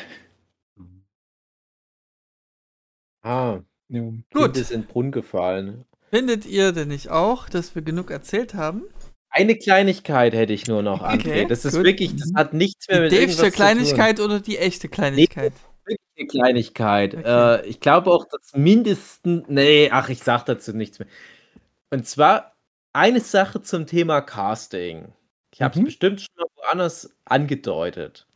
[3.24, 3.60] Ah,
[3.90, 4.04] ja.
[4.34, 4.56] Gut.
[4.56, 5.84] ist in den Brunnen gefallen.
[6.12, 8.84] Findet ihr denn nicht auch, dass wir genug erzählt haben?
[9.30, 11.20] Eine Kleinigkeit hätte ich nur noch, André.
[11.20, 11.84] Okay, das ist gut.
[11.84, 15.52] wirklich, das hat nichts mehr die mit Die echte Kleinigkeit oder die echte Kleinigkeit?
[15.88, 17.14] Nee, wirklich eine Kleinigkeit.
[17.16, 17.64] Okay.
[17.64, 19.44] Äh, ich glaube auch, dass mindestens.
[19.50, 21.08] Nee, ach, ich sag dazu nichts mehr.
[21.90, 22.57] Und zwar
[22.94, 25.14] eine Sache zum Thema Casting.
[25.54, 25.86] Ich habe es mhm.
[25.86, 28.28] bestimmt schon mal woanders angedeutet.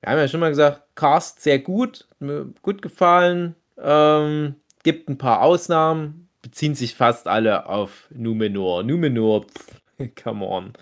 [0.00, 3.54] Wir haben ja schon mal gesagt, Cast sehr gut, mir gut gefallen.
[3.78, 8.82] Ähm, gibt ein paar Ausnahmen, beziehen sich fast alle auf Numenor.
[8.82, 9.80] Numenor, pff,
[10.22, 10.72] come on.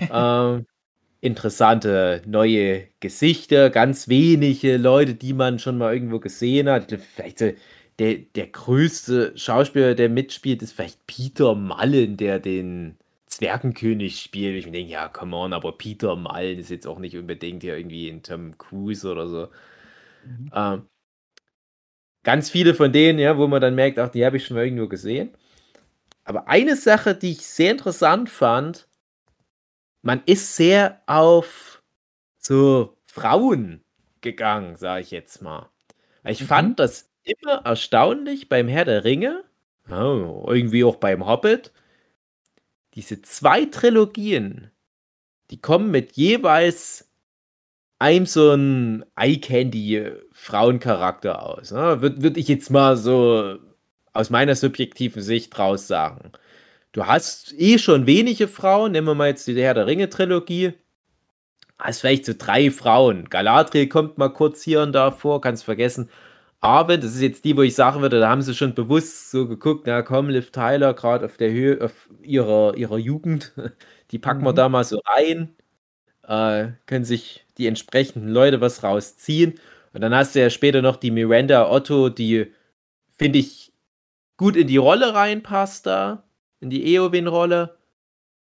[0.12, 0.66] ähm,
[1.20, 6.96] interessante neue Gesichter, ganz wenige Leute, die man schon mal irgendwo gesehen hat.
[7.14, 7.42] Vielleicht
[8.00, 12.96] der, der größte Schauspieler, der mitspielt, ist vielleicht Peter Mullen, der den
[13.26, 14.56] Zwergenkönig spielt.
[14.56, 18.08] Ich denke, ja, come on, aber Peter Mullen ist jetzt auch nicht unbedingt hier irgendwie
[18.08, 19.48] in Tom Cruise oder so.
[20.24, 20.50] Mhm.
[20.54, 20.86] Ähm,
[22.22, 24.64] ganz viele von denen, ja, wo man dann merkt, ach, die habe ich schon mal
[24.64, 25.34] irgendwo gesehen.
[26.24, 28.88] Aber eine Sache, die ich sehr interessant fand,
[30.00, 31.82] man ist sehr auf
[32.38, 33.84] so Frauen
[34.22, 35.68] gegangen, sage ich jetzt mal.
[36.24, 36.46] Ich mhm.
[36.46, 39.44] fand das immer erstaunlich beim Herr der Ringe,
[39.88, 41.72] irgendwie auch beim Hobbit,
[42.94, 44.70] diese zwei Trilogien,
[45.50, 47.10] die kommen mit jeweils
[47.98, 51.72] einem so ein Eye-Candy-Frauencharakter aus.
[51.72, 52.00] Ne?
[52.00, 53.58] Würde würd ich jetzt mal so
[54.12, 56.32] aus meiner subjektiven Sicht raus sagen.
[56.92, 60.72] Du hast eh schon wenige Frauen, nehmen wir mal jetzt die Herr der Ringe-Trilogie.
[61.78, 63.28] Hast vielleicht so drei Frauen.
[63.28, 66.10] Galadriel kommt mal kurz hier und da vor, kannst vergessen.
[66.60, 69.48] Arwen, das ist jetzt die, wo ich sagen würde, da haben sie schon bewusst so
[69.48, 73.52] geguckt, na komm, Liv Tyler, gerade auf der Höhe auf ihrer, ihrer Jugend,
[74.10, 74.56] die packen wir mhm.
[74.56, 75.54] da mal so rein,
[76.24, 79.58] äh, können sich die entsprechenden Leute was rausziehen.
[79.92, 82.52] Und dann hast du ja später noch die Miranda Otto, die,
[83.16, 83.72] finde ich,
[84.36, 86.24] gut in die Rolle reinpasst da,
[86.60, 87.76] in die Eowyn-Rolle.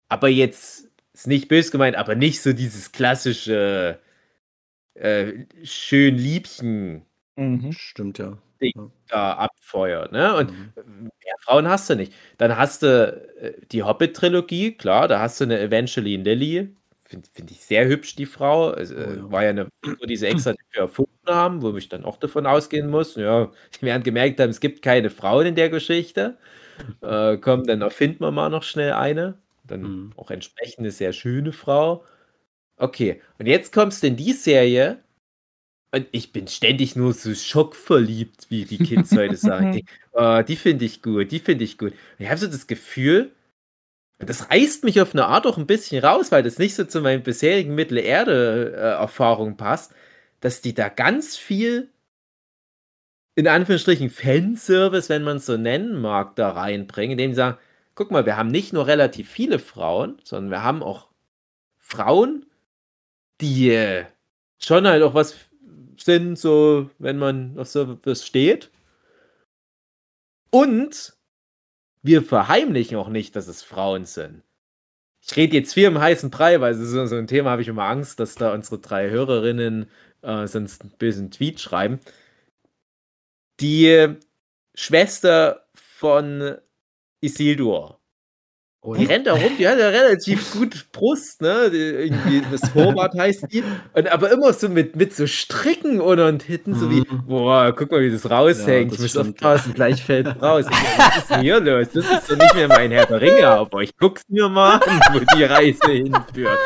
[0.10, 4.00] Aber jetzt, ist nicht böse gemeint, aber nicht so dieses klassische
[4.96, 7.06] äh, schön Liebchen
[7.38, 7.72] Mhm.
[7.74, 8.38] Stimmt, ja.
[8.62, 10.34] Ding da abfeuert, ne?
[10.36, 10.74] Und Mhm.
[11.24, 12.14] mehr Frauen hast du nicht.
[12.38, 12.88] Dann hast du,
[13.42, 16.76] äh, die Hobbit-Trilogie, klar, da hast du eine Evangeline Lilly.
[17.04, 18.74] Finde find ich sehr hübsch, die Frau.
[18.74, 19.32] Es, Oh äh, ja.
[19.32, 22.46] war ja eine Figur, die sie extra dafür erfunden haben, wo ich dann auch davon
[22.48, 26.38] ausgehen muss, ja, die werden gemerkt haben, es gibt keine Frauen in der Geschichte.
[27.02, 29.40] Äh, komm, dann erfinden wir mal noch schnell eine.
[29.66, 30.14] Dann Mhm.
[30.18, 32.06] auch entsprechend eine sehr schöne Frau.
[32.78, 35.00] Okay, und jetzt kommst du in die Serie
[35.96, 39.86] und ich bin ständig nur so schockverliebt, wie die Kids heute sagen.
[40.12, 41.94] oh, die finde ich gut, die finde ich gut.
[41.94, 43.32] Und ich habe so das Gefühl,
[44.18, 47.00] das reißt mich auf eine Art auch ein bisschen raus, weil das nicht so zu
[47.00, 49.94] meinen bisherigen Mittelerde-Erfahrungen passt,
[50.42, 51.90] dass die da ganz viel,
[53.36, 57.58] in Anführungsstrichen, Fanservice, wenn man es so nennen mag, da reinbringen, indem sie sagen,
[57.96, 61.08] guck mal, wir haben nicht nur relativ viele Frauen, sondern wir haben auch
[61.78, 62.46] Frauen,
[63.40, 64.04] die
[64.60, 65.36] schon halt auch was
[66.02, 68.72] sind, so wenn man auf sowas steht.
[70.50, 71.14] Und
[72.04, 74.44] wir verheimlichen auch nicht, dass es Frauen sind.
[75.22, 77.86] ich rede jetzt viel im heißen Brei, weil so, so ein Thema habe ich immer
[77.86, 79.90] Angst, dass da unsere drei Hörerinnen
[80.22, 82.00] äh, sonst einen bösen Tweet schreiben.
[83.60, 84.16] Die
[84.76, 86.58] Schwester von
[87.22, 88.00] Isildur
[88.86, 89.00] und?
[89.00, 91.70] Die rennt da rum, die hat ja relativ gut Brust, ne?
[91.72, 93.64] Die, irgendwie das Torwart heißt die.
[93.94, 97.26] Und aber immer so mit, mit so Stricken oder und hinten so wie, mhm.
[97.28, 98.92] boah, guck mal, wie das raushängt.
[98.92, 100.66] Ja, das ich muss aufpassen, gleich fällt raus.
[100.98, 101.88] Was ist denn hier los?
[101.94, 105.00] Das ist so nicht mehr mein Herr der Ringe, aber ich guck's mir mal an,
[105.14, 106.60] wo die Reise hinführt.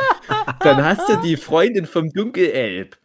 [0.60, 2.98] Dann hast du die Freundin vom Dunkelelb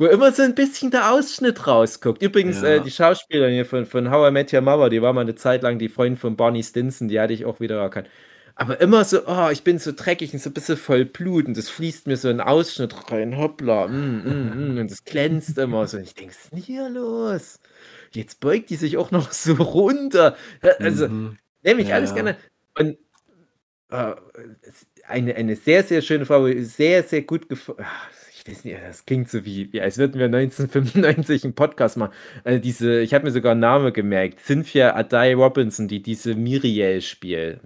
[0.00, 2.22] wo immer so ein bisschen der Ausschnitt rausguckt.
[2.22, 2.68] Übrigens, ja.
[2.68, 5.34] äh, die Schauspielerin hier von, von How I Met Your Mother, die war mal eine
[5.34, 8.08] Zeit lang die Freundin von Barney Stinson, die hatte ich auch wieder erkannt.
[8.60, 11.56] Aber immer so, oh, ich bin so dreckig und so ein bisschen voll Blut und
[11.56, 15.86] das fließt mir so ein Ausschnitt rein, hoppla, mm, mm, mm, und das glänzt immer
[15.86, 15.96] so.
[15.96, 17.58] Und ich denke, was ist denn hier los?
[18.12, 20.36] Jetzt beugt die sich auch noch so runter.
[20.78, 21.38] Also, mhm.
[21.62, 21.94] nehme ich ja.
[21.94, 22.36] alles gerne.
[22.78, 22.98] Und
[23.88, 24.14] äh,
[25.08, 27.86] eine, eine sehr, sehr schöne Frau, sehr, sehr gut gefallen
[28.40, 32.12] ich weiß nicht, das klingt so wie, wie als würden wir 1995 einen Podcast machen.
[32.44, 37.02] Also diese, ich habe mir sogar einen Namen gemerkt, Cynthia Adai Robinson, die diese Miriel
[37.02, 37.60] spielt.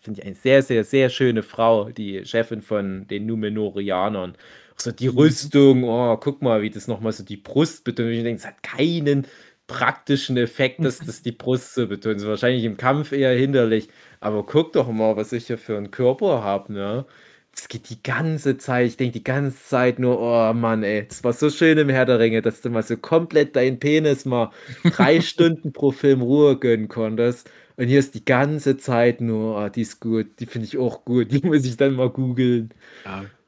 [0.00, 4.36] Finde ich eine sehr, sehr, sehr schöne Frau, die Chefin von den Numenorianern.
[4.76, 5.18] So die mhm.
[5.18, 8.10] Rüstung, oh, guck mal, wie das nochmal so die Brust betont.
[8.10, 9.26] Ich denke, es hat keinen
[9.66, 12.16] praktischen Effekt, dass das die Brust so betont.
[12.16, 13.88] Das ist wahrscheinlich im Kampf eher hinderlich.
[14.20, 17.06] Aber guck doch mal, was ich hier für einen Körper habe, ne?
[17.54, 21.22] Es geht die ganze Zeit, ich denke die ganze Zeit nur, oh Mann, ey, es
[21.22, 24.50] war so schön im Herr der Ringe, dass du mal so komplett deinen Penis mal
[24.84, 27.50] drei Stunden pro Film Ruhe gönnen konntest.
[27.76, 31.04] Und hier ist die ganze Zeit nur, oh, die ist gut, die finde ich auch
[31.04, 32.70] gut, die muss ich dann mal googeln.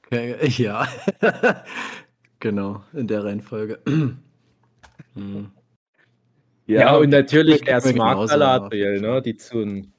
[0.06, 0.86] Okay, ja.
[2.40, 3.78] genau, in der Reihenfolge.
[5.14, 5.50] hm.
[6.66, 9.93] ja, ja, und natürlich der Smart Galadriel, ne, die Zun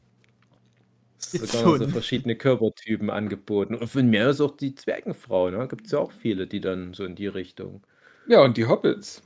[1.32, 3.76] sogar so verschiedene Körpertypen angeboten.
[3.76, 5.68] Und von mir ist auch die Zwergenfrau, ne?
[5.68, 7.82] Gibt es ja auch viele, die dann so in die Richtung.
[8.28, 9.22] Ja, und die Hobbits.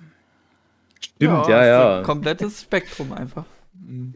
[1.00, 1.98] Stimmt, ja, ja.
[1.98, 2.04] ja.
[2.04, 3.46] komplettes Spektrum einfach.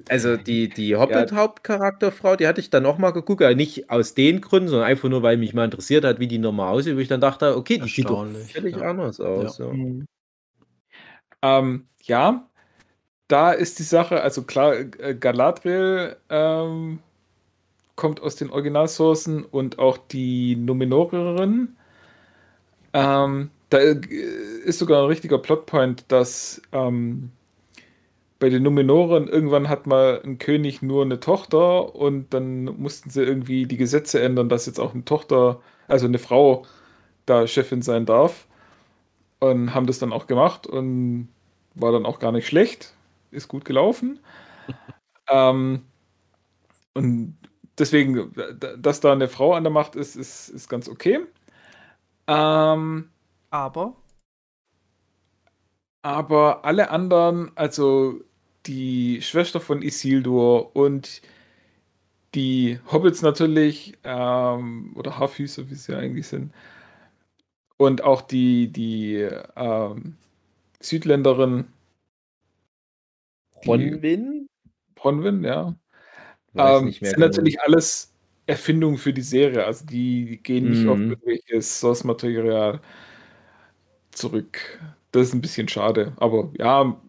[0.09, 4.41] Also die, die Hobbit-Hauptcharakterfrau, die hatte ich dann auch mal geguckt, aber nicht aus den
[4.41, 7.07] Gründen, sondern einfach nur, weil mich mal interessiert hat, wie die normal aussieht, wo ich
[7.07, 8.83] dann dachte, okay, die sieht doch völlig ja.
[8.83, 9.57] anders aus.
[9.57, 9.67] Ja.
[9.67, 10.05] Mhm.
[11.41, 12.49] Ähm, ja,
[13.27, 16.99] da ist die Sache, also klar, äh, Galadriel ähm,
[18.03, 21.77] kommt aus den Originalsourcen und auch die Numenorerin.
[22.91, 27.31] Ähm, da ist sogar ein richtiger Plotpoint, dass ähm,
[28.39, 33.23] bei den Numenoren irgendwann hat mal ein König nur eine Tochter und dann mussten sie
[33.23, 36.65] irgendwie die Gesetze ändern, dass jetzt auch eine Tochter, also eine Frau,
[37.25, 38.47] da Chefin sein darf.
[39.39, 41.29] Und haben das dann auch gemacht und
[41.73, 42.95] war dann auch gar nicht schlecht.
[43.31, 44.19] Ist gut gelaufen.
[45.29, 45.83] ähm,
[46.93, 47.37] und
[47.77, 48.33] deswegen,
[48.77, 51.19] dass da eine Frau an der Macht ist, ist, ist ganz okay.
[52.27, 53.09] Ähm,
[53.49, 53.95] aber?
[56.01, 58.21] Aber alle anderen, also
[58.65, 61.21] die Schwester von Isildur und
[62.35, 66.53] die Hobbits natürlich, ähm, oder Haarfüße, wie sie eigentlich sind,
[67.77, 70.17] und auch die, die ähm,
[70.79, 71.67] Südländerin.
[73.63, 74.47] Bronwyn?
[74.95, 75.75] Bronwyn, ja.
[76.55, 77.27] Ähm, sind genau.
[77.27, 78.11] natürlich alles
[78.45, 79.65] Erfindungen für die Serie.
[79.65, 81.11] Also die gehen nicht auf mhm.
[81.11, 82.79] irgendwelches Source-Material
[84.11, 84.59] zurück.
[85.11, 86.13] Das ist ein bisschen schade.
[86.17, 86.99] Aber ja,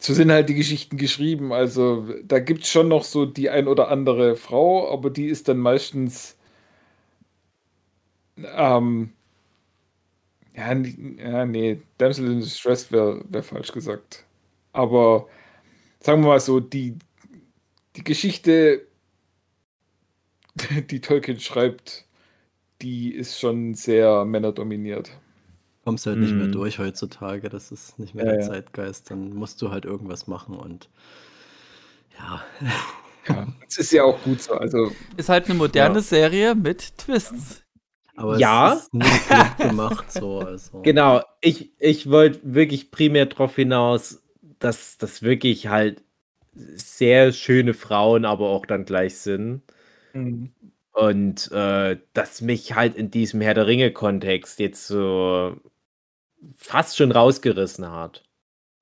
[0.00, 1.52] so sind halt die Geschichten geschrieben.
[1.52, 5.48] Also da gibt es schon noch so die ein oder andere Frau, aber die ist
[5.48, 6.36] dann meistens
[8.36, 9.12] ähm,
[10.54, 14.24] ja, ja, nee, Damsel in Distress wäre wär falsch gesagt.
[14.72, 15.28] Aber
[16.00, 16.96] sagen wir mal so, die,
[17.96, 18.86] die Geschichte,
[20.90, 22.06] die Tolkien schreibt,
[22.80, 25.12] die ist schon sehr männerdominiert.
[25.84, 26.52] Kommst halt nicht mehr mhm.
[26.52, 28.46] durch heutzutage, das ist nicht mehr ja, der ja.
[28.46, 30.88] Zeitgeist, dann musst du halt irgendwas machen und
[32.18, 32.42] ja.
[33.28, 34.52] Ja, das ist ja auch gut so.
[34.54, 36.00] Also, ist halt eine moderne ja.
[36.02, 37.62] Serie mit Twists.
[38.14, 38.74] Aber ja.
[38.74, 40.40] es ist nicht gut gemacht so.
[40.40, 40.80] Also.
[40.82, 44.22] Genau, ich, ich wollte wirklich primär darauf hinaus,
[44.58, 46.02] dass das wirklich halt
[46.54, 49.62] sehr schöne Frauen aber auch dann gleich sind.
[50.12, 50.50] Mhm.
[50.92, 55.56] Und äh, das mich halt in diesem Herr der Ringe-Kontext jetzt so
[56.56, 58.22] fast schon rausgerissen hat.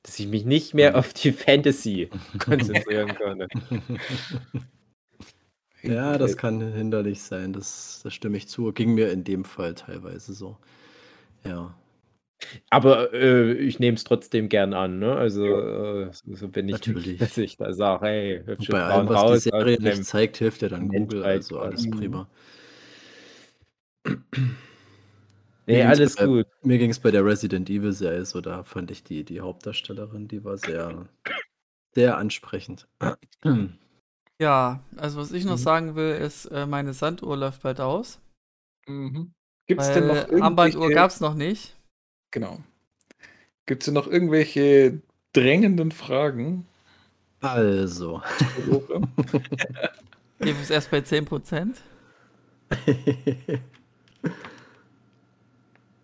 [0.02, 0.97] Dass ich mich nicht mehr mhm.
[0.97, 3.48] auf die Fantasy konzentrieren konnte.
[5.82, 8.72] Ja, das kann hinderlich sein, das, das stimme ich zu.
[8.72, 10.59] Ging mir in dem Fall teilweise so.
[11.44, 11.74] Ja.
[12.70, 15.14] Aber äh, ich nehme es trotzdem gern an, ne?
[15.14, 17.06] Also äh, so bin ich Natürlich.
[17.06, 20.38] nicht, dass ich da sage, hey, hübsche Bei allem, was raus, die Serie nicht zeigt,
[20.38, 21.90] hilft ja dann Google, also alles mhm.
[21.90, 22.28] prima.
[25.66, 26.46] Nee, alles bei, gut.
[26.62, 30.26] Mir ging es bei der Resident Evil Serie so, da fand ich die, die Hauptdarstellerin,
[30.26, 31.06] die war sehr,
[31.94, 32.88] sehr ansprechend.
[34.40, 35.62] Ja, also was ich noch mhm.
[35.62, 38.20] sagen will, ist, äh, meine Sanduhr läuft bald aus.
[38.88, 39.32] Mhm.
[39.66, 40.42] Gibt es denn noch.
[40.42, 41.76] Armbanduhr gab es noch nicht.
[42.31, 42.61] Genau.
[43.66, 45.01] Gibt es denn noch irgendwelche
[45.32, 46.66] drängenden Fragen?
[47.40, 48.23] Also.
[50.40, 51.74] Geben es erst bei 10%?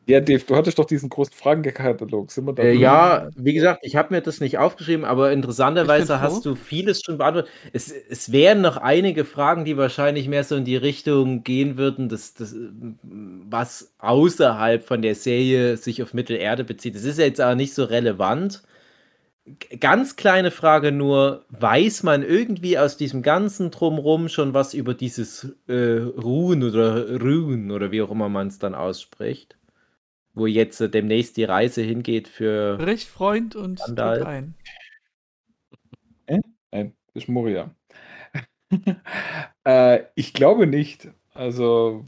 [0.08, 2.30] Ja, Dave, du hattest doch diesen großen Fragenkatalog.
[2.30, 2.62] Sind wir da?
[2.62, 7.02] Äh, ja, wie gesagt, ich habe mir das nicht aufgeschrieben, aber interessanterweise hast du vieles
[7.04, 7.50] schon beantwortet.
[7.72, 12.08] Es, es wären noch einige Fragen, die wahrscheinlich mehr so in die Richtung gehen würden,
[12.08, 12.54] dass, dass,
[13.02, 16.94] was außerhalb von der Serie sich auf Mittelerde bezieht.
[16.94, 18.62] Das ist jetzt aber nicht so relevant.
[19.80, 25.52] Ganz kleine Frage nur, weiß man irgendwie aus diesem ganzen Drumrum schon was über dieses
[25.66, 29.56] äh, Ruhen oder Ruhen oder wie auch immer man es dann ausspricht?
[30.36, 32.76] Wo jetzt äh, demnächst die Reise hingeht für.
[32.76, 34.24] Brich Freund und Andal.
[34.24, 34.54] ein.
[36.26, 36.40] Äh?
[36.70, 37.74] Nein, das ist Moria.
[39.64, 41.08] äh, ich glaube nicht.
[41.32, 42.04] Also,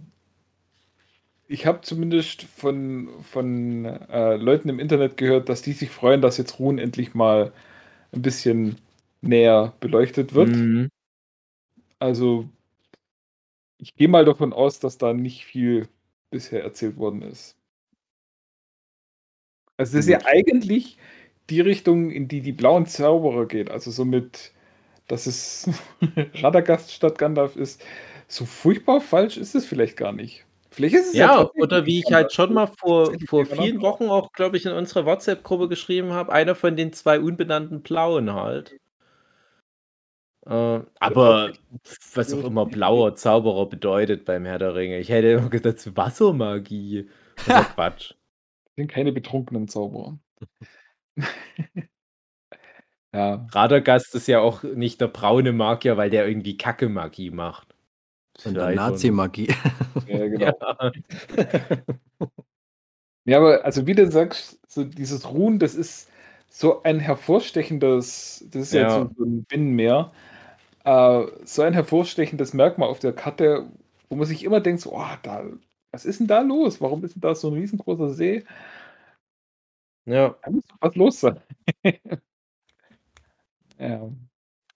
[1.48, 6.36] ich habe zumindest von, von äh, Leuten im Internet gehört, dass die sich freuen, dass
[6.36, 7.52] jetzt Ruhen endlich mal
[8.12, 8.76] ein bisschen
[9.22, 10.50] näher beleuchtet wird.
[10.50, 10.90] Mhm.
[11.98, 12.48] Also,
[13.78, 15.88] ich gehe mal davon aus, dass da nicht viel
[16.30, 17.57] bisher erzählt worden ist.
[19.78, 20.98] Also das ist ja eigentlich
[21.50, 23.70] die Richtung, in die die blauen Zauberer geht.
[23.70, 24.52] Also so mit,
[25.06, 25.70] dass es
[26.34, 27.82] Radagast statt Gandalf ist.
[28.26, 30.44] So furchtbar falsch ist es vielleicht gar nicht.
[30.70, 34.05] Vielleicht ist es ja, ja oder wie ich halt schon mal vor, vor vielen Wochen
[34.05, 38.78] auch, glaube ich, in unserer WhatsApp-Gruppe geschrieben habe, einer von den zwei unbenannten Blauen halt.
[40.44, 41.52] Äh, aber
[42.14, 44.98] was auch immer blauer Zauberer bedeutet beim Herr der Ringe.
[44.98, 47.09] Ich hätte immer gesagt, Wassermagie.
[47.46, 48.18] Das ist Quatsch
[48.78, 50.18] sind keine betrunkenen Zauberer.
[53.12, 53.46] ja.
[53.50, 57.74] Radagast ist ja auch nicht der braune Magier, weil der irgendwie Kacke-Magie macht.
[58.36, 59.52] Sondern Nazi-Magie.
[60.06, 60.46] Ja, genau.
[60.46, 60.92] Ja.
[63.24, 66.09] ja, aber also wie du sagst, so dieses Ruhen, das ist
[66.48, 70.12] so ein hervorstechendes, das ist ja, ja jetzt so ein Binnenmeer,
[70.84, 73.68] äh, so ein hervorstechendes Merkmal auf der Karte,
[74.09, 75.42] wo man sich immer denkt, so, oh, da,
[75.93, 76.81] was ist denn da los?
[76.81, 78.44] Warum ist denn da so ein riesengroßer See?
[80.06, 80.36] Ja.
[80.43, 81.40] Da muss doch was los sein.
[83.78, 84.10] ja.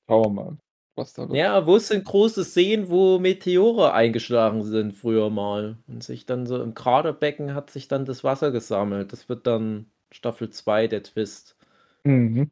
[0.08, 0.58] Schauen wir mal,
[0.96, 1.36] was da wird.
[1.38, 5.78] Ja, wo sind große Seen, wo Meteore eingeschlagen sind früher mal?
[5.86, 9.12] Und sich dann so im Kraterbecken hat sich dann das Wasser gesammelt.
[9.12, 11.56] Das wird dann Staffel 2 der Twist.
[12.04, 12.50] Mhm.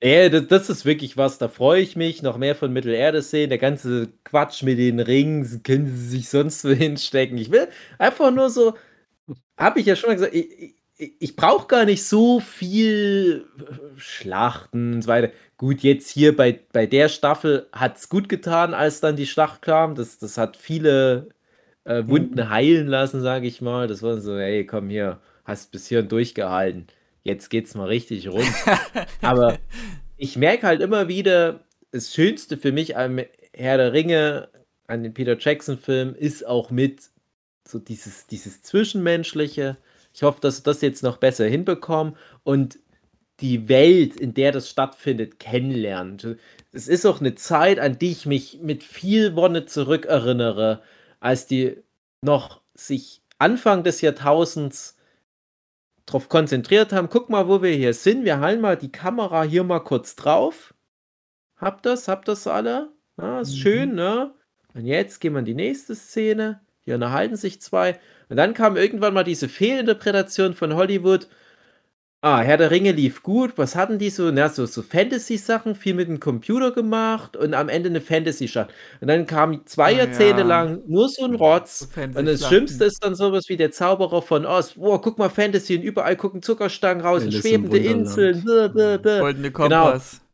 [0.00, 2.22] Ja, das, das, ist wirklich was, da freue ich mich.
[2.22, 3.48] Noch mehr von Mittelerde sehen.
[3.48, 7.36] Der ganze Quatsch mit den Ringen, können sie sich sonst wo hinstecken.
[7.36, 7.68] Ich will
[7.98, 8.74] einfach nur so,
[9.56, 13.46] habe ich ja schon mal gesagt, ich, ich, ich brauche gar nicht so viel
[13.96, 15.32] Schlachten und so weiter.
[15.56, 19.62] Gut, jetzt hier bei, bei der Staffel hat es gut getan, als dann die Schlacht
[19.62, 19.96] kam.
[19.96, 21.30] Das, das hat viele
[21.84, 22.50] äh, Wunden mhm.
[22.50, 23.88] heilen lassen, sage ich mal.
[23.88, 26.88] Das war so, hey, komm hier, hast bis hierhin durchgehalten
[27.22, 28.46] jetzt geht's mal richtig rund.
[29.22, 29.58] Aber
[30.16, 33.20] ich merke halt immer wieder, das Schönste für mich am
[33.52, 34.48] Herr der Ringe,
[34.86, 37.10] an den Peter Jackson-Film, ist auch mit
[37.66, 39.76] so dieses, dieses Zwischenmenschliche.
[40.14, 42.78] Ich hoffe, dass sie das jetzt noch besser hinbekommen und
[43.40, 46.38] die Welt, in der das stattfindet, kennenlernen.
[46.72, 50.82] Es ist auch eine Zeit, an die ich mich mit viel Wonne zurückerinnere,
[51.20, 51.76] als die
[52.20, 54.96] noch sich Anfang des Jahrtausends
[56.08, 58.24] drauf konzentriert haben, guck mal, wo wir hier sind.
[58.24, 60.74] Wir halten mal die Kamera hier mal kurz drauf.
[61.56, 62.08] Habt das?
[62.08, 62.92] Habt das alle?
[63.18, 63.56] Ja, ist mhm.
[63.56, 64.34] schön, ne?
[64.74, 66.60] Und jetzt gehen wir in die nächste Szene.
[66.80, 67.98] Hier unterhalten sich zwei.
[68.28, 71.28] Und dann kam irgendwann mal diese Fehlinterpretation von Hollywood.
[72.20, 73.52] Ah, Herr der Ringe lief gut.
[73.56, 74.32] Was hatten die so?
[74.32, 78.70] Na, so, so Fantasy-Sachen, viel mit dem Computer gemacht und am Ende eine Fantasy-Schlacht.
[79.00, 80.48] Und dann kam zwei ah, Jahrzehnte ja.
[80.48, 81.88] lang nur so ein Rotz.
[81.94, 84.72] So und das Schlimmste ist dann sowas wie der Zauberer von Oz.
[84.74, 88.42] Boah, guck mal, Fantasy und überall gucken Zuckerstangen raus und schwebende Inseln.
[88.44, 89.84] Goldene genau.
[89.84, 90.10] Kompass.
[90.12, 90.24] Genau.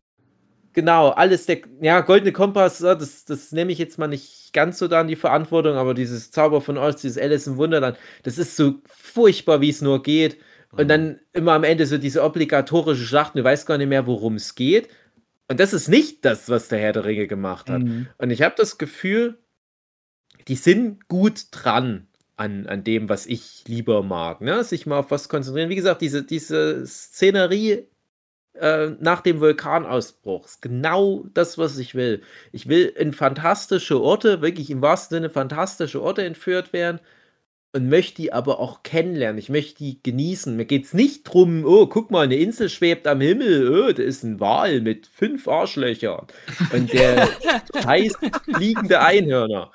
[0.72, 4.88] Genau, alles der, ja, Goldene Kompass, das, das nehme ich jetzt mal nicht ganz so
[4.88, 8.56] da in die Verantwortung, aber dieses Zauber von Oz, dieses Alice im Wunderland, das ist
[8.56, 10.38] so furchtbar, wie es nur geht.
[10.76, 14.36] Und dann immer am Ende so diese obligatorische Schlacht, du weißt gar nicht mehr, worum
[14.36, 14.88] es geht.
[15.48, 17.82] Und das ist nicht das, was der Herr der Ringe gemacht hat.
[17.82, 18.08] Mhm.
[18.18, 19.38] Und ich habe das Gefühl,
[20.48, 22.08] die sind gut dran.
[22.36, 24.40] an, an dem, was ich lieber mag.
[24.40, 24.64] Ne?
[24.64, 25.70] Sich mal auf was konzentrieren.
[25.70, 27.86] Wie gesagt, diese, diese Szenerie
[28.54, 32.22] äh, nach dem Vulkanausbruch ist genau das, was ich will.
[32.52, 37.00] Ich will in fantastische Orte, wirklich im wahrsten Sinne fantastische Orte entführt werden
[37.74, 39.38] und möchte die aber auch kennenlernen.
[39.38, 40.56] Ich möchte die genießen.
[40.56, 44.02] Mir geht es nicht darum, oh, guck mal, eine Insel schwebt am Himmel, oh, da
[44.02, 46.26] ist ein Wal mit fünf Arschlöchern
[46.72, 47.28] und der
[47.84, 48.18] heißt
[48.54, 49.72] fliegende Einhörner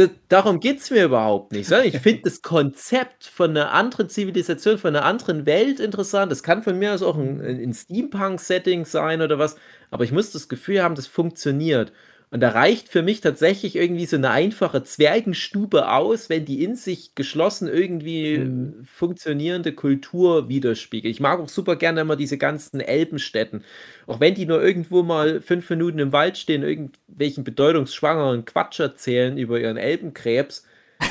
[0.00, 1.68] das, darum geht es mir überhaupt nicht.
[1.68, 6.30] Sondern ich finde das Konzept von einer anderen Zivilisation, von einer anderen Welt interessant.
[6.30, 9.56] Das kann von mir aus auch ein, ein Steampunk-Setting sein oder was.
[9.90, 11.92] Aber ich muss das Gefühl haben, das funktioniert.
[12.32, 16.76] Und da reicht für mich tatsächlich irgendwie so eine einfache Zwergenstube aus, wenn die in
[16.76, 18.84] sich geschlossen irgendwie mhm.
[18.84, 21.12] funktionierende Kultur widerspiegelt.
[21.12, 23.64] Ich mag auch super gerne immer diese ganzen Elbenstädten.
[24.06, 29.36] Auch wenn die nur irgendwo mal fünf Minuten im Wald stehen, irgendwelchen bedeutungsschwangeren Quatsch erzählen
[29.36, 30.64] über ihren Elbenkrebs,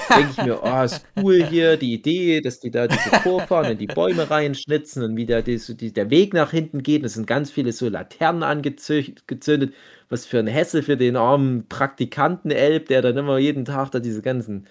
[0.10, 3.78] denke ich mir, oh, ist cool hier, die Idee, dass die da diese Vorfahren in
[3.78, 7.04] die Bäume reinschnitzen und wie die, der Weg nach hinten geht.
[7.04, 9.74] Es sind ganz viele so Laternen angezündet
[10.10, 14.22] was für ein Hesse für den armen Praktikanten-Elb, der dann immer jeden Tag da diese
[14.22, 14.66] ganzen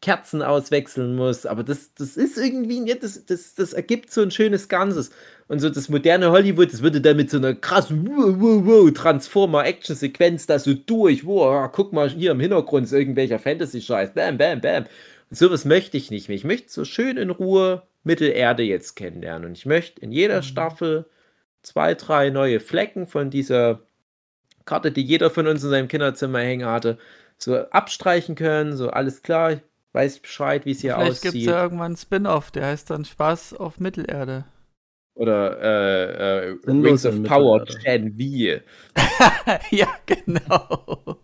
[0.00, 1.46] Kerzen auswechseln muss.
[1.46, 5.10] Aber das, das ist irgendwie, das, das, das ergibt so ein schönes Ganzes.
[5.48, 8.04] Und so das moderne Hollywood, das würde dann mit so einer krassen
[8.94, 11.24] Transformer-Action-Sequenz da so durch.
[11.24, 14.12] Wow, guck mal, hier im Hintergrund ist irgendwelcher Fantasy-Scheiß.
[14.14, 14.84] Bam, bam, bam.
[15.30, 16.36] Und sowas möchte ich nicht mehr.
[16.36, 19.48] Ich möchte so schön in Ruhe Mittelerde jetzt kennenlernen.
[19.48, 20.42] Und ich möchte in jeder mhm.
[20.42, 21.06] Staffel
[21.62, 23.80] zwei, drei neue Flecken von dieser
[24.64, 26.98] Karte, die jeder von uns in seinem Kinderzimmer hängen hatte,
[27.38, 29.60] so abstreichen können, so alles klar,
[29.96, 31.20] weiß Bescheid, wie es hier Vielleicht aussieht.
[31.22, 34.44] Vielleicht gibt es ja irgendwann einen Spin-off, der heißt dann Spaß auf Mittelerde.
[35.14, 38.60] Oder äh, äh, Rings of Power Gen V.
[39.70, 41.18] ja, genau.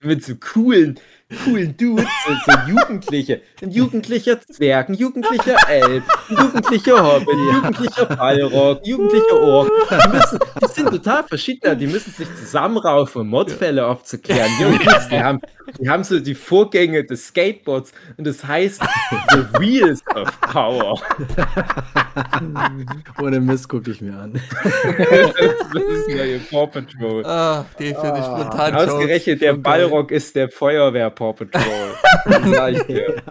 [0.00, 0.98] Mit so coolen,
[1.44, 3.40] coolen Dudes, so, so Jugendliche.
[3.62, 9.70] Ein jugendlicher Zwerg, ein jugendlicher Elb, ein jugendlicher Hobbit, ein jugendlicher Ballrock, jugendlicher Ork.
[9.90, 14.50] Die, müssen, die sind total verschieden, die müssen sich zusammenraufen, um Mordfälle aufzuklären.
[14.60, 15.40] Jungs, die haben,
[15.80, 18.82] die haben so die Vorgänge des Skateboards und das heißt
[19.30, 21.00] The Wheels of Power.
[23.22, 24.32] Ohne Mist gucke ich mir an.
[24.62, 27.24] das ist ja ihr Paw Patrol.
[27.24, 28.74] Ah, die finde ich spontan.
[28.74, 31.94] Ausgerechnet der Ballrock ist der Feuerwehr Paw Patrol.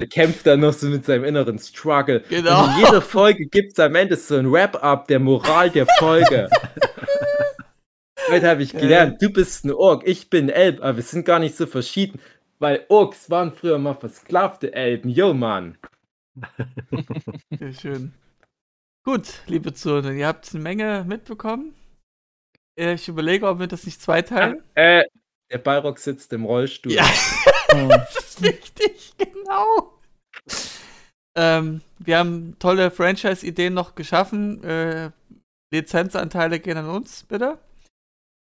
[0.00, 2.24] Der kämpft dann noch so mit seinem inneren Struggle.
[2.30, 2.64] Genau.
[2.64, 6.48] Und in jeder Folge gibt es am Ende so ein Wrap-up der Moral der Folge.
[8.30, 11.38] Heute habe ich gelernt, du bist ein Ork, ich bin Elb, aber wir sind gar
[11.38, 12.20] nicht so verschieden,
[12.58, 15.10] weil Orks waren früher mal versklavte Elben.
[15.10, 15.76] Yo, Mann.
[17.58, 18.14] Sehr schön.
[19.04, 21.74] Gut, liebe Zuhörer, ihr habt eine Menge mitbekommen.
[22.76, 24.62] Ich überlege, ob wir das nicht zweiteilen.
[24.74, 25.04] Äh,
[25.50, 26.92] der Balrog sitzt im Rollstuhl.
[26.92, 27.04] Ja,
[27.68, 29.98] das ist wichtig, genau.
[31.36, 34.62] Ähm, wir haben tolle Franchise-Ideen noch geschaffen.
[34.64, 35.10] Äh,
[35.72, 37.58] Lizenzanteile gehen an uns, bitte.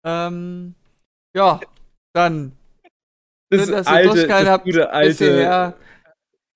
[0.05, 0.74] Ähm,
[1.35, 1.60] ja,
[2.14, 2.52] dann.
[3.51, 4.64] Das schön, dass alte, ihr durchgehalten habt.
[4.64, 5.77] Gute alte, bisher.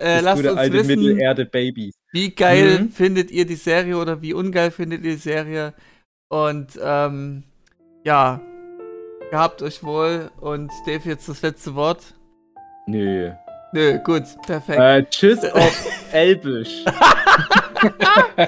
[0.00, 1.92] Äh, lasst uns alte wissen, Mittelerde Baby.
[2.12, 2.88] Wie geil mhm.
[2.90, 5.74] findet ihr die Serie oder wie ungeil findet ihr die Serie?
[6.28, 7.44] Und ähm,
[8.04, 8.40] ja,
[9.30, 12.14] Gehabt euch wohl und Dave, jetzt das letzte Wort.
[12.86, 13.30] Nö.
[13.72, 14.80] Nö, gut, perfekt.
[14.80, 16.84] Äh, tschüss auf Elbisch.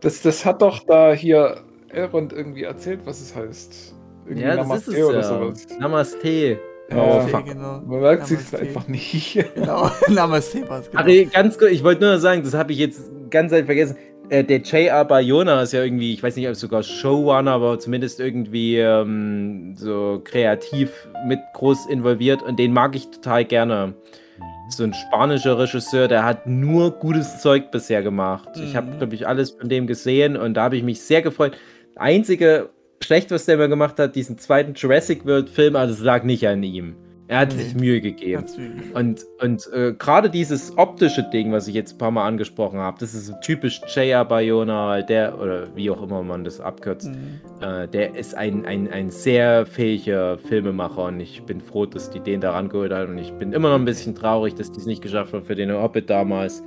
[0.00, 3.94] das, das hat doch da hier Elrond irgendwie erzählt, was es heißt.
[4.26, 5.24] Irgendwie ja, das Namaste ist es oder ja.
[5.24, 5.66] sowas.
[5.78, 6.60] Namaste.
[6.90, 7.82] Genau.
[7.86, 9.38] Man merkt es einfach nicht.
[9.54, 10.90] Genau, Namaste war es.
[10.90, 11.02] Genau.
[11.02, 13.96] Also ganz kurz, ich wollte nur sagen, das habe ich jetzt ganz einfach vergessen.
[14.30, 15.04] Äh, der J.R.
[15.06, 19.74] Bayona ist ja irgendwie, ich weiß nicht, ob es sogar Showrunner, aber zumindest irgendwie ähm,
[19.76, 23.94] so kreativ mit groß involviert und den mag ich total gerne.
[24.38, 24.70] Mhm.
[24.70, 28.50] So ein spanischer Regisseur, der hat nur gutes Zeug bisher gemacht.
[28.56, 28.64] Mhm.
[28.64, 31.56] Ich habe, glaube ich, alles von dem gesehen und da habe ich mich sehr gefreut.
[31.96, 32.68] Einzige
[33.02, 36.46] schlecht, was der mir gemacht hat, diesen zweiten Jurassic World Film, aber das lag nicht
[36.46, 36.96] an ihm.
[37.30, 38.46] Er hat sich Mühe gegeben.
[38.94, 42.96] Und, und äh, gerade dieses optische Ding, was ich jetzt ein paar Mal angesprochen habe,
[42.98, 44.24] das ist so typisch J.R.
[44.24, 47.40] Bayona, der, oder wie auch immer man das abkürzt, mhm.
[47.60, 52.20] äh, der ist ein, ein, ein sehr fähiger Filmemacher und ich bin froh, dass die
[52.20, 54.86] den daran geholt haben und ich bin immer noch ein bisschen traurig, dass die es
[54.86, 56.62] nicht geschafft haben, für den Hobbit damals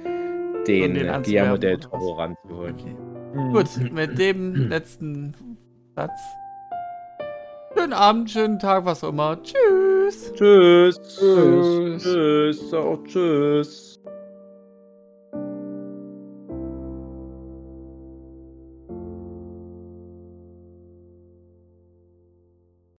[0.68, 2.76] den, den Guillermo del Toro ranzuholen.
[2.76, 2.96] Okay.
[3.34, 3.52] Mhm.
[3.52, 5.34] Gut, mit dem letzten
[5.96, 6.20] Satz
[7.76, 9.38] Schönen Abend, schönen Tag, was auch immer.
[9.42, 10.34] Tschüss.
[10.34, 11.00] Tschüss.
[11.02, 12.04] Tschüss.
[12.04, 12.74] Tschüss.
[12.74, 13.91] Auch tschüss.